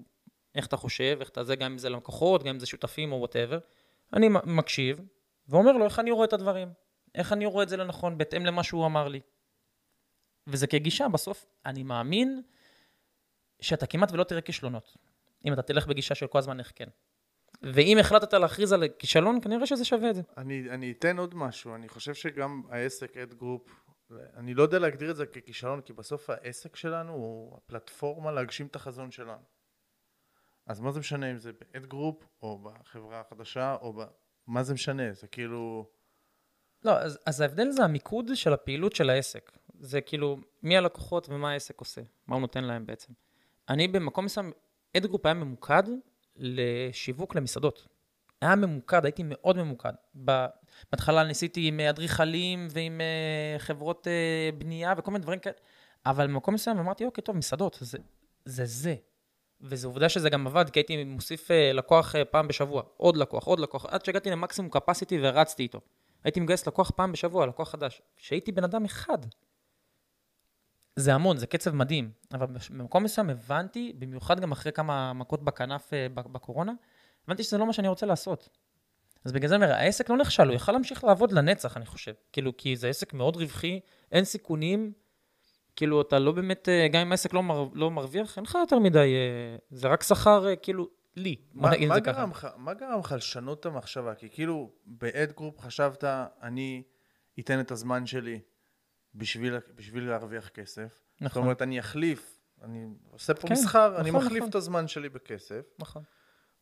איך 0.55 0.67
אתה 0.67 0.77
חושב, 0.77 1.17
איך 1.19 1.29
אתה 1.29 1.43
זה, 1.43 1.55
גם 1.55 1.71
אם 1.71 1.77
זה 1.77 1.89
לקוחות, 1.89 2.43
גם 2.43 2.49
אם 2.49 2.59
זה 2.59 2.65
שותפים 2.65 3.11
או 3.11 3.17
whatever. 3.17 3.59
אני 4.13 4.29
מקשיב, 4.43 4.99
ואומר 5.47 5.71
לו 5.71 5.85
איך 5.85 5.99
אני 5.99 6.11
רואה 6.11 6.25
את 6.25 6.33
הדברים, 6.33 6.73
איך 7.15 7.33
אני 7.33 7.45
רואה 7.45 7.63
את 7.63 7.69
זה 7.69 7.77
לנכון, 7.77 8.17
בהתאם 8.17 8.45
למה 8.45 8.63
שהוא 8.63 8.85
אמר 8.85 9.07
לי. 9.07 9.19
וזה 10.47 10.67
כגישה, 10.67 11.07
בסוף, 11.07 11.45
אני 11.65 11.83
מאמין 11.83 12.41
שאתה 13.61 13.85
כמעט 13.85 14.11
ולא 14.11 14.23
תראה 14.23 14.41
כישלונות. 14.41 14.97
אם 15.45 15.53
אתה 15.53 15.61
תלך 15.61 15.87
בגישה 15.87 16.15
של 16.15 16.27
כל 16.27 16.39
הזמן 16.39 16.59
איך 16.59 16.71
כן. 16.75 16.87
ואם 17.63 17.97
החלטת 17.99 18.33
להכריז 18.33 18.73
על 18.73 18.83
כישלון, 18.99 19.41
כנראה 19.41 19.65
שזה 19.65 19.85
שווה 19.85 20.09
את 20.09 20.15
זה. 20.15 20.21
אני, 20.37 20.69
אני 20.69 20.91
אתן 20.91 21.19
עוד 21.19 21.35
משהו, 21.35 21.75
אני 21.75 21.89
חושב 21.89 22.13
שגם 22.13 22.61
העסק 22.69 23.17
Ad 23.17 23.33
Group, 23.33 23.83
אני 24.37 24.53
לא 24.53 24.63
יודע 24.63 24.79
להגדיר 24.79 25.11
את 25.11 25.15
זה 25.15 25.25
ככישלון, 25.25 25.81
כי 25.81 25.93
בסוף 25.93 26.29
העסק 26.29 26.75
שלנו 26.75 27.13
הוא 27.13 27.57
הפלטפורמה 27.57 28.31
להגשים 28.31 28.67
את 28.67 28.75
החזון 28.75 29.11
שלנו. 29.11 29.43
אז 30.65 30.79
מה 30.79 30.91
זה 30.91 30.99
משנה 30.99 31.31
אם 31.31 31.37
זה 31.37 31.51
ב 31.53 31.64
Ad 31.64 31.85
Group, 31.85 32.23
או 32.41 32.59
בחברה 32.59 33.19
החדשה, 33.19 33.75
או 33.81 33.93
ב... 33.93 34.03
מה 34.47 34.63
זה 34.63 34.73
משנה? 34.73 35.13
זה 35.13 35.27
כאילו... 35.27 35.89
לא, 36.83 36.99
אז, 36.99 37.19
אז 37.25 37.41
ההבדל 37.41 37.71
זה 37.71 37.83
המיקוד 37.83 38.31
של 38.33 38.53
הפעילות 38.53 38.95
של 38.95 39.09
העסק. 39.09 39.51
זה 39.79 40.01
כאילו, 40.01 40.37
מי 40.63 40.77
הלקוחות 40.77 41.29
ומה 41.29 41.51
העסק 41.51 41.79
עושה, 41.79 42.01
מה 42.27 42.35
הוא 42.35 42.41
נותן 42.41 42.63
להם 42.63 42.85
בעצם. 42.85 43.13
אני 43.69 43.87
במקום 43.87 44.25
מסוים, 44.25 44.51
Ad 44.97 45.05
Group 45.05 45.25
היה 45.25 45.33
ממוקד 45.33 45.83
לשיווק 46.37 47.35
למסעדות. 47.35 47.87
היה 48.41 48.55
ממוקד, 48.55 49.05
הייתי 49.05 49.23
מאוד 49.25 49.57
ממוקד. 49.57 49.93
בהתחלה 50.91 51.23
ניסיתי 51.23 51.67
עם 51.67 51.79
אדריכלים 51.79 52.67
ועם 52.71 53.01
אה, 53.01 53.59
חברות 53.59 54.07
אה, 54.07 54.49
בנייה 54.57 54.93
וכל 54.97 55.11
מיני 55.11 55.23
דברים 55.23 55.39
כאלה, 55.39 55.55
אבל 56.05 56.27
במקום 56.27 56.53
מסוים 56.53 56.77
אמרתי, 56.77 57.05
אוקיי, 57.05 57.23
טוב, 57.23 57.35
מסעדות, 57.35 57.77
זה 57.81 57.97
זה. 58.45 58.65
זה. 58.65 58.95
וזו 59.61 59.87
עובדה 59.87 60.09
שזה 60.09 60.29
גם 60.29 60.47
עבד, 60.47 60.69
כי 60.69 60.79
הייתי 60.79 61.03
מוסיף 61.03 61.51
אה, 61.51 61.73
לקוח 61.73 62.15
פעם 62.31 62.47
בשבוע, 62.47 62.83
עוד 62.97 63.17
לקוח, 63.17 63.45
עוד 63.45 63.59
לקוח, 63.59 63.85
עד 63.85 64.05
שהגעתי 64.05 64.29
למקסימום 64.29 64.71
capacity 64.75 65.15
ורצתי 65.21 65.63
איתו. 65.63 65.79
הייתי 66.23 66.39
מגייס 66.39 66.67
לקוח 66.67 66.91
פעם 66.91 67.11
בשבוע, 67.11 67.45
לקוח 67.45 67.69
חדש. 67.69 68.01
כשהייתי 68.17 68.51
בן 68.51 68.63
אדם 68.63 68.85
אחד. 68.85 69.17
זה 70.95 71.13
המון, 71.13 71.37
זה 71.37 71.47
קצב 71.47 71.75
מדהים. 71.75 72.11
אבל 72.33 72.47
במקום 72.69 73.03
מסוים 73.03 73.29
הבנתי, 73.29 73.93
במיוחד 73.99 74.39
גם 74.39 74.51
אחרי 74.51 74.71
כמה 74.71 75.13
מכות 75.13 75.43
בכנף 75.43 75.93
אה, 75.93 76.07
בקורונה, 76.09 76.73
הבנתי 77.27 77.43
שזה 77.43 77.57
לא 77.57 77.65
מה 77.65 77.73
שאני 77.73 77.87
רוצה 77.87 78.05
לעשות. 78.05 78.49
אז 79.25 79.31
בגלל 79.31 79.49
זה 79.49 79.55
אני 79.55 79.63
אומר, 79.63 79.75
העסק 79.75 80.09
לא 80.09 80.17
נכשל, 80.17 80.47
הוא 80.47 80.55
יכל 80.55 80.71
להמשיך 80.71 81.03
לעבוד 81.03 81.31
לנצח, 81.31 81.77
אני 81.77 81.85
חושב. 81.85 82.13
כאילו, 82.31 82.57
כי 82.57 82.75
זה 82.75 82.89
עסק 82.89 83.13
מאוד 83.13 83.35
רווחי, 83.35 83.79
אין 84.11 84.23
סיכונים. 84.23 84.91
כאילו, 85.75 86.01
אתה 86.01 86.19
לא 86.19 86.31
באמת, 86.31 86.69
אה, 86.69 86.87
גם 86.87 87.01
אם 87.01 87.11
העסק 87.11 87.33
לא, 87.33 87.43
מר, 87.43 87.67
לא 87.73 87.91
מרוויח, 87.91 88.37
אין 88.37 88.43
לך 88.43 88.57
יותר 88.61 88.79
מדי, 88.79 88.99
אה, 88.99 89.57
זה 89.69 89.87
רק 89.87 90.03
שכר, 90.03 90.45
כאילו, 90.61 90.89
לי. 91.15 91.35
מה, 91.53 91.69
מה, 91.87 92.01
ככה. 92.01 92.11
גרם 92.11 92.31
לך, 92.31 92.47
מה 92.57 92.73
גרם 92.73 92.99
לך 92.99 93.11
לשנות 93.17 93.59
את 93.59 93.65
המחשבה? 93.65 94.15
כי 94.15 94.29
כאילו 94.29 94.71
ב 94.85 95.01
Ad 95.01 95.31
Group 95.31 95.59
חשבת, 95.59 96.03
אני 96.41 96.83
אתן 97.39 97.59
את 97.59 97.71
הזמן 97.71 98.05
שלי 98.05 98.39
בשביל, 99.15 99.57
בשביל 99.75 100.09
להרוויח 100.09 100.49
כסף. 100.49 100.99
זאת 101.13 101.21
נכון, 101.21 101.41
אומרת, 101.43 101.61
אני 101.61 101.79
אחליף, 101.79 102.39
אני 102.63 102.87
עושה 103.11 103.33
פה 103.33 103.47
כן, 103.47 103.53
מסחר, 103.53 103.99
אני 103.99 104.09
נכון, 104.09 104.21
מחליף 104.25 104.37
נכון. 104.37 104.49
את 104.49 104.55
הזמן 104.55 104.87
שלי 104.87 105.09
בכסף. 105.09 105.61
נכון. 105.79 106.03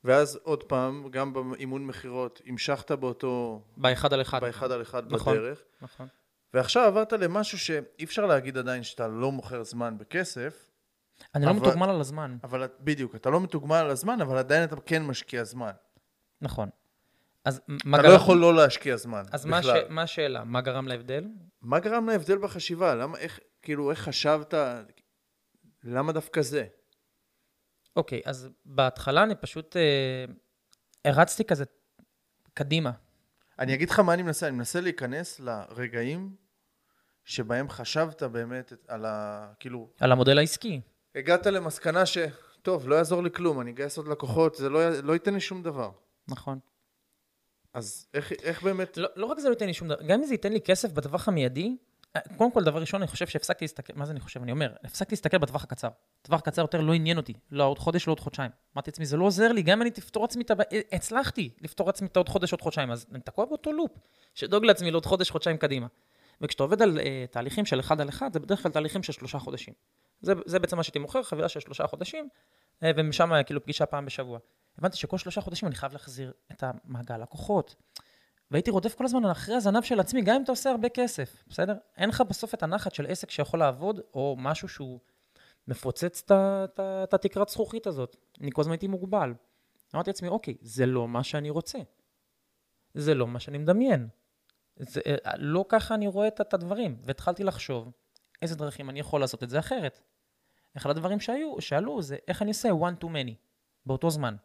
ואז 0.03 0.39
עוד 0.43 0.63
פעם, 0.63 1.07
גם 1.11 1.33
באימון 1.33 1.85
מכירות, 1.85 2.41
המשכת 2.45 2.91
באותו, 2.91 3.63
באחד 3.77 4.13
על 4.13 4.21
אחד. 4.21 4.41
באחד 4.41 4.71
על 4.71 4.81
אחד 4.81 5.13
נכון. 5.13 5.37
בדרך. 5.37 5.61
נכון. 5.81 6.07
ועכשיו 6.53 6.83
עברת 6.83 7.13
למשהו 7.13 7.59
שאי 7.59 8.03
אפשר 8.03 8.25
להגיד 8.25 8.57
עדיין 8.57 8.83
שאתה 8.83 9.07
לא 9.07 9.31
מוכר 9.31 9.63
זמן 9.63 9.97
בכסף, 9.97 10.67
אני 11.35 11.45
לא 11.45 11.51
אבל- 11.51 11.59
מתוגמל 11.59 11.89
על 11.89 11.99
הזמן. 12.01 12.37
אבל 12.43 12.67
בדיוק, 12.79 13.15
אתה 13.15 13.29
לא 13.29 13.41
מתוגמל 13.41 13.75
על 13.75 13.89
הזמן, 13.89 14.21
אבל 14.21 14.37
עדיין 14.37 14.63
אתה 14.63 14.75
כן 14.85 15.03
משקיע 15.03 15.43
זמן. 15.43 15.71
נכון. 16.41 16.69
אז 17.45 17.61
מה 17.85 17.97
אתה 17.97 18.03
גרם... 18.03 18.11
לא 18.11 18.17
יכול 18.17 18.37
לא 18.37 18.55
להשקיע 18.55 18.97
זמן, 18.97 19.23
אז 19.31 19.45
מה, 19.45 19.63
ש... 19.63 19.65
בכלל. 19.65 19.81
מה 19.89 20.01
השאלה? 20.01 20.43
מה 20.43 20.61
גרם 20.61 20.87
להבדל? 20.87 21.27
מה 21.61 21.79
גרם 21.79 22.09
להבדל 22.09 22.37
בחשיבה? 22.37 22.95
למה, 22.95 23.17
איך, 23.17 23.39
כאילו, 23.61 23.91
איך 23.91 23.99
חשבת, 23.99 24.53
למה 25.83 26.11
דווקא 26.11 26.41
זה? 26.41 26.65
אוקיי, 27.95 28.21
אז 28.25 28.49
בהתחלה 28.65 29.23
אני 29.23 29.35
פשוט 29.35 29.77
אה, 29.77 30.25
הרצתי 31.05 31.45
כזה 31.45 31.65
קדימה. 32.53 32.91
אני 33.59 33.73
אגיד 33.73 33.89
לך 33.89 33.99
מה 33.99 34.13
אני 34.13 34.23
מנסה, 34.23 34.47
אני 34.47 34.55
מנסה 34.55 34.81
להיכנס 34.81 35.39
לרגעים 35.39 36.35
שבהם 37.25 37.69
חשבת 37.69 38.23
באמת 38.23 38.73
על 38.87 39.05
ה... 39.05 39.47
כאילו, 39.59 39.89
על 39.99 40.11
המודל 40.11 40.37
העסקי. 40.37 40.81
הגעת 41.15 41.45
למסקנה 41.45 42.05
ש... 42.05 42.17
טוב, 42.61 42.87
לא 42.87 42.95
יעזור 42.95 43.23
לי 43.23 43.31
כלום, 43.31 43.61
אני 43.61 43.71
אגייס 43.71 43.97
עוד 43.97 44.07
לקוחות, 44.07 44.55
זה 44.55 44.69
לא, 44.69 44.89
לא 44.89 45.13
ייתן 45.13 45.33
לי 45.33 45.39
שום 45.39 45.63
דבר. 45.63 45.91
נכון. 46.27 46.59
אז 47.73 48.07
איך, 48.13 48.31
איך 48.31 48.63
באמת... 48.63 48.97
לא, 48.97 49.09
לא 49.15 49.25
רק 49.25 49.39
זה 49.39 49.49
לא 49.49 49.53
ייתן 49.53 49.67
לי 49.67 49.73
שום 49.73 49.87
דבר, 49.87 50.03
גם 50.03 50.19
אם 50.19 50.25
זה 50.25 50.33
ייתן 50.33 50.53
לי 50.53 50.61
כסף 50.61 50.91
בטווח 50.91 51.27
המיידי, 51.27 51.75
אה, 52.15 52.21
קודם 52.37 52.51
כל, 52.51 52.63
דבר 52.63 52.79
ראשון, 52.79 53.01
אני 53.01 53.07
חושב 53.07 53.27
שהפסקתי 53.27 53.65
להסתכל, 53.65 53.93
מה 53.95 54.05
זה 54.05 54.11
אני 54.11 54.19
חושב? 54.19 54.41
אני 54.41 54.51
אומר, 54.51 54.73
הפסקתי 54.83 55.15
להסתכל 55.15 55.37
בטווח 55.37 55.63
הקצר. 55.63 55.89
טווח 56.21 56.41
קצר 56.41 56.61
יותר 56.61 56.81
לא 56.81 56.93
עניין 56.93 57.17
אותי, 57.17 57.33
לא 57.51 57.63
עוד 57.63 57.79
חודש, 57.79 58.07
לא 58.07 58.11
עוד 58.11 58.19
חודשיים. 58.19 58.51
אמרתי 58.75 58.91
לעצמי, 58.91 59.05
זה 59.05 59.17
לא 59.17 59.25
עוזר 59.25 59.51
לי, 59.51 59.61
גם 59.61 59.77
אם 59.77 59.81
אני 59.81 59.91
תפתור 59.91 60.25
עצמי 60.25 60.43
את 60.43 60.51
הבעיה, 60.51 60.81
הצלחתי 60.91 61.49
לפתור 61.61 61.89
עצמי 61.89 62.07
את 62.07 62.15
העוד 62.15 62.29
חודש, 62.29 62.51
עוד 62.51 62.61
חודשיים, 62.61 62.91
אז 62.91 63.05
אני 63.11 63.21
תקוע 63.21 63.45
באותו 63.45 63.71
לופ, 63.71 63.91
שדואג 64.35 64.65
לעצמי 64.65 64.91
לעוד 64.91 65.05
חודש, 65.05 65.29
חודשיים 65.29 65.57
קדימה. 65.57 65.87
וכשאתה 66.41 66.63
עובד 66.63 66.81
על 66.81 66.99
uh, 66.99 67.31
תהליכים 67.31 67.65
של 67.65 67.79
אחד 67.79 68.01
על 68.01 68.09
אחד, 68.09 68.33
זה 68.33 68.39
בדרך 68.39 68.63
כלל 68.63 68.71
תהליכים 68.71 69.03
של 69.03 69.13
שלושה 69.13 69.39
חודשים. 69.39 69.73
זה, 70.21 70.33
זה 70.45 70.59
בעצם 70.59 70.77
מה 70.77 70.83
שהייתי 70.83 70.99
מוכר, 70.99 71.23
חבילה 71.23 71.49
של 71.49 71.59
שלושה 71.59 71.87
חודשים, 71.87 72.29
ומשם 72.81 73.31
כאילו 73.45 73.63
פגישה 73.63 73.85
פעם 73.85 74.05
בשבוע. 74.05 74.39
הבנתי 74.81 74.97
שכל 74.97 75.17
שלושה 75.17 75.41
חודשים 75.41 75.67
אני 75.67 75.75
חייב 75.75 75.93
להחזיר 75.93 76.33
את 76.51 76.63
המעגל 76.63 77.17
לקוחות. 77.17 77.75
והייתי 78.51 78.71
רודף 78.71 78.95
כל 78.95 79.05
הזמן 79.05 79.25
אחרי 79.25 79.55
הזנב 79.55 79.83
של 79.83 79.99
עצמי, 79.99 80.21
גם 80.21 80.35
אם 80.35 80.43
אתה 80.43 80.51
עושה 80.51 80.69
הרבה 80.69 80.89
כסף, 80.89 81.43
בסדר? 81.47 81.75
אין 81.97 82.09
לך 82.09 82.21
בסוף 82.21 82.53
את 82.53 82.63
הנחת 82.63 82.95
של 82.95 83.05
עסק 83.05 83.31
שיכול 83.31 83.59
לעבוד, 83.59 83.99
או 84.13 84.35
משהו 84.39 84.67
שהוא 84.67 84.99
מפוצץ 85.67 86.23
את 86.31 87.13
התקרת 87.13 87.49
זכוכית 87.49 87.87
הזאת. 87.87 88.15
אני 88.41 88.51
כל 88.53 88.61
הזמן 88.61 88.71
הייתי 88.71 88.87
מוגבל. 88.87 89.33
אמרתי 89.95 90.09
לעצמי, 90.09 90.27
אוקיי, 90.27 90.57
זה 90.61 90.85
לא 90.85 91.07
מה 91.07 91.23
שאני 91.23 91.49
רוצה. 91.49 91.79
זה 92.93 93.13
לא 93.13 93.27
מה 93.27 93.39
שאני 93.39 93.57
מדמיין. 93.57 94.07
זה, 94.79 95.01
אה, 95.05 95.31
לא 95.37 95.65
ככה 95.69 95.95
אני 95.95 96.07
רואה 96.07 96.27
את, 96.27 96.41
את 96.41 96.53
הדברים. 96.53 96.97
והתחלתי 97.03 97.43
לחשוב 97.43 97.91
איזה 98.41 98.55
דרכים 98.55 98.89
אני 98.89 98.99
יכול 98.99 99.21
לעשות 99.21 99.43
את 99.43 99.49
זה 99.49 99.59
אחרת. 99.59 100.01
אחד 100.77 100.89
הדברים 100.89 101.19
שהיו, 101.19 101.61
שעלו 101.61 102.01
זה 102.01 102.17
איך 102.27 102.41
אני 102.41 102.51
עושה 102.51 102.69
one 102.69 103.03
to 103.03 103.07
many 103.07 103.33
באותו 103.85 104.09
זמן. 104.09 104.35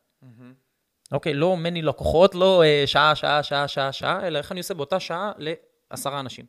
אוקיי, 1.12 1.34
לא 1.34 1.56
מני 1.56 1.82
לקוחות, 1.82 2.34
לא 2.34 2.62
אה, 2.62 2.82
שעה, 2.86 3.14
שעה, 3.14 3.42
שעה, 3.42 3.68
שעה, 3.68 3.92
שעה, 3.92 4.26
אלא 4.26 4.38
איך 4.38 4.52
אני 4.52 4.60
עושה 4.60 4.74
באותה 4.74 5.00
שעה 5.00 5.32
לעשרה 5.38 6.20
אנשים. 6.20 6.46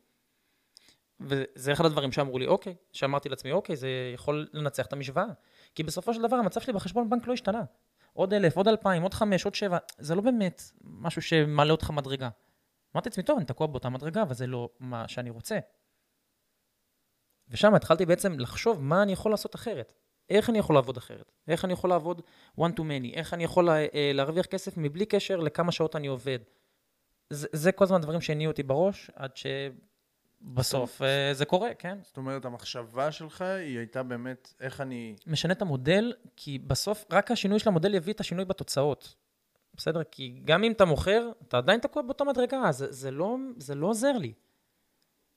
וזה 1.20 1.72
אחד 1.72 1.84
הדברים 1.84 2.12
שאמרו 2.12 2.38
לי, 2.38 2.46
אוקיי, 2.46 2.74
שאמרתי 2.92 3.28
לעצמי, 3.28 3.52
אוקיי, 3.52 3.76
זה 3.76 3.88
יכול 4.14 4.48
לנצח 4.52 4.86
את 4.86 4.92
המשוואה. 4.92 5.26
כי 5.74 5.82
בסופו 5.82 6.14
של 6.14 6.22
דבר 6.22 6.36
המצב 6.36 6.60
שלי 6.60 6.72
בחשבון 6.72 7.10
בנק 7.10 7.26
לא 7.26 7.32
השתנה. 7.32 7.62
עוד 8.12 8.34
אלף, 8.34 8.56
עוד 8.56 8.68
אלפיים, 8.68 9.02
עוד 9.02 9.14
חמש, 9.14 9.44
עוד 9.44 9.54
שבע, 9.54 9.78
זה 9.98 10.14
לא 10.14 10.22
באמת 10.22 10.62
משהו 10.82 11.22
שמעלה 11.22 11.72
אותך 11.72 11.90
מדרגה. 11.90 12.28
אמרתי 12.94 13.08
לעצמי, 13.08 13.24
טוב, 13.24 13.36
אני 13.36 13.46
תקוע 13.46 13.66
באותה 13.66 13.88
מדרגה, 13.88 14.22
אבל 14.22 14.34
זה 14.34 14.46
לא 14.46 14.68
מה 14.80 15.08
שאני 15.08 15.30
רוצה. 15.30 15.58
ושם 17.48 17.74
התחלתי 17.74 18.06
בעצם 18.06 18.40
לחשוב 18.40 18.82
מה 18.82 19.02
אני 19.02 19.12
יכול 19.12 19.30
לעשות 19.30 19.54
אחרת. 19.54 19.92
איך 20.30 20.50
אני 20.50 20.58
יכול 20.58 20.74
לעבוד 20.74 20.96
אחרת? 20.96 21.32
איך 21.48 21.64
אני 21.64 21.72
יכול 21.72 21.90
לעבוד 21.90 22.22
one 22.60 22.72
to 22.76 22.80
many? 22.80 23.14
איך 23.14 23.34
אני 23.34 23.44
יכול 23.44 23.66
לה, 23.66 23.78
אה, 23.78 24.10
להרוויח 24.14 24.46
כסף 24.46 24.76
מבלי 24.76 25.06
קשר 25.06 25.36
לכמה 25.36 25.72
שעות 25.72 25.96
אני 25.96 26.06
עובד? 26.06 26.38
זה, 27.30 27.48
זה 27.52 27.72
כל 27.72 27.84
הזמן 27.84 28.00
דברים 28.00 28.20
שהניעו 28.20 28.50
אותי 28.50 28.62
בראש, 28.62 29.10
עד 29.14 29.30
שבסוף 29.36 31.02
אה, 31.02 31.34
זה 31.34 31.44
קורה, 31.44 31.74
כן? 31.74 31.98
זאת 32.02 32.16
אומרת, 32.16 32.44
המחשבה 32.44 33.12
שלך 33.12 33.42
היא 33.42 33.78
הייתה 33.78 34.02
באמת 34.02 34.54
איך 34.60 34.80
אני... 34.80 35.16
משנה 35.26 35.52
את 35.52 35.62
המודל, 35.62 36.12
כי 36.36 36.58
בסוף 36.58 37.04
רק 37.10 37.30
השינוי 37.30 37.58
של 37.58 37.68
המודל 37.68 37.94
יביא 37.94 38.12
את 38.12 38.20
השינוי 38.20 38.44
בתוצאות. 38.44 39.14
בסדר? 39.74 40.02
כי 40.10 40.40
גם 40.44 40.64
אם 40.64 40.72
אתה 40.72 40.84
מוכר, 40.84 41.30
אתה 41.48 41.58
עדיין 41.58 41.80
תקוע 41.80 42.02
באותה 42.02 42.24
מדרגה, 42.24 42.72
זה, 42.72 42.92
זה, 42.92 43.10
לא, 43.10 43.36
זה 43.56 43.74
לא 43.74 43.86
עוזר 43.86 44.12
לי. 44.12 44.32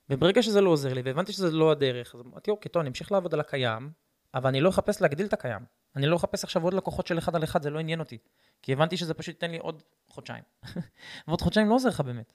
וברגע 0.10 0.44
שזה 0.44 0.62
לא 0.62 0.70
עוזר 0.70 0.94
לי, 0.94 1.02
והבנתי 1.02 1.34
שזה 1.34 1.52
לא 1.52 1.72
הדרך, 1.72 2.16
אז 2.16 2.22
אמרתי, 2.22 2.52
אוקיי, 2.52 2.72
טוב, 2.72 2.80
אני 2.80 2.90
אמשיך 2.90 3.12
לעבוד 3.12 3.34
על 3.34 3.40
הקיים, 3.40 3.92
אבל 4.34 4.48
אני 4.48 4.62
לא 4.62 4.70
אחפש 4.70 5.02
להגדיל 5.02 5.26
את 5.26 5.34
הקיים. 5.34 5.66
אני 5.96 6.08
לא 6.08 6.16
אחפש 6.16 6.44
עכשיו 6.44 6.64
עוד 6.64 6.74
לקוחות 6.74 7.08
של 7.08 7.18
אחד 7.18 7.36
על 7.36 7.44
אחד, 7.44 7.62
זה 7.62 7.70
לא 7.70 7.80
עניין 7.80 8.00
אותי. 8.00 8.18
כי 8.62 8.74
הבנתי 8.74 8.98
שזה 8.98 9.14
פשוט 9.14 9.36
ייתן 9.36 9.52
לי 9.52 9.58
עוד 9.58 9.84
חודשיים. 10.08 10.44
ועוד 11.28 11.42
חודשיים 11.42 11.70
לא 11.70 11.76
עוזר 11.76 11.90
לך 11.90 12.02
באמת. 12.02 12.34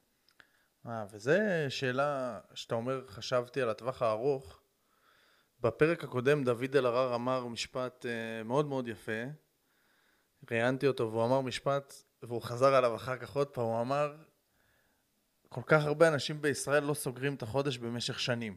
אה, 0.86 1.04
וזו 1.10 1.32
שאלה 1.68 2.40
שאתה 2.54 2.74
אומר, 2.74 3.06
חשבתי 3.08 3.62
על 3.62 3.70
הטווח 3.70 4.02
הארוך. 4.02 4.60
בפרק 5.60 6.04
הקודם 6.04 6.44
דוד 6.44 6.76
אלהרר 6.76 7.14
אמר 7.14 7.46
משפט 7.46 8.06
אה, 8.06 8.42
מאוד 8.44 8.66
מאוד 8.66 8.88
יפה. 8.88 9.22
ראיינתי 10.50 10.86
אותו 10.86 11.10
והוא 11.12 11.24
אמר 11.24 11.40
משפט, 11.40 11.94
והוא 12.22 12.42
חזר 12.42 12.74
עליו 12.74 12.96
אחר 12.96 13.16
כך 13.16 13.36
עוד 13.36 13.46
פעם, 13.46 13.64
הוא 13.64 13.80
אמר, 13.80 14.16
כל 15.48 15.60
כך 15.66 15.84
הרבה 15.84 16.08
אנשים 16.08 16.42
בישראל 16.42 16.82
לא 16.82 16.94
סוגרים 16.94 17.34
את 17.34 17.42
החודש 17.42 17.78
במשך 17.78 18.20
שנים. 18.20 18.56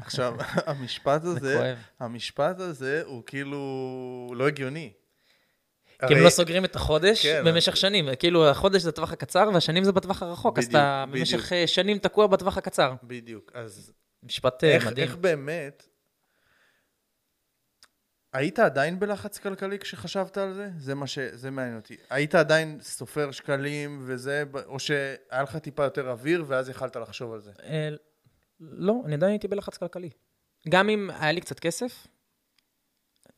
עכשיו, 0.00 0.34
המשפט 0.66 1.22
זה 1.22 1.28
הזה. 1.30 1.74
המשפט 2.00 2.60
הזה 2.60 3.02
הוא 3.06 3.22
כאילו 3.26 3.58
לא 4.36 4.48
הגיוני. 4.48 4.92
כי 5.98 6.06
הם 6.06 6.12
הרי- 6.12 6.24
לא 6.24 6.30
סוגרים 6.30 6.64
את 6.64 6.76
החודש 6.76 7.22
כן, 7.26 7.42
במשך 7.46 7.76
שנים. 7.76 8.08
כאילו, 8.18 8.48
החודש 8.48 8.82
זה 8.82 8.88
הטווח 8.88 9.12
הקצר, 9.12 9.48
והשנים 9.54 9.84
זה 9.84 9.92
בטווח 9.92 10.22
הרחוק. 10.22 10.58
אז 10.58 10.64
בדיוק, 10.64 10.80
אתה 10.80 11.04
בדיוק. 11.08 11.18
במשך 11.18 11.52
אה, 11.52 11.66
שנים 11.66 11.98
תקוע 11.98 12.26
בטווח 12.26 12.58
הקצר. 12.58 12.94
בדיוק, 13.02 13.50
אז 13.54 13.92
משפט 14.22 14.64
אה, 14.64 14.74
איך, 14.74 14.86
מדהים. 14.86 15.08
איך 15.08 15.16
באמת... 15.16 15.86
היית 18.32 18.58
עדיין 18.58 19.00
בלחץ 19.00 19.38
כלכלי 19.38 19.78
כשחשבת 19.78 20.38
על 20.38 20.54
זה? 20.54 20.68
זה 20.78 20.94
מה 20.94 21.06
ש... 21.06 21.18
זה 21.18 21.50
מעניין 21.50 21.76
אותי. 21.76 21.96
היית 22.10 22.34
עדיין 22.34 22.78
סופר 22.82 23.30
שקלים 23.30 24.02
וזה, 24.06 24.44
או 24.66 24.78
שהיה 24.78 25.42
לך 25.42 25.56
טיפה 25.56 25.84
יותר 25.84 26.10
אוויר 26.10 26.44
ואז 26.46 26.68
יכלת 26.68 26.96
לחשוב 26.96 27.32
על 27.32 27.40
זה? 27.40 27.50
אה, 27.62 27.88
לא, 28.60 28.94
אני 29.04 29.14
עדיין 29.14 29.30
הייתי 29.32 29.48
בלחץ 29.48 29.76
כלכלי. 29.76 30.10
גם 30.68 30.88
אם 30.88 31.10
היה 31.10 31.32
לי 31.32 31.40
קצת 31.40 31.60
כסף. 31.60 32.06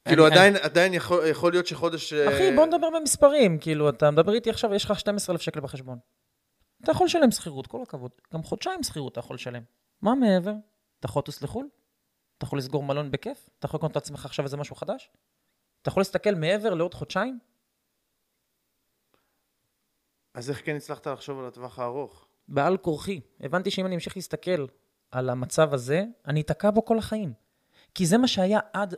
כאילו 0.09 0.27
אני- 0.27 0.35
עדיין, 0.35 0.57
עדיין 0.57 0.95
יכול, 0.95 1.27
יכול 1.31 1.53
להיות 1.53 1.67
שחודש... 1.67 2.13
אה, 2.13 2.29
אחי, 2.29 2.57
בוא 2.57 2.67
נדבר 2.67 2.89
במספרים. 3.01 3.59
כאילו, 3.61 3.89
אתה 3.89 4.11
מדבר 4.11 4.33
איתי 4.35 4.51
עכשיו, 4.51 4.75
יש 4.75 4.85
לך 4.85 4.99
12,000 5.01 5.41
שקל 5.41 5.61
בחשבון. 5.61 5.99
אתה 6.85 6.91
יכול 6.91 7.07
לשלם 7.07 7.31
שכירות, 7.31 7.67
כל 7.67 7.83
הכבוד. 7.83 8.11
גם 8.35 8.43
חודשיים 8.43 8.83
שכירות 8.83 9.13
אתה 9.13 9.21
יכול 9.21 9.35
לשלם. 9.35 9.63
מה 10.03 10.15
מעבר? 10.15 10.53
אתה 10.99 11.07
יכול 11.07 11.21
לטוס 11.21 11.43
לחו"ל? 11.43 11.69
אתה 12.39 12.45
יכול 12.45 12.59
לסגור 12.59 12.83
מלון 12.83 13.11
בכיף? 13.11 13.49
אתה 13.59 13.67
יכול 13.67 13.79
לקנות 13.79 13.95
לעצמך 13.97 14.25
עכשיו 14.25 14.45
איזה 14.45 14.57
משהו 14.57 14.77
חדש? 14.77 15.11
אתה 15.83 15.89
יכול 15.89 16.01
להסתכל 16.01 16.35
מעבר 16.35 16.75
לעוד 16.75 16.95
חודשיים? 16.95 17.39
אז 20.35 20.51
איך 20.51 20.65
כן 20.67 20.77
הצלחת 20.77 21.07
לחשוב 21.07 21.39
על 21.39 21.47
הטווח 21.47 21.79
הארוך? 21.79 22.27
בעל 22.49 22.77
כורחי. 22.77 23.21
הבנתי 23.41 23.71
שאם 23.71 23.87
אני 23.87 23.95
אמשיך 23.95 24.17
להסתכל 24.17 24.67
על 25.11 25.31
המצב 25.31 25.75
הזה, 25.75 26.05
אני 26.27 26.41
אתקע 26.41 26.71
בו 26.71 26.85
כל 26.85 26.99
החיים. 26.99 27.33
כי 27.95 28.07
זה 28.07 28.19
מה 28.19 28.29
שהיה 28.29 28.61
עד, 28.73 28.95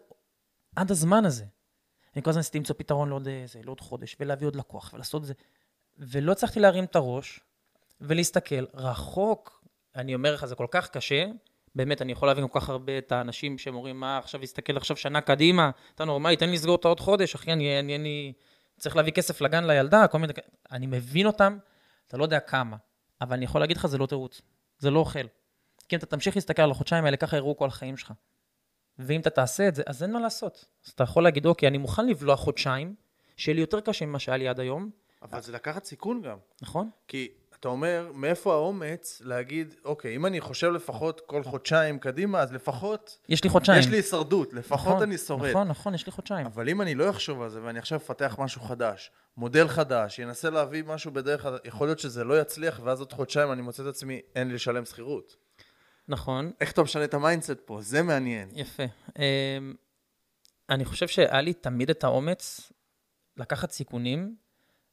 עד 0.77 0.91
הזמן 0.91 1.25
הזה. 1.25 1.45
אני 2.15 2.23
כל 2.23 2.31
הזמן 2.31 2.41
ניסיתי 2.41 2.59
למצוא 2.59 2.75
פתרון 2.79 3.09
לעוד, 3.09 3.29
איזה, 3.29 3.61
לעוד 3.65 3.81
חודש, 3.81 4.17
ולהביא 4.21 4.47
עוד 4.47 4.57
לקוח, 4.57 4.91
ולעשות 4.95 5.25
זה. 5.25 5.35
ולא 5.99 6.33
הצלחתי 6.33 6.61
להרים 6.61 6.85
את 6.85 6.97
הראש, 6.97 7.41
ולהסתכל 8.01 8.65
רחוק. 8.75 9.65
אני 9.97 10.15
אומר 10.15 10.35
לך, 10.35 10.45
זה 10.45 10.55
כל 10.55 10.67
כך 10.71 10.89
קשה. 10.89 11.27
באמת, 11.75 12.03
אני 12.03 12.13
יכול 12.13 12.29
להבין 12.29 12.49
כל 12.49 12.61
כך 12.61 12.69
הרבה 12.69 12.99
את 12.99 13.13
האנשים 13.13 13.59
שהם 13.59 13.75
אומרים, 13.75 14.01
מה, 14.01 14.19
עכשיו 14.19 14.41
להסתכל 14.41 14.77
עכשיו 14.77 14.97
שנה 14.97 15.21
קדימה, 15.21 15.71
אתה 15.95 16.05
נורמלי, 16.05 16.37
תן 16.37 16.47
לי 16.47 16.53
לסגור 16.53 16.77
את 16.77 16.85
העוד 16.85 17.01
חודש, 17.01 17.35
אחי, 17.35 17.53
אני, 17.53 17.81
אני, 17.81 17.97
אני 17.97 18.33
צריך 18.79 18.97
להביא 18.97 19.13
כסף 19.13 19.41
לגן 19.41 19.65
לילדה, 19.65 20.07
כל 20.07 20.19
מיני... 20.19 20.33
אני 20.73 20.87
מבין 20.87 21.27
אותם, 21.27 21.59
אתה 22.07 22.17
לא 22.17 22.25
יודע 22.25 22.41
כמה. 22.41 22.77
אבל 23.21 23.33
אני 23.33 23.45
יכול 23.45 23.61
להגיד 23.61 23.77
לך, 23.77 23.87
זה 23.87 23.99
לא 23.99 24.07
תירוץ. 24.07 24.41
זה 24.79 24.91
לא 24.91 24.99
אוכל. 24.99 25.27
כי 25.91 25.97
אם 25.97 25.99
אתה 25.99 26.07
תמשיך 26.07 26.37
להסתכל 26.37 26.63
על 26.63 26.71
החודשיים 26.71 27.05
האלה, 27.05 27.17
ככה 27.17 27.37
יראו 27.37 27.57
כל 27.57 27.67
החיים 27.67 27.97
שלך. 27.97 28.13
ואם 28.99 29.21
אתה 29.21 29.31
תעשה 29.31 29.69
את 29.69 29.75
זה, 29.75 29.83
אז 29.87 30.03
אין 30.03 30.13
מה 30.13 30.21
לעשות. 30.21 30.65
אז 30.87 30.91
אתה 30.91 31.05
יכול 31.05 31.23
להגיד, 31.23 31.47
אוקיי, 31.47 31.69
אני 31.69 31.79
מוכן 31.79 32.07
לבלוע 32.07 32.37
חודשיים, 32.37 32.95
שיהיה 33.37 33.55
לי 33.55 33.61
יותר 33.61 33.81
קשה 33.81 34.07
ממה 34.07 34.19
שהיה 34.19 34.39
לי 34.39 34.49
עד 34.49 34.61
היום, 34.61 34.91
אבל 35.23 35.41
זה 35.41 35.53
לקחת 35.53 35.85
סיכון 35.85 36.23
גם. 36.23 36.37
נכון? 36.63 36.91
כי 37.09 37.29
אתה 37.61 37.69
אומר, 37.69 38.11
מאיפה 38.15 38.53
האומץ 38.55 39.23
להגיד, 39.25 39.75
אוקיי, 39.85 40.17
אם 40.17 40.27
אני 40.27 40.41
חושב 40.41 40.71
לפחות 40.71 41.21
כל 41.27 41.43
חודשיים 41.43 41.99
קדימה, 41.99 42.41
אז 42.41 42.53
לפחות 42.53 43.19
יש 43.29 43.45
לי 43.45 43.51
חודשיים. 43.51 43.81
יש 43.81 43.87
לי 43.87 43.97
הישרדות, 43.97 44.53
לפחות 44.53 44.93
נכון, 44.93 45.03
אני 45.03 45.19
שורד. 45.19 45.51
נכון, 45.51 45.69
נכון, 45.69 45.95
יש 45.95 46.07
לי 46.07 46.13
חודשיים. 46.13 46.47
אבל 46.47 46.69
אם 46.69 46.83
אני 46.83 46.95
לא 46.95 47.11
אחשוב 47.11 47.43
על 47.43 47.51
זה 47.51 47.63
ואני 47.63 47.79
עכשיו 47.79 47.99
אפתח 47.99 48.37
משהו 48.39 48.61
חדש, 48.61 49.11
מודל 49.37 49.69
חדש, 49.69 50.19
אנסה 50.19 50.51
להביא 50.51 50.85
משהו 50.87 51.11
בדרך 51.11 51.47
יכול 51.65 51.89
להיות 51.89 51.99
שזה 51.99 52.25
לא 52.25 52.41
יצליח 52.41 52.81
ואז 52.85 53.01
עוד 53.01 53.13
חודשיים 53.13 53.53
אני 53.53 53.63
מוצא 53.63 53.83
את 53.83 53.89
עצמי, 53.89 54.21
אין 54.35 54.49
לי 54.49 54.55
לשלם 54.55 54.85
שכירות. 54.85 55.37
נכון, 56.11 56.53
איך 56.61 56.73
אתה 56.73 56.83
משנה 56.83 57.05
את 57.05 57.15
ה 57.15 57.20
mindset 57.20 57.61
פה? 57.65 57.79
זה 57.81 58.03
מעניין. 58.03 58.49
יפה. 58.55 58.83
אמ, 59.19 59.75
אני 60.71 60.85
חושב 60.85 61.09
שהיה 61.09 61.41
לי 61.41 61.53
תמיד 61.53 61.91
את 61.91 62.05
האומץ 62.05 62.73
לקחת 63.37 63.71
סיכונים, 63.71 64.37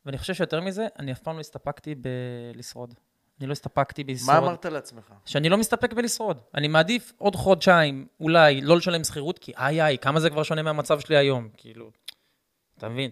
ואני 0.06 0.18
חושב 0.18 0.34
שיותר 0.34 0.62
מזה, 0.62 0.88
אני 1.00 1.12
אף 1.12 1.20
פעם 1.20 1.36
לא 1.36 1.40
הסתפקתי 1.40 1.96
בלשרוד. 1.96 2.94
אני 3.40 3.48
לא 3.48 3.52
הסתפקתי 3.52 4.04
בלשרוד. 4.04 4.36
מה 4.36 4.38
אמרת 4.38 4.66
לעצמך? 4.66 5.14
שאני 5.26 5.50
לא 5.50 5.58
מסתפק 5.58 5.94
בלשרוד. 5.94 6.42
אני 6.56 6.68
מעדיף 6.68 7.14
עוד 7.18 7.36
חודשיים, 7.36 8.08
אולי, 8.20 8.62
לא 8.62 8.78
לשלם 8.78 9.04
שכירות, 9.04 9.40
כי 9.40 9.54
איי 9.58 9.82
איי, 9.82 9.98
כמה 9.98 10.20
זה 10.20 10.30
כבר 10.30 10.44
שונה 10.44 10.62
מהמצב 10.62 11.00
שלי 11.00 11.18
היום. 11.18 11.50
כאילו, 11.58 11.92
אתה 12.78 12.90
מבין? 12.90 13.12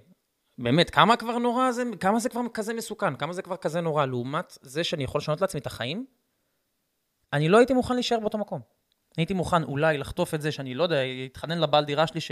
באמת, 0.58 0.90
כמה 0.90 1.16
כבר 1.16 1.38
נורא 1.38 1.72
זה, 1.72 1.84
כמה 2.00 2.20
זה 2.20 2.30
כבר 2.30 2.42
כזה 2.54 2.74
מסוכן, 2.74 3.16
כמה 3.16 3.34
זה 3.34 3.42
כבר 3.42 3.58
כזה 3.58 3.82
נורא, 3.82 4.06
לעומת 4.06 4.58
זה 4.62 4.84
שאני 4.84 5.04
יכול 5.04 5.20
לשנות 5.20 5.42
לעצמי 5.42 5.60
את 5.62 5.68
החיים, 5.68 6.06
אני 7.36 7.50
לא 7.50 7.58
הייתי 7.58 7.74
מוכן 7.74 7.94
להישאר 7.94 8.20
באותו 8.20 8.38
מקום. 8.38 8.60
הייתי 9.18 9.34
מוכן 9.34 9.64
אולי 9.64 9.98
לחטוף 9.98 10.34
את 10.34 10.42
זה 10.42 10.52
שאני 10.52 10.74
לא 10.74 10.84
יודע, 10.84 11.04
להתחנן 11.04 11.60
לבעל 11.60 11.86
דירה 11.86 12.08
שלי 12.08 12.22
ש... 12.22 12.32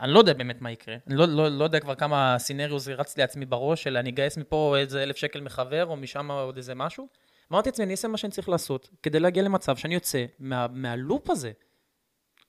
אני 0.00 0.12
לא 0.12 0.18
יודע 0.18 0.32
באמת 0.32 0.60
מה 0.60 0.70
יקרה. 0.70 0.96
אני 1.06 1.14
לא, 1.16 1.26
לא, 1.26 1.48
לא 1.48 1.64
יודע 1.64 1.80
כבר 1.80 1.94
כמה 1.94 2.36
סינריוס 2.38 2.88
רץ 2.88 3.18
לעצמי 3.18 3.46
בראש, 3.46 3.82
של 3.82 3.96
אני 3.96 4.10
אגייס 4.10 4.36
מפה 4.36 4.76
איזה 4.78 5.02
אלף 5.02 5.16
שקל 5.16 5.40
מחבר, 5.40 5.86
או 5.86 5.96
משם 5.96 6.30
עוד 6.30 6.56
איזה 6.56 6.74
משהו. 6.74 7.08
אמרתי 7.52 7.68
לעצמי, 7.68 7.84
אני 7.84 7.92
אעשה 7.92 8.08
מה 8.08 8.16
שאני 8.16 8.32
צריך 8.32 8.48
לעשות, 8.48 8.88
כדי 9.02 9.20
להגיע 9.20 9.42
למצב 9.42 9.76
שאני 9.76 9.94
יוצא 9.94 10.24
מה, 10.38 10.66
מהלופ 10.72 11.30
הזה. 11.30 11.52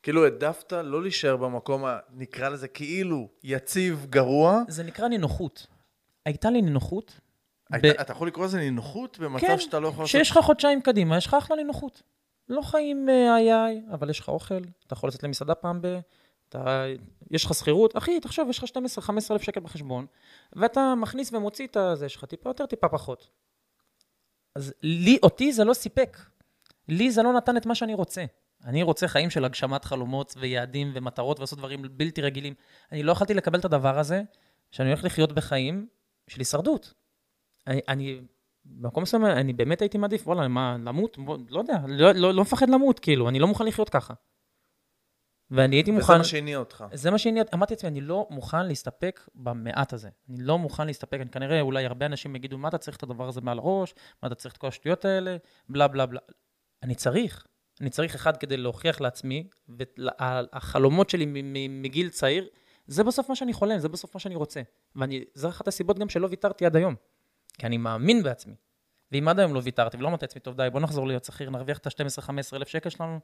כאילו 0.04 0.24
העדפת 0.24 0.74
לא 0.74 1.02
להישאר 1.02 1.38
במקום, 1.38 1.86
ה- 1.86 2.00
נקרא 2.14 2.50
לזה 2.50 2.68
כאילו 2.68 3.30
יציב, 3.44 4.06
גרוע. 4.10 4.62
זה 4.68 4.84
נקרא 4.84 5.08
נינוחות. 5.08 5.68
הייתה 6.26 6.50
לי 6.50 6.62
נינוחות. 6.62 7.20
היית, 7.72 8.02
אתה 8.02 8.12
יכול 8.12 8.28
לקרוא 8.28 8.46
לזה 8.46 8.58
נינוחות 8.58 9.20
במצב 9.20 9.48
כן, 9.48 9.60
שאתה 9.60 9.80
לא 9.80 9.88
יכול 9.88 10.04
לעשות... 10.04 10.16
כשיש 10.16 10.32
לך 10.32 10.38
חודשיים 10.38 10.82
קדימה, 10.82 11.18
יש 11.18 11.28
לך 11.28 11.34
אחלה 11.34 11.58
נינוחות. 11.58 12.02
לא 12.50 12.62
חיים 12.62 13.10
אה, 13.10 13.36
איי 13.36 13.54
איי, 13.54 13.82
אבל 13.92 14.10
יש 14.10 14.20
לך 14.20 14.30
אוכל, 14.30 14.62
אתה 14.88 14.94
יכול 14.94 15.10
לצאת 15.10 15.24
למסעדה 15.24 15.56
פעם 15.56 15.82
ב... 15.82 16.00
אתה, 16.50 16.86
יש 17.32 17.46
לך 17.46 17.54
שכירות, 17.54 17.98
אחי, 17.98 18.20
תחשוב, 18.20 18.50
יש 18.50 18.64
לך 18.64 18.70
12-15 18.70 19.32
אלף 19.32 19.42
שקל 19.42 19.60
בחשבון, 19.60 20.06
ואתה 20.54 20.94
מכניס 20.96 21.34
ומוציא 21.34 21.68
את 21.68 21.78
הזה 21.78 22.10
שלך, 22.10 22.26
טיפה 22.26 22.50
יותר, 22.50 22.66
טיפה 22.66 22.90
פחות. 22.90 23.30
אז 24.56 24.74
לי, 24.84 25.18
אותי 25.24 25.52
זה 25.52 25.64
לא 25.64 25.74
סיפק. 25.74 26.18
לי 26.88 27.12
זה 27.12 27.24
לא 27.24 27.34
נתן 27.34 27.58
את 27.58 27.66
מה 27.66 27.76
שאני 27.76 27.94
רוצה. 27.94 28.26
אני 28.66 28.84
רוצה 28.84 29.08
חיים 29.08 29.30
של 29.30 29.46
הגשמת 29.46 29.86
חלומות 29.86 30.34
ויעדים 30.38 30.92
ומטרות 30.96 31.40
ועשות 31.40 31.60
דברים 31.60 31.82
בלתי 31.92 32.22
רגילים. 32.22 32.54
אני 32.92 33.04
לא 33.04 33.12
יכולתי 33.12 33.34
לקבל 33.34 33.60
את 33.60 33.66
הדבר 33.66 34.00
הזה, 34.00 34.24
שאני 34.72 34.90
הולך 34.90 35.04
לחיות 35.04 35.32
בחיים 35.32 35.88
של 36.28 36.40
הישרדות. 36.40 36.94
אני, 37.68 37.82
אני 37.88 38.22
במקום 38.66 39.04
מסוים, 39.04 39.26
אני 39.26 39.54
באמת 39.54 39.82
הייתי 39.82 39.98
מעדיף, 39.98 40.28
וואלה, 40.28 40.48
מה, 40.48 40.78
למות? 40.86 41.18
בוא, 41.18 41.38
לא 41.50 41.60
יודע, 41.60 41.78
לא, 41.88 42.12
לא, 42.12 42.34
לא 42.34 42.42
מפחד 42.42 42.70
למות, 42.70 43.00
כאילו, 43.00 43.30
אני 43.30 43.40
לא 43.40 43.48
מוכן 43.48 43.66
לחיות 43.66 43.90
ככה. 43.90 44.14
ואני 45.52 45.76
הייתי 45.76 45.92
וזה 45.92 46.00
מוכן... 46.00 46.18
מה 46.18 46.24
שהניע 46.24 46.58
אותך. 46.58 46.86
זה 46.94 47.12
מה 47.12 47.18
שהניע, 47.18 47.44
אמרתי 47.54 47.74
לעצמי, 47.74 47.90
אני 47.90 48.02
לא 48.02 48.28
מוכן 48.30 48.66
להסתפק 48.66 49.30
במעט 49.36 49.94
הזה. 49.94 50.10
אני 50.30 50.38
לא 50.40 50.58
מוכן 50.58 50.88
להסתפק, 50.88 51.18
אני 51.22 51.30
כנראה, 51.30 51.62
אולי 51.62 51.86
הרבה 51.86 52.06
אנשים 52.06 52.36
יגידו, 52.36 52.58
מה 52.58 52.68
אתה 52.68 52.78
צריך 52.78 52.98
את 52.98 53.04
הדבר 53.04 53.28
הזה 53.28 53.42
מעל 53.42 53.60
הראש? 53.60 53.94
מה 54.24 54.28
אתה 54.28 54.36
צריך 54.36 54.54
את 54.54 54.58
כל 54.58 54.68
השטויות 54.68 55.06
האלה? 55.06 55.38
בלה 55.70 55.88
בלה 55.88 56.06
בלה. 56.06 56.20
אני 56.84 56.96
צריך. 56.96 57.46
אני 57.82 57.90
צריך 57.90 58.16
אחד 58.16 58.38
כדי 58.38 58.58
להוכיח 58.58 59.02
לעצמי, 59.02 59.48
והחלומות 59.70 61.10
שלי 61.10 61.26
מגיל 61.70 62.10
צעיר, 62.10 62.48
זה 62.88 63.04
בסוף 63.04 63.30
מה 63.30 63.36
שאני 63.36 63.54
חולם, 63.54 63.80
זה 63.80 63.90
בסוף 63.90 64.16
מה 64.16 64.20
שאני 64.20 64.36
רוצה. 64.36 64.62
וזו 64.96 65.50
אחת 65.50 65.68
הסיבות 65.68 66.00
גם 66.00 66.10
שלא 66.10 66.28
ויתרתי 66.30 66.66
עד 66.66 66.76
היום. 66.76 66.96
כי 67.58 67.66
אני 67.66 67.78
מאמין 67.78 68.24
בעצמי. 68.24 68.56
ואם 69.12 69.28
עד 69.28 69.40
היום 69.40 69.54
לא 69.54 69.62
ויתרתי 69.64 69.98
ולא 69.98 70.08
אמרתי 70.08 70.26
לעצמי, 70.26 70.42
טוב 70.42 70.58
די, 70.58 70.68
בוא 70.72 70.80
נחזור 70.80 71.08
להיות 71.08 71.24
שכיר, 71.24 71.50
נרוויח 71.50 71.78
את 71.78 71.88
ה-12-15 71.88 72.56
אלף 72.56 72.68
שקל 72.68 72.90
שלנו, 72.90 73.20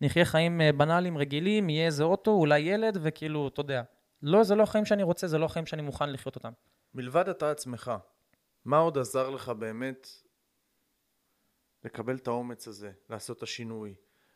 נחיה 0.00 0.24
חיים 0.24 0.60
אה, 0.60 0.72
בנאליים, 0.72 1.18
רגילים, 1.18 1.70
יהיה 1.70 1.86
איזה 1.86 2.04
אוטו, 2.04 2.30
אולי 2.30 2.58
ילד, 2.60 2.98
וכאילו, 3.02 3.48
אתה 3.48 3.60
יודע. 3.60 3.82
לא, 4.22 4.44
זה 4.44 4.54
לא 4.54 4.62
החיים 4.62 4.84
שאני 4.84 5.02
רוצה, 5.02 5.26
זה 5.26 5.38
לא 5.38 5.44
החיים 5.44 5.66
שאני 5.66 5.82
מוכן 5.82 6.10
לחיות 6.10 6.36
אותם. 6.36 6.52
מלבד 6.94 7.28
אתה 7.28 7.50
עצמך, 7.50 7.92
מה 8.64 8.78
עוד 8.78 8.98
עזר 8.98 9.30
לך 9.30 9.48
באמת 9.48 10.08
לקבל 11.84 12.16
את 12.16 12.26
האומץ 12.26 12.68
הזה, 12.68 12.92
לעשות 13.10 13.38
את 13.38 13.42
השינוי? 13.42 13.94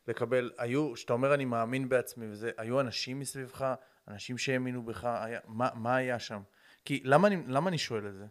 לקבל, 0.08 0.52
היו, 0.58 0.96
שאתה 0.96 1.12
אומר 1.12 1.34
אני 1.34 1.44
מאמין 1.44 1.88
בעצמי 1.88 2.26
וזה, 2.30 2.50
היו 2.56 2.80
אנשים 2.80 3.20
מסביבך, 3.20 3.74
אנשים 4.08 4.38
שהאמינו 4.38 4.82
בך, 4.82 5.04
היה, 5.04 5.40
מה, 5.46 5.68
מה 5.74 5.96
היה 5.96 6.18
שם? 6.18 6.42
כי 6.84 7.00
למה 7.04 7.28
אני, 7.28 7.36
למה 7.46 7.68
אני 7.68 7.78
שואל 7.78 8.08
את 8.08 8.14
זה? 8.14 8.26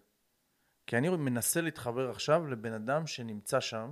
כי 0.92 0.98
אני 0.98 1.10
מנסה 1.10 1.62
להתחבר 1.62 2.10
עכשיו 2.10 2.48
לבן 2.48 2.74
אדם 2.74 3.08
שנמצא 3.08 3.60
שם, 3.60 3.92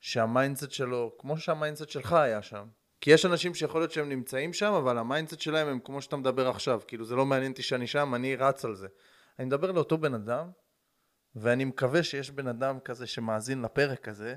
שה 0.00 0.21
mindset 0.21 0.70
שלו, 0.70 1.14
כמו 1.18 1.38
שה 1.38 1.53
mindset 1.53 1.88
שלך 1.88 2.12
היה 2.12 2.42
שם. 2.42 2.68
כי 3.00 3.10
יש 3.10 3.26
אנשים 3.26 3.54
שיכול 3.54 3.80
להיות 3.80 3.92
שהם 3.92 4.08
נמצאים 4.08 4.52
שם, 4.52 4.72
אבל 4.72 4.98
ה 4.98 5.03
mindset 5.03 5.40
שלהם 5.40 5.68
הם 5.68 5.80
כמו 5.80 6.02
שאתה 6.02 6.16
מדבר 6.16 6.48
עכשיו. 6.48 6.80
כאילו, 6.86 7.04
זה 7.04 7.16
לא 7.16 7.26
מעניין 7.26 7.52
אותי 7.52 7.62
שאני 7.62 7.86
שם, 7.86 8.14
אני 8.14 8.36
רץ 8.36 8.64
על 8.64 8.74
זה. 8.74 8.88
אני 9.38 9.46
מדבר 9.46 9.72
לאותו 9.72 9.98
בן 9.98 10.14
אדם, 10.14 10.50
ואני 11.34 11.64
מקווה 11.64 12.02
שיש 12.02 12.30
בן 12.30 12.48
אדם 12.48 12.80
כזה 12.80 13.06
שמאזין 13.06 13.62
לפרק 13.62 14.08
הזה, 14.08 14.34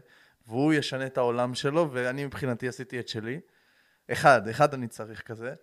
והוא 0.47 0.73
ישנה 0.73 1.05
את 1.05 1.17
העולם 1.17 1.53
שלו, 1.53 1.89
ואני 1.91 2.25
מבחינתי 2.25 2.67
עשיתי 2.67 2.99
את 2.99 3.07
שלי. 3.07 3.39
אחד, 4.11 4.47
אחד 4.47 4.73
אני 4.73 4.87
צריך 4.87 5.21
כזה. 5.21 5.53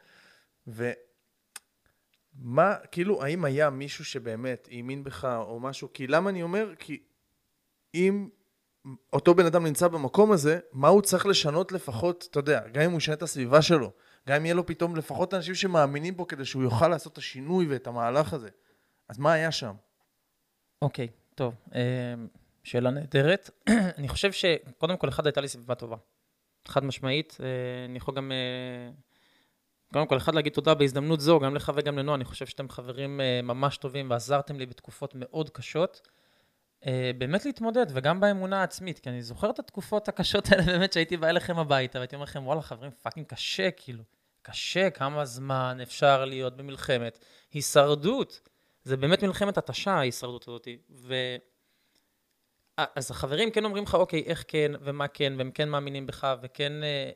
ומה, 2.43 2.75
כאילו, 2.93 3.23
האם 3.23 3.45
היה 3.45 3.71
מישהו 3.71 4.05
שבאמת 4.05 4.69
האמין 4.73 5.05
בך 5.05 5.25
או 5.25 5.61
משהו? 5.61 5.89
כי 5.95 6.07
למה 6.07 6.31
אני 6.31 6.43
אומר? 6.43 6.75
כי 6.79 7.03
אם 7.95 8.29
אותו 9.13 9.35
בן 9.35 9.47
אדם 9.47 9.67
נמצא 9.67 9.89
במקום 9.89 10.33
הזה, 10.33 10.59
מה 10.73 10.89
הוא 10.89 11.03
צריך 11.03 11.27
לשנות 11.27 11.73
לפחות, 11.73 12.29
אתה 12.31 12.39
יודע, 12.39 12.69
גם 12.69 12.83
אם 12.83 12.91
הוא 12.91 12.99
ישנה 12.99 13.15
את 13.15 13.23
הסביבה 13.23 13.63
שלו, 13.63 13.93
גם 14.29 14.37
אם 14.37 14.45
יהיה 14.45 14.55
לו 14.55 14.67
פתאום 14.67 14.97
לפחות 14.97 15.35
אנשים 15.35 15.55
שמאמינים 15.55 16.17
בו 16.17 16.27
כדי 16.27 16.45
שהוא 16.45 16.63
יוכל 16.63 16.89
לעשות 16.89 17.13
את 17.13 17.19
השינוי 17.19 17.67
ואת 17.67 17.87
המהלך 17.87 18.33
הזה. 18.33 18.49
אז 19.09 19.19
מה 19.19 19.33
היה 19.33 19.53
שם? 19.53 19.75
אוקיי, 20.83 21.09
okay, 21.11 21.35
טוב. 21.35 21.55
אה, 21.75 22.15
שאלה 22.65 22.91
נהדרת. 22.91 23.51
אני 23.99 24.09
חושב 24.09 24.33
שקודם 24.33 24.97
כל, 24.97 25.09
אחד, 25.09 25.27
הייתה 25.27 25.41
לי 25.41 25.49
סביבה 25.49 25.75
טובה. 25.75 25.97
חד 26.69 26.85
משמעית. 26.85 27.39
אה, 27.41 27.85
אני 27.85 27.97
יכול 27.97 28.15
גם... 28.15 28.33
אה, 29.89 29.93
קודם 29.93 30.07
כל, 30.07 30.17
אחד, 30.17 30.35
להגיד 30.35 30.53
תודה 30.53 30.75
בהזדמנות 30.75 31.21
זו, 31.21 31.41
גם 31.41 31.55
לך 31.55 31.73
וגם 31.75 31.99
לנועה. 31.99 32.17
אני 32.17 32.25
חושב 32.25 32.47
שאתם 32.47 32.69
חברים 32.69 33.21
ממש 33.43 33.77
טובים 33.77 34.11
ועזרתם 34.11 34.59
לי 34.59 34.67
בתקופות 34.67 35.13
מאוד 35.15 35.51
קשות. 35.51 36.09
באמת 37.19 37.45
להתמודד, 37.45 37.87
וגם 37.91 38.21
באמונה 38.21 38.61
העצמית, 38.61 38.99
כי 38.99 39.11
אני 39.11 39.23
זוכר 39.23 39.51
את 39.51 39.59
התקופות 39.59 40.09
הקשות 40.09 40.53
האלה 40.53 40.63
באמת 40.73 40.93
שהייתי 40.93 41.17
בא 41.17 41.29
אליכם 41.29 41.59
הביתה, 41.59 41.99
והייתי 41.99 42.17
אומר 42.17 42.25
לכם, 42.25 42.47
וואלה, 42.47 42.63
חברים, 42.63 42.91
פאקינג 43.03 43.27
קשה, 43.27 43.71
כאילו. 43.71 44.05
קשה, 44.43 44.91
כמה 44.91 45.25
זמן 45.25 45.79
אפשר 45.83 46.25
להיות 46.25 46.57
במלחמת 46.57 47.19
הישרדות. 47.53 48.41
זה 48.85 48.97
באמת 48.97 49.23
מלחמת 49.23 49.59
התשה, 49.59 49.91
ההישרדות 49.91 50.43
הזאת. 50.49 50.69
ו... 50.91 51.15
אז 52.77 53.11
החברים 53.11 53.51
כן 53.51 53.65
אומרים 53.65 53.85
לך, 53.85 53.95
אוקיי, 53.95 54.23
איך 54.27 54.45
כן 54.49 54.73
ומה 54.81 55.09
כן, 55.09 55.33
והם 55.39 55.51
כן 55.51 55.69
מאמינים 55.69 56.07
בך, 56.07 56.35
וכן 56.43 56.73
אה, 56.83 57.11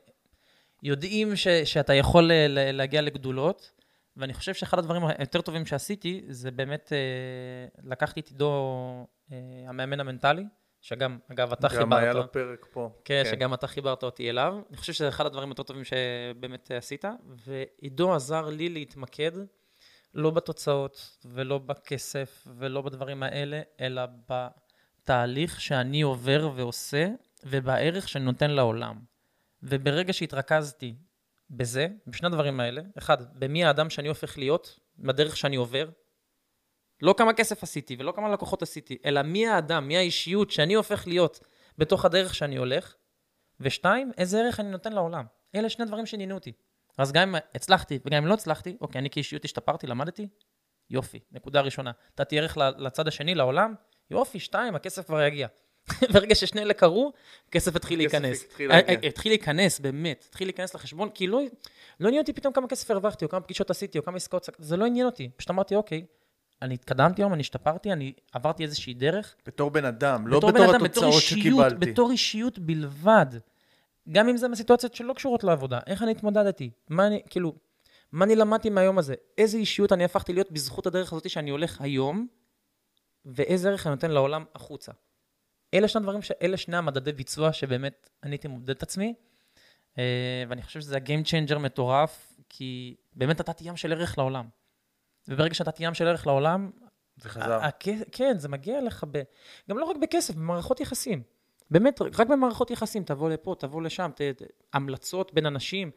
יודעים 0.83 1.35
ש, 1.35 1.47
שאתה 1.47 1.93
יכול 1.93 2.31
אה, 2.31 2.47
להגיע 2.49 3.01
לגדולות. 3.01 3.71
ואני 4.17 4.33
חושב 4.33 4.53
שאחד 4.53 4.79
הדברים 4.79 5.03
היותר 5.05 5.41
טובים 5.41 5.65
שעשיתי, 5.65 6.23
זה 6.29 6.51
באמת 6.51 6.93
אה, 6.93 7.81
לקחתי 7.83 8.19
את 8.19 8.27
עידו, 8.27 9.07
אה, 9.31 9.37
המאמן 9.67 9.99
המנטלי, 9.99 10.43
שגם, 10.81 11.17
אגב, 11.31 11.51
אתה 11.51 11.69
חיברת... 11.69 11.85
גם 11.85 11.93
היה 11.93 12.13
לו 12.13 12.31
פרק 12.31 12.65
פה. 12.71 12.89
כן, 13.05 13.21
כן, 13.23 13.29
שגם 13.31 13.53
אתה 13.53 13.67
חיברת 13.67 14.03
אותי 14.03 14.29
אליו. 14.29 14.59
אני 14.69 14.77
חושב 14.77 14.93
שזה 14.93 15.09
אחד 15.09 15.25
הדברים 15.25 15.49
היותר 15.49 15.63
טובים 15.63 15.83
שבאמת 15.83 16.71
עשית, 16.71 17.05
ועידו 17.25 18.13
עזר 18.15 18.49
לי 18.49 18.69
להתמקד 18.69 19.31
לא 20.13 20.29
בתוצאות 20.29 21.17
ולא 21.25 21.57
בכסף 21.57 22.47
ולא 22.57 22.81
בדברים 22.81 23.23
האלה, 23.23 23.61
אלא 23.81 24.01
בתהליך 24.29 25.61
שאני 25.61 26.01
עובר 26.01 26.51
ועושה 26.55 27.07
ובערך 27.43 28.09
שאני 28.09 28.25
נותן 28.25 28.51
לעולם. 28.51 29.12
וברגע 29.63 30.13
שהתרכזתי 30.13 30.95
בזה, 31.49 31.87
בשני 32.07 32.27
הדברים 32.27 32.59
האלה, 32.59 32.81
אחד, 32.97 33.17
במי 33.39 33.65
האדם 33.65 33.89
שאני 33.89 34.07
הופך 34.07 34.37
להיות, 34.37 34.79
בדרך 34.97 35.37
שאני 35.37 35.55
עובר, 35.55 35.89
לא 37.01 37.15
כמה 37.17 37.33
כסף 37.33 37.63
עשיתי 37.63 37.95
ולא 37.99 38.11
כמה 38.15 38.29
לקוחות 38.29 38.61
עשיתי, 38.61 38.97
אלא 39.05 39.21
מי 39.21 39.47
האדם, 39.47 39.87
מי 39.87 39.97
האישיות 39.97 40.51
שאני 40.51 40.73
הופך 40.73 41.07
להיות 41.07 41.39
בתוך 41.77 42.05
הדרך 42.05 42.35
שאני 42.35 42.57
הולך, 42.57 42.95
ושתיים, 43.59 44.11
איזה 44.17 44.39
ערך 44.39 44.59
אני 44.59 44.69
נותן 44.69 44.93
לעולם. 44.93 45.25
אלה 45.55 45.69
שני 45.69 45.85
דברים 45.85 46.05
שעניינו 46.05 46.35
אותי. 46.35 46.51
אז 46.97 47.11
גם 47.11 47.35
אם 47.35 47.41
הצלחתי 47.55 47.99
וגם 48.05 48.23
אם 48.23 48.27
לא 48.29 48.33
הצלחתי, 48.33 48.77
אוקיי, 48.81 48.99
אני 48.99 49.09
כאישיות 49.09 49.45
השתפרתי, 49.45 49.87
למדתי, 49.87 50.27
יופי, 50.89 51.19
נקודה 51.31 51.61
ראשונה. 51.61 51.91
נתתי 52.11 52.39
ערך 52.39 52.57
לצד 52.57 53.07
השני, 53.07 53.35
לעולם, 53.35 53.73
יופי, 54.09 54.39
שתיים, 54.39 54.75
הכסף 54.75 55.05
כבר 55.05 55.21
יגיע. 55.21 55.47
ברגע 56.13 56.35
ששני 56.35 56.61
אלה 56.61 56.73
קרו, 56.73 57.13
הכסף 57.49 57.75
התחיל 57.75 57.99
להיכנס. 57.99 58.45
אה, 58.59 58.79
אה, 58.79 59.07
התחיל 59.07 59.31
להיכנס, 59.31 59.79
באמת, 59.79 60.25
התחיל 60.29 60.47
להיכנס 60.47 60.75
לחשבון, 60.75 61.09
כי 61.09 61.27
לא, 61.27 61.41
לא 61.99 62.07
עניין 62.07 62.21
אותי 62.21 62.33
פתאום 62.33 62.53
כמה 62.53 62.67
כסף 62.67 62.91
הרווחתי, 62.91 63.25
או 63.25 63.29
כמה 63.29 63.41
פגישות 63.41 63.69
עשיתי, 63.69 63.97
או 63.97 64.03
כמה 64.03 64.17
עסקאות, 64.17 64.49
זה 64.57 64.77
לא 64.77 64.85
עניין 64.85 65.05
אותי. 65.05 65.29
פשוט 65.37 65.49
אמרתי, 65.49 65.75
אוקיי, 65.75 66.05
אני 66.61 66.73
התקדמתי 66.73 67.21
היום, 67.21 67.33
אני 67.33 67.41
השתפרתי, 67.41 67.91
אני 67.91 68.13
עברתי 68.31 68.63
איזושהי 68.63 68.93
דרך. 68.93 69.35
בתור 69.45 69.71
בן 69.71 69.85
אדם, 69.85 70.27
לא 70.27 70.37
בתור, 70.37 70.51
בתור 70.51 70.65
אדם, 70.65 70.85
התוצאות 70.85 70.91
בתור 70.91 71.15
אישיות, 71.15 71.39
שקיבלתי. 71.39 71.91
בתור 71.91 72.11
אישיות 72.11 72.59
בלבד. 72.59 73.25
גם 74.11 74.29
אם 74.29 74.37
זה 74.37 74.47
מסיטואציות 74.47 74.95
שלא 74.95 75.13
קשורות 75.13 75.43
לעבודה, 75.43 75.79
איך 75.87 76.03
אני 76.03 76.11
התמודדתי? 76.11 76.69
מה 76.89 77.07
אני, 77.07 77.21
כאילו, 77.29 77.53
מה 78.11 78.25
אני 78.25 78.35
למדתי 78.35 78.69
מהיום 78.69 78.97
הזה? 78.97 79.13
איזה 79.37 79.57
אישיות 79.57 79.93
אני 79.93 80.03
הפכתי 80.03 80.33
להיות 80.33 80.51
בזכות 80.51 80.87
הדרך 80.87 81.13
הזאת 81.13 81.29
שאני 81.29 81.49
הולך 81.49 81.81
היום, 81.81 82.27
ואיזה 83.25 83.69
ערך 83.69 83.87
אני 83.87 83.95
נותן 83.95 84.11
לעולם 84.11 84.43
החוצה. 84.55 84.91
אלה 85.73 85.87
שני 85.87 85.99
הדברים, 85.99 86.21
אלה 86.41 86.57
שני 86.57 86.77
המדדי 86.77 87.11
ביצוע 87.11 87.53
שבאמת 87.53 88.09
אני 88.23 88.31
הייתי 88.31 88.47
מודד 88.47 88.69
את 88.69 88.83
עצמי, 88.83 89.13
אה, 89.97 90.43
ואני 90.49 90.61
חושב 90.61 90.81
שזה 90.81 90.97
ה-game 90.97 91.25
changer 91.25 91.57
מטורף, 91.57 92.33
כי 92.49 92.95
באמת 93.13 93.39
נתתי 93.39 93.63
ים 93.63 93.77
של 93.77 93.91
ערך 93.91 94.17
לעולם. 94.17 94.47
וברגע 95.27 95.53
שנתתי 95.53 95.85
ים 95.85 95.93
של 95.93 96.07
ערך 96.07 96.27
לעולם, 96.27 96.71
זה 97.17 97.29
חזר. 97.29 97.59
כן, 98.11 98.37
זה 98.37 98.49
מגיע 98.49 98.79
אליך, 98.79 99.05
ב, 99.11 99.21
גם 99.69 99.77
לא 99.77 99.85
רק 99.85 99.97
בכסף, 100.01 100.35
במערכות 100.35 100.79
יחסים. 100.79 101.23
באמת, 101.71 102.01
רק 102.01 102.27
במערכות 102.27 102.71
יחסים, 102.71 103.03
תבוא 103.03 103.29
לפה, 103.29 103.55
תבוא 103.59 103.81
לשם, 103.81 104.11
ת, 104.15 104.21
המלצות 104.73 105.33
בין 105.33 105.45
אנשים, 105.45 105.91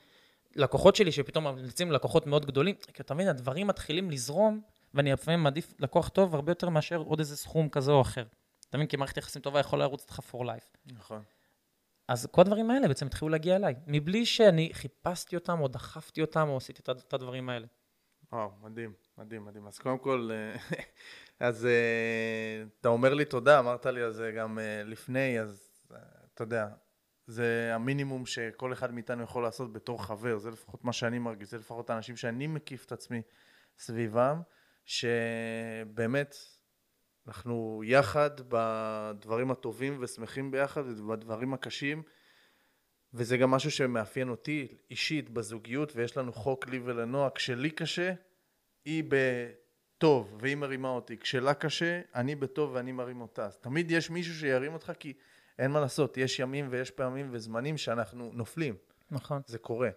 לקוחות 0.57 0.97
שלי 0.97 1.12
שפתאום 1.12 1.45
ממליצים 1.45 1.93
לקוחות 1.93 2.27
מאוד 2.27 2.47
גדולים, 2.47 2.74
כי 2.74 3.03
אתה 3.03 3.14
מבין, 3.14 3.29
הדברים 3.29 3.66
מתחילים 3.66 4.11
לזרום, 4.11 4.61
ואני 4.95 5.12
לפעמים 5.12 5.43
מעדיף 5.43 5.74
לקוח 5.79 6.09
טוב 6.09 6.35
הרבה 6.35 6.51
יותר 6.51 6.68
מאשר 6.68 6.97
עוד 6.97 7.18
איזה 7.18 7.37
סכום 7.37 7.68
כזה 7.68 7.93
או 7.93 8.01
אחר. 8.01 8.24
אתה 8.69 8.77
מבין? 8.77 8.89
כי 8.89 8.97
מערכת 8.97 9.17
יחסים 9.17 9.43
טובה 9.43 9.61
יכולה 9.61 9.85
לרוץ 9.85 10.03
איתך 10.03 10.21
for 10.31 10.39
life. 10.39 10.77
נכון. 10.87 11.23
אז 12.09 12.27
כל 12.31 12.41
הדברים 12.41 12.71
האלה 12.71 12.89
בעצם 12.89 13.07
התחילו 13.07 13.29
להגיע 13.29 13.57
אליי, 13.57 13.75
מבלי 13.87 14.27
שאני 14.27 14.71
חיפשתי 14.73 15.37
אותם, 15.37 15.61
או 15.61 15.69
דחפתי 15.69 16.21
אותם, 16.21 16.49
או 16.49 16.57
עשיתי 16.57 16.83
את 16.83 17.12
הדברים 17.14 17.49
האלה. 17.49 17.67
וואו, 18.33 18.51
מדהים, 18.62 18.93
מדהים, 19.19 19.45
מדהים. 19.45 19.67
אז 19.67 19.79
קודם 19.79 19.99
כל, 19.99 20.31
אה, 20.33 20.57
אז 21.49 21.67
אה, 21.67 22.62
אתה 22.81 22.89
אומר 22.89 23.14
לי 23.14 23.25
תודה, 23.25 23.59
אמרת 23.59 23.87
לי 23.87 24.03
על 24.03 24.12
זה 24.12 24.33
גם 24.33 24.59
אה, 24.59 24.83
לפני, 24.85 25.41
אז 25.41 25.87
אתה 26.35 26.43
יודע, 26.43 26.69
זה 27.27 27.71
המינימום 27.75 28.27
שכל 28.27 28.73
אחד 28.73 28.95
מאיתנו 28.95 29.23
יכול 29.23 29.43
לעשות 29.43 29.73
בתור 29.73 30.05
חבר, 30.05 30.39
זה 30.39 30.51
לפחות 30.51 30.85
מה 30.85 30.93
שאני 30.93 31.19
מרגיש, 31.19 31.49
זה 31.49 31.59
לפחות 31.59 31.91
האנשים 31.91 32.17
שאני 32.17 32.47
מקיף 32.47 32.85
את 32.85 32.93
עצמי 32.93 33.23
סביבם, 33.79 34.41
שבאמת 34.85 36.35
אנחנו 37.29 37.83
יחד 37.85 38.31
בדברים 38.49 39.51
הטובים 39.51 39.97
ושמחים 40.01 40.51
ביחד 40.51 40.83
ובדברים 40.87 41.55
הקשים, 41.55 42.03
וזה 43.14 43.37
גם 43.37 43.51
משהו 43.51 43.70
שמאפיין 43.70 44.29
אותי 44.29 44.68
אישית 44.91 45.31
בזוגיות, 45.31 45.97
ויש 45.97 46.16
לנו 46.16 46.33
חוק 46.33 46.68
לי 46.68 46.81
ולנועה, 46.85 47.31
כשלי 47.31 47.70
קשה, 47.70 48.12
היא 48.85 49.05
בטוב 49.09 50.37
והיא 50.41 50.57
מרימה 50.57 50.89
אותי, 50.89 51.16
כשלה 51.18 51.55
קשה, 51.55 52.01
אני 52.14 52.35
בטוב 52.35 52.70
ואני 52.74 52.93
מרים 52.93 53.20
אותה. 53.20 53.47
אז 53.47 53.57
תמיד 53.57 53.91
יש 53.91 54.11
מישהו 54.11 54.35
שירים 54.35 54.72
אותך 54.72 54.93
כי 54.99 55.12
אין 55.59 55.70
מה 55.70 55.81
לעשות, 55.81 56.16
יש 56.16 56.39
ימים 56.39 56.68
ויש 56.70 56.91
פעמים 56.91 57.29
וזמנים 57.31 57.77
שאנחנו 57.77 58.31
נופלים. 58.35 58.74
נכון. 59.11 59.43
זה 59.47 59.59
קורה. 59.59 59.91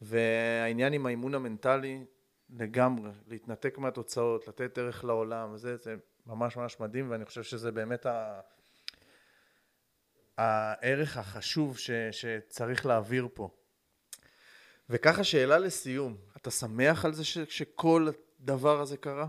והעניין 0.00 0.92
עם 0.92 1.06
האימון 1.06 1.34
המנטלי, 1.34 2.04
לגמרי, 2.50 3.10
להתנתק 3.26 3.78
מהתוצאות, 3.78 4.48
לתת 4.48 4.78
ערך 4.78 5.04
לעולם, 5.04 5.56
זה, 5.56 5.76
זה 5.76 5.96
ממש 6.26 6.56
ממש 6.56 6.80
מדהים, 6.80 7.10
ואני 7.10 7.24
חושב 7.24 7.42
שזה 7.42 7.72
באמת 7.72 8.06
ה... 8.06 8.40
הערך 10.38 11.16
החשוב 11.16 11.78
ש, 11.78 11.90
שצריך 12.10 12.86
להעביר 12.86 13.28
פה. 13.34 13.48
וככה 14.90 15.24
שאלה 15.24 15.58
לסיום, 15.58 16.16
אתה 16.36 16.50
שמח 16.50 17.04
על 17.04 17.14
זה 17.14 17.24
ש, 17.24 17.38
שכל 17.38 18.08
הדבר 18.40 18.80
הזה 18.80 18.96
קרה? 18.96 19.26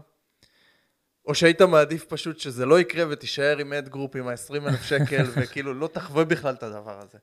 או 1.25 1.35
שהיית 1.35 1.61
מעדיף 1.61 2.05
פשוט 2.05 2.39
שזה 2.39 2.65
לא 2.65 2.79
יקרה 2.79 3.05
ותישאר 3.09 3.57
עם 3.57 3.73
Ad 3.73 3.89
Group 3.89 4.15
עם 4.15 4.27
ה-20 4.27 4.69
אלף 4.69 4.83
שקל, 4.83 5.23
וכאילו 5.41 5.73
לא 5.73 5.87
תחווה 5.87 6.25
בכלל 6.25 6.53
את 6.53 6.63
הדבר 6.63 6.99
הזה. 7.01 7.17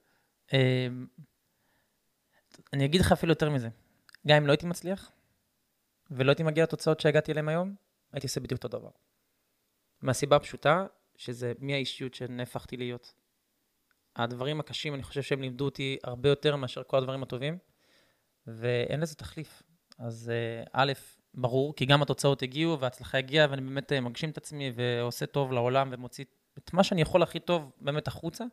אמ, 0.53 1.07
אני 2.73 2.85
אגיד 2.85 3.01
לך 3.01 3.13
אפילו 3.13 3.33
יותר 3.33 3.51
מזה. 3.51 3.69
גם 4.27 4.37
אם 4.37 4.47
לא 4.47 4.53
הייתי 4.53 4.67
מצליח, 4.67 5.11
ולא 6.11 6.31
הייתי 6.31 6.43
מגיע 6.43 6.65
לתוצאות 6.65 7.01
שהגעתי 7.01 7.33
אליהן 7.33 7.49
היום, 7.49 7.75
הייתי 8.13 8.27
עושה 8.27 8.41
בדיוק 8.41 8.65
אותו 8.65 8.79
דבר. 8.79 8.91
מהסיבה 10.03 10.37
הפשוטה, 10.37 10.87
שזה 11.17 11.53
מי 11.59 11.75
האישיות 11.75 12.15
שנהפכתי 12.15 12.77
להיות. 12.77 13.15
הדברים 14.17 14.61
הקשים, 14.61 14.95
אני 14.95 15.03
חושב 15.03 15.23
שהם 15.23 15.43
לימדו 15.43 15.65
אותי 15.65 15.97
הרבה 16.05 16.29
יותר 16.29 16.57
מאשר 16.57 16.83
כל 16.83 16.97
הדברים 16.97 17.23
הטובים, 17.23 17.59
ואין 18.47 19.01
לזה 19.01 19.15
תחליף. 19.15 19.63
אז 19.99 20.31
אה, 20.31 20.65
א', 20.73 20.93
ברור, 21.35 21.75
כי 21.77 21.87
גם 21.87 22.03
התוצאות 22.03 22.43
הגיעו 22.43 22.81
וההצלחה 22.81 23.19
הגיעה, 23.19 23.47
ואני 23.51 23.63
באמת 23.63 23.93
אה, 23.93 24.01
מגשים 24.01 24.31
את 24.31 24.37
עצמי 24.37 24.73
ועושה 24.75 25.27
טוב 25.27 25.53
לעולם 25.53 25.89
ומוציא 25.93 26.25
את 26.59 26.73
מה 26.73 26.85
שאני 26.85 27.03
יכול 27.03 27.23
הכי 27.23 27.41
טוב 27.41 27.73
באמת 27.81 28.09
החוצה, 28.09 28.45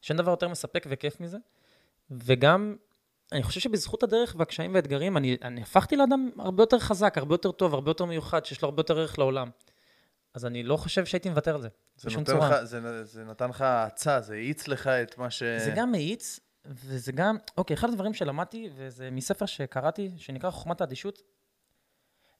שאין 0.00 0.18
דבר 0.18 0.30
יותר 0.30 0.48
מספק 0.48 0.86
וכיף 0.88 1.20
מזה. 1.20 1.38
וגם, 2.10 2.76
אני 3.32 3.42
חושב 3.42 3.60
שבזכות 3.60 4.02
הדרך 4.02 4.36
והקשיים 4.38 4.74
והאתגרים, 4.74 5.16
אני, 5.16 5.36
אני 5.42 5.62
הפכתי 5.62 5.96
לאדם 5.96 6.30
הרבה 6.38 6.62
יותר 6.62 6.78
חזק, 6.78 7.18
הרבה 7.18 7.34
יותר 7.34 7.52
טוב, 7.52 7.74
הרבה 7.74 7.90
יותר 7.90 8.04
מיוחד, 8.04 8.44
שיש 8.44 8.62
לו 8.62 8.68
הרבה 8.68 8.80
יותר 8.80 8.98
ערך 8.98 9.18
לעולם. 9.18 9.50
אז 10.38 10.46
אני 10.46 10.62
לא 10.62 10.76
חושב 10.76 11.04
שהייתי 11.04 11.28
מוותר 11.28 11.54
על 11.54 11.62
זה, 11.62 11.68
זה 11.96 12.08
בשום 12.08 12.24
צורה. 12.24 12.50
לך, 12.50 12.64
זה, 12.64 13.04
זה 13.04 13.24
נתן 13.24 13.48
לך 13.48 13.60
האצה, 13.60 14.20
זה 14.20 14.34
האיץ 14.34 14.68
לך 14.68 14.86
את 14.86 15.18
מה 15.18 15.30
ש... 15.30 15.42
זה 15.42 15.72
גם 15.76 15.92
מאיץ, 15.92 16.40
וזה 16.64 17.12
גם, 17.12 17.36
אוקיי, 17.56 17.74
אחד 17.74 17.88
הדברים 17.88 18.14
שלמדתי, 18.14 18.70
וזה 18.76 19.10
מספר 19.10 19.46
שקראתי, 19.46 20.10
שנקרא 20.16 20.50
חוכמת 20.50 20.80
האדישות, 20.80 21.22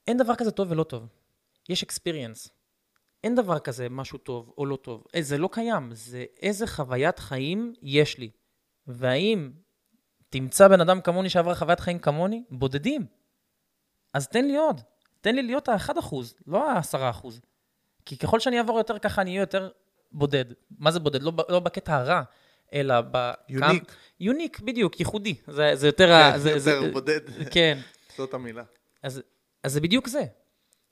אין 0.07 0.17
דבר 0.17 0.35
כזה 0.35 0.51
טוב 0.51 0.71
ולא 0.71 0.85
טוב. 0.85 1.09
יש 1.69 1.85
experience. 1.85 2.49
אין 3.25 3.35
דבר 3.35 3.59
כזה 3.59 3.89
משהו 3.89 4.19
טוב 4.19 4.55
או 4.59 4.67
לא 4.67 4.77
טוב. 4.77 5.05
אה, 5.15 5.23
זה 5.23 5.39
לא 5.39 5.49
קיים, 5.53 5.95
זה 5.95 6.25
איזה 6.43 6.67
חוויית 6.67 7.19
חיים 7.19 7.73
יש 7.83 8.19
לי. 8.19 8.31
והאם 8.87 9.51
תמצא 10.31 10.69
בן 10.69 10.81
אדם 10.81 11.01
כמוני 11.01 11.31
שעבר 11.31 11.55
חוויית 11.55 11.81
חיים 11.81 11.99
כמוני? 11.99 12.45
בודדים. 12.51 13.07
אז 14.15 14.29
תן 14.29 14.45
לי 14.45 14.57
עוד. 14.57 14.81
תן 15.21 15.35
לי 15.35 15.43
להיות 15.43 15.69
ה-1%, 15.69 16.15
לא 16.47 16.71
ה-10%. 16.71 17.27
כי 18.09 18.17
ככל 18.17 18.41
שאני 18.41 18.59
אעבור 18.59 18.79
יותר 18.79 18.99
ככה, 18.99 19.23
אני 19.23 19.31
אהיה 19.31 19.43
יותר 19.43 19.71
בודד. 20.13 20.45
מה 20.79 20.91
זה 20.91 21.01
בודד? 21.01 21.23
לא, 21.23 21.33
לא 21.49 21.61
בקטע 21.61 21.97
הרע, 21.97 22.23
אלא 22.73 22.95
ב... 23.11 23.31
יוניק. 23.49 23.95
יוניק, 24.21 24.61
בדיוק, 24.61 25.01
ייחודי. 25.01 25.35
זה, 25.47 25.71
זה 25.75 25.87
יותר... 25.87 26.09
כן, 26.33 26.39
זה, 26.39 26.51
יותר 26.51 26.61
זה, 26.83 26.91
בודד. 26.93 27.21
כן. 27.51 27.79
זאת 28.17 28.35
המילה. 28.35 28.63
אז, 29.03 29.23
אז 29.63 29.73
זה 29.73 29.81
בדיוק 29.81 30.09
זה. 30.09 30.25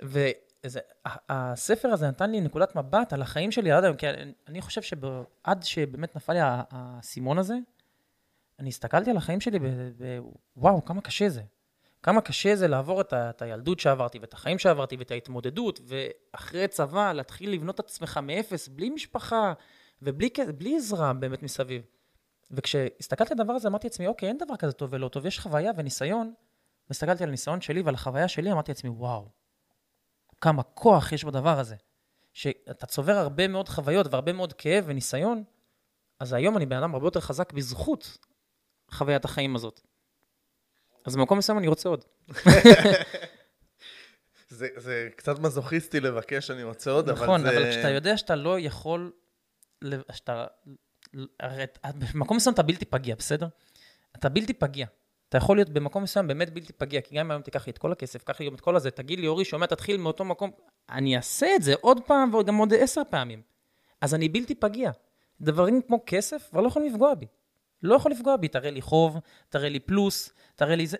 וזה, 0.03 0.81
ה- 1.07 1.17
הספר 1.33 1.89
הזה 1.89 2.09
נתן 2.09 2.31
לי 2.31 2.41
נקודת 2.41 2.77
מבט 2.77 3.13
על 3.13 3.23
החיים 3.23 3.53
שלי 3.53 3.73
עד 3.73 3.85
היום, 3.85 3.97
כי 3.97 4.09
אני, 4.09 4.33
אני 4.49 4.61
חושב 4.61 4.83
שעד 4.83 5.63
שבאמת 5.63 6.17
נפל 6.17 6.33
לי 6.33 6.39
האסימון 6.43 7.39
הזה, 7.39 7.55
אני 8.59 8.69
הסתכלתי 8.69 9.11
על 9.11 9.17
החיים 9.17 9.41
שלי 9.41 9.59
ווואו, 10.57 10.85
כמה 10.85 11.01
קשה 11.01 11.29
זה. 11.29 11.43
כמה 12.07 12.21
קשה 12.21 12.57
זה 12.57 12.69
לעבור 12.69 13.01
את, 13.01 13.13
ה, 13.13 13.31
את 13.31 13.43
הילדות 13.43 13.81
שעברתי, 13.81 14.19
ואת 14.19 14.35
החיים 14.35 14.59
שעברתי, 14.59 14.97
ואת 14.97 15.11
ההתמודדות, 15.11 15.81
ואחרי 15.85 16.69
צבא 16.69 17.13
להתחיל 17.13 17.51
לבנות 17.51 17.81
את 17.81 17.87
עצמך 17.87 18.21
מאפס, 18.23 18.69
בלי 18.69 18.91
משפחה, 18.91 19.53
ובלי 20.03 20.77
עזרה 20.77 21.13
באמת 21.13 21.43
מסביב. 21.43 21.83
וכשהסתכלתי 22.51 23.35
על 23.35 23.41
הדבר 23.41 23.53
הזה, 23.53 23.69
אמרתי 23.69 23.87
לעצמי, 23.87 24.07
אוקיי, 24.07 24.29
אין 24.29 24.39
דבר 24.39 24.57
כזה 24.57 24.73
טוב 24.73 24.89
ולא 24.93 25.09
טוב, 25.09 25.27
יש 25.27 25.41
חוויה 25.41 25.73
וניסיון. 25.77 26.35
והסתכלתי 26.89 27.23
על 27.23 27.29
הניסיון 27.29 27.61
שלי 27.61 27.83
ועל 27.83 27.95
החוויה 27.95 28.29
שלי, 28.29 28.53
אמרתי 28.53 28.71
לעצמי, 28.71 28.91
וואו, 28.91 29.29
כמה 30.41 30.63
כוח 30.63 31.13
יש 31.13 31.25
בדבר 31.25 31.59
הזה. 31.59 31.77
שאתה 32.33 32.87
צובר 32.87 33.13
הרבה 33.13 33.49
מאוד 33.49 33.69
חוויות 33.69 34.07
והרבה 34.11 34.33
מאוד 34.33 34.53
כאב 34.53 34.85
וניסיון, 34.87 35.45
אז 36.21 36.33
היום 36.33 36.57
אני 36.57 36.67
בן 36.67 36.77
אדם 36.77 36.95
הרבה 36.95 37.07
יותר 37.07 37.21
חזק 37.21 37.53
בזכות 37.53 38.19
חוויית 38.91 39.25
החיים 39.25 39.57
הזאת. 39.57 39.96
אז 41.07 41.17
במקום 41.17 41.39
מסוים 41.39 41.59
אני 41.59 41.69
רוצה 41.69 41.89
עוד. 41.89 42.05
זה, 44.49 44.69
זה 44.77 45.09
קצת 45.17 45.39
מזוכיסטי 45.39 46.01
לבקש, 46.01 46.51
אני 46.51 46.63
רוצה 46.63 46.91
עוד, 46.91 47.09
אבל 47.09 47.23
נכון, 47.23 47.43
זה... 47.43 47.51
אבל 47.51 47.71
כשאתה 47.71 47.89
יודע 47.89 48.17
שאתה 48.17 48.37
לא 48.37 48.61
יכול, 48.61 49.13
שאתה, 50.13 50.47
הרי 51.41 51.65
במקום 52.15 52.37
מסוים 52.37 52.55
אתה 52.55 52.63
בלתי 52.63 52.85
פגיע, 52.85 53.15
בסדר? 53.15 53.49
אתה 54.17 54.29
בלתי 54.29 54.53
פגיע. 54.53 54.87
אתה 55.29 55.39
יכול 55.39 55.57
להיות 55.57 55.69
במקום 55.69 56.03
מסוים 56.03 56.27
באמת 56.27 56.51
בלתי 56.51 56.73
פגיע, 56.73 57.01
כי 57.01 57.15
גם 57.15 57.27
אם 57.27 57.31
היום 57.31 57.43
תיקח 57.43 57.67
לי 57.67 57.71
את 57.71 57.79
כל 57.79 57.93
הכסף, 57.93 58.23
קח 58.25 58.41
לי 58.41 58.47
גם 58.47 58.55
את 58.55 58.61
כל 58.61 58.77
הזה, 58.77 58.91
תגיד 58.91 59.19
לי, 59.19 59.27
אורי, 59.27 59.45
שומע, 59.45 59.67
תתחיל 59.67 59.97
מאותו 59.97 60.25
מקום, 60.25 60.51
אני 60.91 61.17
אעשה 61.17 61.47
את 61.57 61.63
זה 61.63 61.75
עוד 61.81 62.01
פעם 62.07 62.35
וגם 62.35 62.57
עוד 62.57 62.75
עשר 62.75 63.03
פעמים. 63.11 63.43
אז 64.01 64.15
אני 64.15 64.29
בלתי 64.29 64.55
פגיע. 64.55 64.91
דברים 65.41 65.83
כמו 65.83 66.03
כסף 66.07 66.49
כבר 66.51 66.61
לא 66.61 66.69
יכולים 66.69 66.93
לפגוע 66.93 67.15
בי. 67.15 67.27
לא 67.83 67.95
יכול 67.95 68.13
לפגוע 68.13 68.37
בי, 68.37 68.49
תראה 68.49 68.71
לי 68.71 68.83
חוב, 68.83 69.19
תראה 69.49 69.69
לי 69.69 69.81
פלוס, 69.81 70.33
תראה 70.55 70.77
לי 70.77 70.87
זה. 70.87 70.97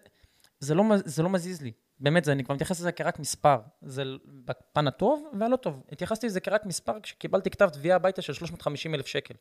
זה 0.59 0.75
לא, 0.75 0.85
זה 1.05 1.23
לא 1.23 1.31
מזיז 1.31 1.63
לי. 1.63 1.73
באמת, 2.01 2.25
זה, 2.25 2.33
אני 2.33 2.45
כבר 2.45 2.55
מתייחס 2.55 2.81
לזה 2.81 2.93
כרק 2.93 3.19
מספר. 3.19 3.59
זה 3.83 4.03
בפן 4.27 4.87
הטוב 4.87 5.31
והלא 5.39 5.57
טוב. 5.57 5.83
התייחסתי 5.93 6.27
לזה 6.27 6.41
כרק 6.41 6.67
מספר 6.67 7.01
כשקיבלתי 7.01 7.51
כתב 7.51 7.69
תביעה 7.69 7.97
הביתה 7.97 8.23
של 8.23 8.33
350 8.33 8.95
אלף 8.95 9.07
שקל. 9.07 9.35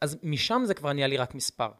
אז 0.00 0.18
משם 0.22 0.62
זה 0.64 0.74
כבר 0.74 0.92
נהיה 0.92 1.06
לי 1.06 1.16
רק 1.16 1.34
מספר. 1.34 1.70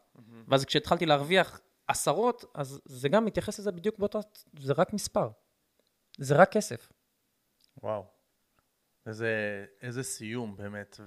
ואז 0.47 0.65
כשהתחלתי 0.65 1.05
להרוויח 1.05 1.61
עשרות, 1.87 2.45
אז 2.53 2.81
זה 2.85 3.09
גם 3.09 3.25
מתייחס 3.25 3.59
לזה 3.59 3.71
בדיוק 3.71 3.99
באותו... 3.99 4.19
זה 4.59 4.73
רק 4.73 4.93
מספר. 4.93 5.29
זה 6.17 6.35
רק 6.35 6.51
כסף. 6.51 6.91
וואו. 7.83 8.05
איזה, 9.07 9.65
איזה 9.81 10.03
סיום, 10.03 10.57
באמת. 10.57 10.99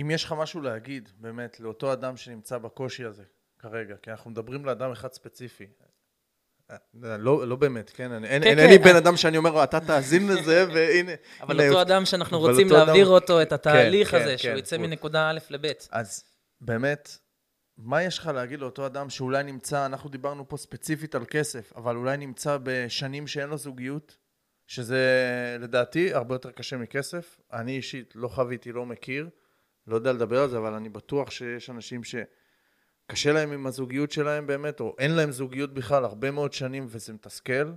ואם 0.00 0.10
יש 0.10 0.24
לך 0.24 0.32
משהו 0.38 0.60
להגיד, 0.60 1.08
באמת, 1.18 1.60
לאותו 1.60 1.92
אדם 1.92 2.16
שנמצא 2.16 2.58
בקושי 2.58 3.04
הזה 3.04 3.22
כרגע, 3.58 3.94
כי 4.02 4.10
אנחנו 4.10 4.30
מדברים 4.30 4.64
לאדם 4.64 4.90
אחד 4.92 5.12
ספציפי. 5.12 5.66
אה, 6.70 6.76
לא, 7.18 7.48
לא 7.48 7.56
באמת, 7.56 7.90
כן? 7.90 8.12
אני, 8.12 8.28
כן, 8.28 8.32
אין, 8.34 8.42
כן. 8.42 8.58
אין 8.58 8.70
לי 8.70 8.78
בן 8.78 8.96
אדם 8.96 9.16
שאני 9.16 9.36
אומר 9.36 9.64
אתה 9.64 9.80
תאזין 9.80 10.28
לזה, 10.28 10.64
והנה... 10.74 11.12
אבל 11.40 11.68
אותו 11.68 11.82
אדם 11.82 12.04
שאנחנו 12.04 12.38
רוצים 12.38 12.68
להעביר 12.68 13.02
אדם- 13.04 13.12
אותו, 13.12 13.42
את 13.42 13.52
התהליך 13.52 14.10
כן, 14.10 14.16
הזה, 14.16 14.30
כן, 14.30 14.38
שהוא 14.38 14.52
כן. 14.52 14.58
יצא 14.58 14.76
הוא- 14.76 14.86
מנקודה 14.86 15.30
א' 15.30 15.38
לב'. 15.50 15.64
אז 15.90 16.24
באמת, 16.60 17.18
מה 17.78 18.02
יש 18.02 18.18
לך 18.18 18.26
להגיד 18.26 18.60
לאותו 18.60 18.86
אדם 18.86 19.10
שאולי 19.10 19.42
נמצא, 19.42 19.86
אנחנו 19.86 20.10
דיברנו 20.10 20.48
פה 20.48 20.56
ספציפית 20.56 21.14
על 21.14 21.24
כסף, 21.30 21.72
אבל 21.76 21.96
אולי 21.96 22.16
נמצא 22.16 22.58
בשנים 22.62 23.26
שאין 23.26 23.48
לו 23.48 23.58
זוגיות, 23.58 24.16
שזה 24.66 25.06
לדעתי 25.60 26.14
הרבה 26.14 26.34
יותר 26.34 26.50
קשה 26.50 26.76
מכסף. 26.76 27.40
אני 27.52 27.76
אישית 27.76 28.12
לא 28.16 28.28
חוויתי, 28.28 28.72
לא 28.72 28.86
מכיר, 28.86 29.28
לא 29.86 29.94
יודע 29.94 30.12
לדבר 30.12 30.42
על 30.42 30.48
זה, 30.48 30.58
אבל 30.58 30.74
אני 30.74 30.88
בטוח 30.88 31.30
שיש 31.30 31.70
אנשים 31.70 32.00
שקשה 32.04 33.32
להם 33.32 33.52
עם 33.52 33.66
הזוגיות 33.66 34.12
שלהם 34.12 34.46
באמת, 34.46 34.80
או 34.80 34.96
אין 34.98 35.10
להם 35.10 35.32
זוגיות 35.32 35.74
בכלל 35.74 36.04
הרבה 36.04 36.30
מאוד 36.30 36.52
שנים 36.52 36.86
וזה 36.88 37.12
מתסכל, 37.12 37.72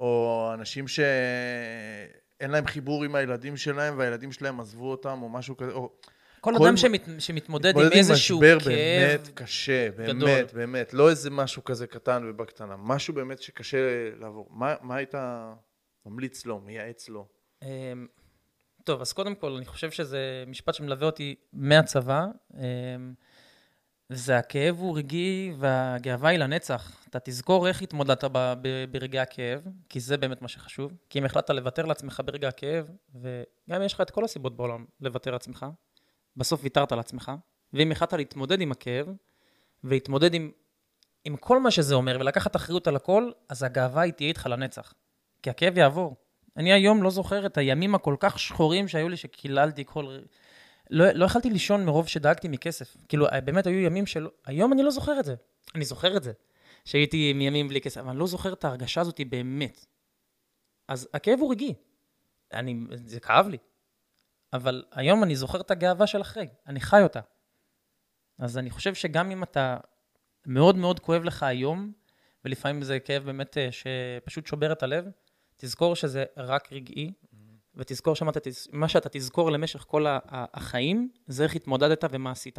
או 0.00 0.50
אנשים 0.54 0.88
שאין 0.88 2.50
להם 2.50 2.66
חיבור 2.66 3.04
עם 3.04 3.14
הילדים 3.14 3.56
שלהם 3.56 3.98
והילדים 3.98 4.32
שלהם 4.32 4.60
עזבו 4.60 4.90
אותם, 4.90 5.18
או 5.22 5.28
משהו 5.28 5.56
כזה, 5.56 5.72
או... 5.72 5.92
כל 6.40 6.54
כל- 6.58 6.66
אדם 6.66 6.76
שמת, 6.76 7.02
שמתמודד 7.18 7.70
עם 7.70 7.76
מתמודד 7.76 7.96
איזשהו 7.96 8.38
משבר 8.38 8.60
כאב, 8.60 8.68
באמת 8.70 9.28
קשה, 9.34 9.90
באמת, 9.90 10.16
גדול. 10.16 10.30
באמת, 10.54 10.94
לא 10.94 11.10
איזה 11.10 11.30
משהו 11.30 11.64
כזה 11.64 11.86
קטן 11.86 12.22
ובקטנה, 12.28 12.76
משהו 12.78 13.14
באמת 13.14 13.42
שקשה 13.42 13.78
לעבור. 14.16 14.48
מה, 14.50 14.74
מה 14.80 14.96
היית 14.96 15.14
ממליץ 16.06 16.46
לו, 16.46 16.60
מייעץ 16.60 17.08
לו? 17.08 17.28
טוב, 18.84 19.00
אז 19.00 19.12
קודם 19.12 19.34
כל, 19.34 19.52
אני 19.52 19.64
חושב 19.64 19.90
שזה 19.90 20.44
משפט 20.46 20.74
שמלווה 20.74 21.06
אותי 21.06 21.34
מהצבא. 21.52 22.26
אמ, 22.54 23.14
זה 24.08 24.38
הכאב 24.38 24.78
הוא 24.78 24.98
רגעי 24.98 25.52
והגאווה 25.58 26.30
היא 26.30 26.38
לנצח. 26.38 27.06
אתה 27.08 27.18
תזכור 27.20 27.68
איך 27.68 27.82
התמודדת 27.82 28.24
ב- 28.24 28.54
ב- 28.62 28.84
ברגעי 28.90 29.20
הכאב, 29.20 29.66
כי 29.88 30.00
זה 30.00 30.16
באמת 30.16 30.42
מה 30.42 30.48
שחשוב. 30.48 30.92
כי 31.10 31.18
אם 31.18 31.24
החלטת 31.24 31.50
לוותר 31.50 31.86
לעצמך 31.86 32.22
ברגע 32.24 32.48
הכאב, 32.48 32.90
וגם 33.14 33.80
אם 33.80 33.82
יש 33.82 33.94
לך 33.94 34.00
את 34.00 34.10
כל 34.10 34.24
הסיבות 34.24 34.56
בעולם 34.56 34.84
לוותר 35.00 35.30
לעצמך, 35.30 35.66
בסוף 36.36 36.60
ויתרת 36.62 36.92
על 36.92 36.98
עצמך. 36.98 37.32
ואם 37.72 37.92
החלטת 37.92 38.12
להתמודד 38.12 38.60
עם 38.60 38.72
הכאב, 38.72 39.06
ולהתמודד 39.84 40.34
עם, 40.34 40.50
עם 41.24 41.36
כל 41.36 41.60
מה 41.60 41.70
שזה 41.70 41.94
אומר, 41.94 42.16
ולקחת 42.20 42.56
אחריות 42.56 42.86
על 42.86 42.96
הכל, 42.96 43.30
אז 43.48 43.62
הגאווה 43.62 44.02
היא 44.02 44.12
תהיה 44.12 44.28
איתך 44.28 44.46
לנצח. 44.50 44.94
כי 45.42 45.50
הכאב 45.50 45.78
יעבור. 45.78 46.16
אני 46.60 46.72
היום 46.72 47.02
לא 47.02 47.10
זוכר 47.10 47.46
את 47.46 47.58
הימים 47.58 47.94
הכל 47.94 48.16
כך 48.18 48.38
שחורים 48.38 48.88
שהיו 48.88 49.08
לי, 49.08 49.16
שקיללתי 49.16 49.84
כל... 49.86 50.18
לא, 50.90 51.10
לא 51.12 51.24
יכלתי 51.24 51.50
לישון 51.50 51.84
מרוב 51.84 52.08
שדאגתי 52.08 52.48
מכסף. 52.48 52.96
כאילו, 53.08 53.26
באמת 53.44 53.66
היו 53.66 53.78
ימים 53.78 54.06
של... 54.06 54.28
היום 54.46 54.72
אני 54.72 54.82
לא 54.82 54.90
זוכר 54.90 55.20
את 55.20 55.24
זה. 55.24 55.34
אני 55.74 55.84
זוכר 55.84 56.16
את 56.16 56.22
זה, 56.22 56.32
שהייתי 56.84 57.32
מימים 57.32 57.68
בלי 57.68 57.80
כסף, 57.80 58.00
אבל 58.00 58.10
אני 58.10 58.18
לא 58.18 58.26
זוכר 58.26 58.52
את 58.52 58.64
ההרגשה 58.64 59.00
הזאת 59.00 59.20
באמת. 59.28 59.86
אז 60.88 61.08
הכאב 61.14 61.38
הוא 61.40 61.50
רגעי. 61.50 61.74
אני, 62.52 62.76
זה 62.94 63.20
כאב 63.20 63.48
לי. 63.48 63.58
אבל 64.52 64.84
היום 64.92 65.22
אני 65.24 65.36
זוכר 65.36 65.60
את 65.60 65.70
הגאווה 65.70 66.06
של 66.06 66.20
אחרי, 66.20 66.48
אני 66.66 66.80
חי 66.80 67.02
אותה. 67.02 67.20
אז 68.38 68.58
אני 68.58 68.70
חושב 68.70 68.94
שגם 68.94 69.30
אם 69.30 69.42
אתה 69.42 69.76
מאוד 70.46 70.76
מאוד 70.76 71.00
כואב 71.00 71.24
לך 71.24 71.42
היום, 71.42 71.92
ולפעמים 72.44 72.82
זה 72.82 73.00
כאב 73.00 73.24
באמת 73.24 73.58
אה, 73.58 73.68
שפשוט 73.72 74.46
שובר 74.46 74.72
את 74.72 74.82
הלב, 74.82 75.04
תזכור 75.60 75.96
שזה 75.96 76.24
רק 76.36 76.72
רגעי, 76.72 77.12
ותזכור 77.74 78.16
שמה 78.16 78.32
תז- 78.32 78.68
מה 78.72 78.88
שאתה 78.88 79.08
תזכור 79.12 79.50
למשך 79.52 79.84
כל 79.88 80.06
ה- 80.06 80.18
החיים, 80.28 81.10
זה 81.26 81.42
איך 81.44 81.56
התמודדת 81.56 82.04
ומה 82.10 82.30
עשית. 82.30 82.58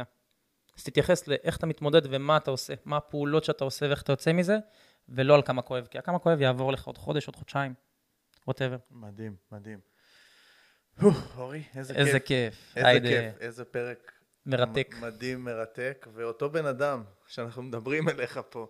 אז 0.78 0.84
תתייחס 0.84 1.28
לאיך 1.28 1.56
אתה 1.56 1.66
מתמודד 1.66 2.00
ומה 2.10 2.36
אתה 2.36 2.50
עושה, 2.50 2.74
מה 2.84 2.96
הפעולות 2.96 3.44
שאתה 3.44 3.64
עושה 3.64 3.86
ואיך 3.86 4.02
אתה 4.02 4.12
יוצא 4.12 4.32
מזה, 4.32 4.56
ולא 5.08 5.34
על 5.34 5.42
כמה 5.42 5.62
כואב, 5.62 5.86
כי 5.86 5.98
הכמה 5.98 6.18
כואב 6.18 6.40
יעבור 6.40 6.72
לך 6.72 6.84
עוד 6.86 6.98
חודש, 6.98 7.26
עוד 7.26 7.36
חודשיים, 7.36 7.74
ווטאבר. 8.46 8.76
מדהים, 8.90 9.36
מדהים. 9.52 9.78
אורי, 11.36 11.62
איזה 11.76 11.94
איזה 11.94 12.20
כיף. 12.20 12.54
כיף. 12.54 12.76
איזה 12.76 12.88
היידה, 12.88 13.08
כיף, 13.08 13.40
איזה 13.40 13.64
פרק 13.64 14.12
מרתק. 14.46 14.94
מדהים, 15.00 15.44
מרתק, 15.44 16.06
ואותו 16.14 16.50
בן 16.50 16.66
אדם 16.66 17.02
שאנחנו 17.26 17.62
מדברים 17.62 18.08
אליך 18.08 18.40
פה, 18.50 18.66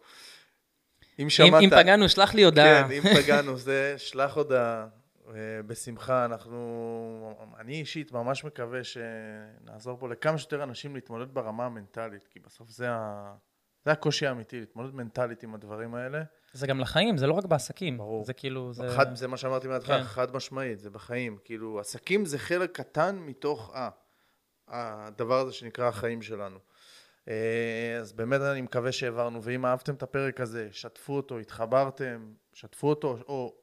אם 1.22 1.30
שמעת... 1.30 1.62
אם 1.62 1.70
פגענו, 1.70 2.08
שלח 2.08 2.34
לי 2.34 2.44
הודעה. 2.44 2.88
כן, 2.88 2.94
אם 2.94 3.22
פגענו, 3.22 3.56
זה, 3.56 3.94
שלח 3.98 4.36
הודעה. 4.36 4.86
אה, 5.28 5.62
בשמחה, 5.66 6.24
אנחנו... 6.24 7.34
אני 7.58 7.72
אישית 7.72 8.12
ממש 8.12 8.44
מקווה 8.44 8.80
שנעזור 8.84 9.98
פה 9.98 10.08
לכמה 10.08 10.38
שיותר 10.38 10.62
אנשים 10.62 10.94
להתמודד 10.94 11.34
ברמה 11.34 11.66
המנטלית, 11.66 12.28
כי 12.28 12.40
בסוף 12.40 12.70
זה, 12.70 12.90
ה... 12.90 13.34
זה 13.84 13.92
הקושי 13.92 14.26
האמיתי, 14.26 14.60
להתמודד 14.60 14.94
מנטלית 14.94 15.42
עם 15.42 15.54
הדברים 15.54 15.94
האלה. 15.94 16.22
זה 16.52 16.66
גם 16.66 16.80
לחיים, 16.80 17.16
זה 17.16 17.26
לא 17.26 17.32
רק 17.32 17.44
בעסקים. 17.44 17.98
ברור. 17.98 18.24
זה 18.24 18.32
כאילו, 18.32 18.72
זה... 18.72 18.88
חד, 18.96 19.14
זה 19.16 19.28
מה 19.28 19.36
שאמרתי 19.36 19.68
מההתחלה, 19.68 19.98
כן. 19.98 20.04
חד 20.04 20.36
משמעית, 20.36 20.78
זה 20.78 20.90
בחיים. 20.90 21.38
כאילו, 21.44 21.80
עסקים 21.80 22.24
זה 22.24 22.38
חלק 22.38 22.76
קטן 22.76 23.18
מתוך 23.18 23.74
ה... 23.74 23.88
הדבר 24.68 25.38
הזה 25.40 25.52
שנקרא 25.52 25.88
החיים 25.88 26.22
שלנו. 26.22 26.58
אה, 27.28 27.98
אז 28.00 28.12
באמת 28.12 28.40
אני 28.40 28.60
מקווה 28.60 28.92
שהעברנו, 28.92 29.42
ואם 29.42 29.66
אהבתם 29.66 29.94
את 29.94 30.02
הפרק 30.02 30.40
הזה, 30.40 30.68
שתפו 30.72 31.16
אותו, 31.16 31.38
התחברתם, 31.38 32.32
שתפו 32.52 32.88
אותו, 32.88 33.18
או 33.28 33.54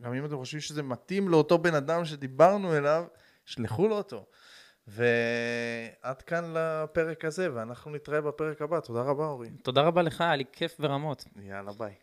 גם 0.00 0.14
אם 0.14 0.24
אתם 0.24 0.36
חושבים 0.36 0.60
שזה 0.60 0.82
מתאים 0.82 1.28
לאותו 1.28 1.58
בן 1.58 1.74
אדם 1.74 2.04
שדיברנו 2.04 2.76
אליו, 2.76 3.04
שלחו 3.44 3.88
לו 3.88 3.96
אותו. 3.96 4.26
ועד 4.86 6.22
כאן 6.22 6.54
לפרק 6.54 7.24
הזה, 7.24 7.54
ואנחנו 7.54 7.90
נתראה 7.90 8.20
בפרק 8.20 8.62
הבא. 8.62 8.80
תודה 8.80 9.02
רבה, 9.02 9.26
אורי. 9.26 9.50
תודה 9.50 9.82
רבה 9.82 10.02
לך, 10.02 10.20
היה 10.20 10.36
לי 10.36 10.44
כיף 10.52 10.80
ברמות. 10.80 11.24
יאללה, 11.36 11.72
ביי. 11.72 11.94